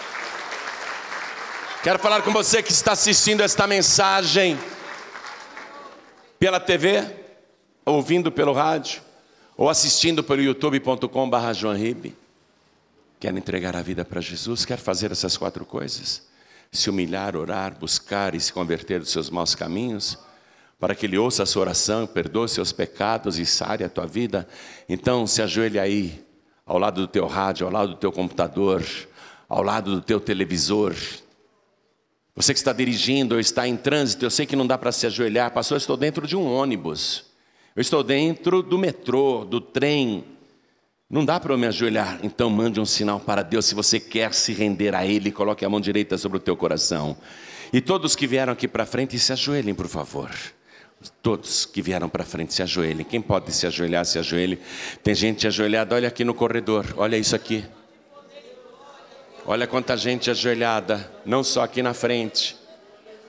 Quero 1.82 1.98
falar 1.98 2.22
com 2.22 2.32
você 2.32 2.62
que 2.62 2.72
está 2.72 2.92
assistindo 2.92 3.42
esta 3.42 3.66
mensagem 3.66 4.58
pela 6.38 6.58
TV, 6.58 7.04
ouvindo 7.84 8.32
pelo 8.32 8.54
rádio 8.54 9.02
ou 9.54 9.68
assistindo 9.68 10.24
pelo 10.24 10.40
youtube.com.br 10.40 11.52
Joanribe, 11.52 12.16
quer 13.20 13.36
entregar 13.36 13.76
a 13.76 13.82
vida 13.82 14.02
para 14.02 14.20
Jesus, 14.20 14.64
quer 14.64 14.78
fazer 14.78 15.12
essas 15.12 15.36
quatro 15.36 15.66
coisas? 15.66 16.26
Se 16.72 16.88
humilhar, 16.88 17.36
orar, 17.36 17.78
buscar 17.78 18.34
e 18.34 18.40
se 18.40 18.50
converter 18.50 18.98
dos 18.98 19.10
seus 19.10 19.28
maus 19.28 19.54
caminhos, 19.54 20.18
para 20.78 20.94
que 20.94 21.04
Ele 21.04 21.18
ouça 21.18 21.42
a 21.42 21.46
sua 21.46 21.60
oração, 21.60 22.06
perdoe 22.06 22.48
seus 22.48 22.72
pecados 22.72 23.38
e 23.38 23.44
sare 23.44 23.84
a 23.84 23.90
tua 23.90 24.06
vida, 24.06 24.48
então 24.88 25.26
se 25.26 25.42
ajoelhe 25.42 25.78
aí, 25.78 26.24
ao 26.64 26.78
lado 26.78 27.02
do 27.02 27.06
teu 27.06 27.26
rádio, 27.26 27.66
ao 27.66 27.72
lado 27.72 27.90
do 27.90 27.96
teu 27.96 28.10
computador, 28.10 28.82
ao 29.46 29.62
lado 29.62 29.96
do 29.96 30.00
teu 30.00 30.18
televisor. 30.18 30.94
Você 32.34 32.54
que 32.54 32.58
está 32.58 32.72
dirigindo 32.72 33.34
ou 33.34 33.40
está 33.40 33.68
em 33.68 33.76
trânsito, 33.76 34.24
eu 34.24 34.30
sei 34.30 34.46
que 34.46 34.56
não 34.56 34.66
dá 34.66 34.78
para 34.78 34.92
se 34.92 35.06
ajoelhar, 35.06 35.52
pastor, 35.52 35.76
eu 35.76 35.80
estou 35.80 35.96
dentro 35.96 36.26
de 36.26 36.36
um 36.36 36.50
ônibus. 36.50 37.26
Eu 37.76 37.82
estou 37.82 38.02
dentro 38.02 38.62
do 38.62 38.78
metrô, 38.78 39.44
do 39.44 39.60
trem. 39.60 40.24
Não 41.10 41.24
dá 41.24 41.40
para 41.40 41.52
eu 41.52 41.58
me 41.58 41.66
ajoelhar. 41.66 42.20
Então 42.22 42.48
mande 42.48 42.78
um 42.78 42.86
sinal 42.86 43.18
para 43.18 43.42
Deus. 43.42 43.66
Se 43.66 43.74
você 43.74 43.98
quer 43.98 44.32
se 44.32 44.52
render 44.52 44.94
a 44.94 45.04
Ele, 45.04 45.32
coloque 45.32 45.64
a 45.64 45.68
mão 45.68 45.80
direita 45.80 46.16
sobre 46.16 46.38
o 46.38 46.40
teu 46.40 46.56
coração. 46.56 47.16
E 47.72 47.80
todos 47.80 48.14
que 48.14 48.28
vieram 48.28 48.52
aqui 48.52 48.68
para 48.68 48.86
frente, 48.86 49.18
se 49.18 49.32
ajoelhem, 49.32 49.74
por 49.74 49.88
favor. 49.88 50.30
Todos 51.20 51.66
que 51.66 51.82
vieram 51.82 52.08
para 52.08 52.24
frente, 52.24 52.54
se 52.54 52.62
ajoelhem. 52.62 53.04
Quem 53.04 53.20
pode 53.20 53.52
se 53.52 53.66
ajoelhar, 53.66 54.04
se 54.04 54.20
ajoelhe. 54.20 54.60
Tem 55.02 55.12
gente 55.12 55.48
ajoelhada, 55.48 55.96
olha 55.96 56.06
aqui 56.06 56.24
no 56.24 56.32
corredor, 56.32 56.86
olha 56.96 57.16
isso 57.16 57.34
aqui. 57.34 57.64
Olha 59.44 59.66
quanta 59.66 59.96
gente 59.96 60.30
ajoelhada, 60.30 61.10
não 61.26 61.42
só 61.42 61.62
aqui 61.62 61.82
na 61.82 61.92
frente. 61.92 62.56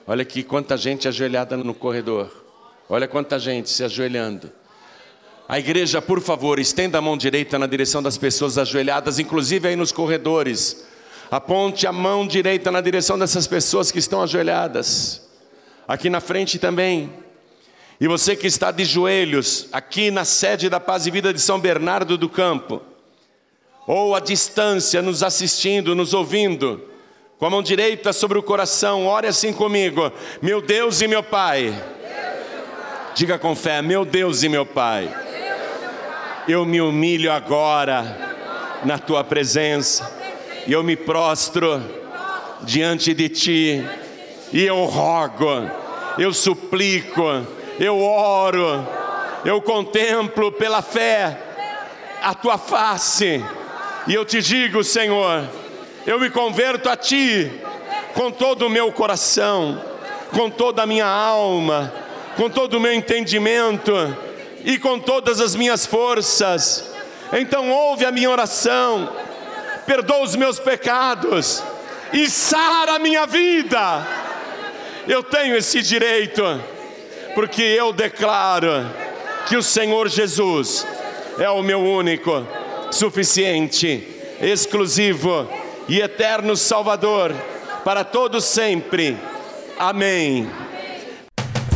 Olha 0.05 0.21
aqui 0.21 0.43
quanta 0.43 0.77
gente 0.77 1.07
ajoelhada 1.07 1.57
no 1.57 1.73
corredor. 1.73 2.45
Olha 2.88 3.07
quanta 3.07 3.39
gente 3.39 3.69
se 3.69 3.84
ajoelhando. 3.84 4.51
A 5.52 5.60
igreja, 5.60 6.02
por 6.02 6.22
favor, 6.22 6.60
estenda 6.60 6.97
a 6.97 7.02
mão 7.02 7.18
direita 7.18 7.60
na 7.60 7.68
direção 7.68 8.02
das 8.02 8.18
pessoas 8.18 8.58
ajoelhadas, 8.58 9.20
inclusive 9.20 9.68
aí 9.68 9.76
nos 9.76 9.91
corredores. 9.91 10.86
Aponte 11.30 11.86
a 11.86 11.91
mão 11.91 12.26
direita 12.26 12.72
na 12.72 12.80
direção 12.80 13.20
dessas 13.20 13.47
pessoas 13.47 13.91
que 13.91 13.99
estão 13.99 14.24
ajoelhadas. 14.24 15.30
Aqui 15.86 16.10
na 16.10 16.22
frente 16.22 16.58
também. 16.58 17.12
E 17.99 18.08
você 18.08 18.34
que 18.34 18.47
está 18.47 18.72
de 18.72 18.86
joelhos, 18.86 19.68
aqui 19.74 20.10
na 20.10 20.24
sede 20.24 20.70
da 20.70 20.80
Paz 20.80 21.06
e 21.06 21.12
Vida 21.12 21.34
de 21.34 21.41
São 21.41 21.60
Bernardo 21.60 22.18
do 22.18 22.30
Campo, 22.30 22.82
ou 23.86 24.16
à 24.16 24.22
distância, 24.22 25.02
nos 25.02 25.22
assistindo, 25.22 25.93
nos 25.93 26.14
ouvindo, 26.14 26.82
com 27.38 27.45
a 27.45 27.49
mão 27.49 27.62
direita 27.62 28.14
sobre 28.14 28.39
o 28.39 28.43
coração, 28.43 29.06
ore 29.06 29.28
assim 29.28 29.52
comigo: 29.52 30.14
Meu 30.41 30.62
Deus 30.62 31.02
e 31.02 31.10
meu 31.10 31.22
Pai 31.22 31.76
Diga 33.14 33.38
com 33.38 33.56
fé: 33.56 33.82
Meu 33.82 34.06
Deus 34.06 34.43
e 34.43 34.49
meu 34.49 34.66
Pai, 34.66 35.14
eu 36.48 36.66
me 36.66 36.82
humilho 36.82 37.32
agora 37.32 38.18
na 38.84 38.98
tua 38.98 39.24
presença 39.24 40.12
e 40.68 40.72
eu 40.72 40.84
me 40.84 40.96
prostro 40.96 41.84
diante 42.62 43.14
de 43.14 43.30
ti 43.30 43.86
e 44.52 44.64
eu 44.64 44.84
rogo, 44.86 45.70
eu 46.18 46.34
suplico, 46.34 47.24
eu 47.80 48.00
oro, 48.02 48.88
eu 49.46 49.62
contemplo 49.62 50.52
pela 50.52 50.82
fé 50.82 51.38
a 52.22 52.34
tua 52.34 52.58
face 52.58 53.44
e 54.08 54.14
eu 54.14 54.26
te 54.26 54.42
digo, 54.42 54.84
Senhor, 54.84 55.48
eu 56.06 56.20
me 56.20 56.30
converto 56.30 56.89
a 56.89 56.96
ti 56.96 57.52
com 58.14 58.32
todo 58.32 58.68
o 58.68 58.70
meu 58.70 58.92
coração, 58.92 59.82
com 60.32 60.50
toda 60.50 60.84
a 60.84 60.86
minha 60.86 61.08
alma 61.08 61.94
com 62.36 62.50
todo 62.50 62.76
o 62.76 62.80
meu 62.80 62.94
entendimento 62.94 63.92
e 64.64 64.78
com 64.78 64.99
todas 64.99 65.39
as 65.39 65.55
minhas 65.55 65.86
forças. 65.86 66.91
Então 67.34 67.70
ouve 67.70 68.05
a 68.05 68.12
minha 68.12 68.30
oração, 68.30 69.12
perdoa 69.86 70.24
os 70.24 70.36
meus 70.36 70.59
pecados 70.59 71.64
e 72.14 72.30
sara 72.30 72.93
a 72.93 72.99
minha 72.99 73.26
vida. 73.26 74.05
Eu 75.07 75.24
tenho 75.24 75.55
esse 75.55 75.82
direito, 75.82 76.43
porque 77.34 77.62
eu 77.62 77.91
declaro 77.91 78.86
que 79.47 79.55
o 79.57 79.64
Senhor 79.64 80.07
Jesus 80.09 80.86
é 81.39 81.49
o 81.49 81.64
meu 81.64 81.82
único, 81.82 82.45
suficiente, 82.91 84.07
exclusivo 84.41 85.49
e 85.88 85.99
eterno 85.99 86.55
Salvador 86.55 87.34
para 87.84 88.03
todos 88.03 88.45
sempre. 88.45 89.18
Amém. 89.78 90.49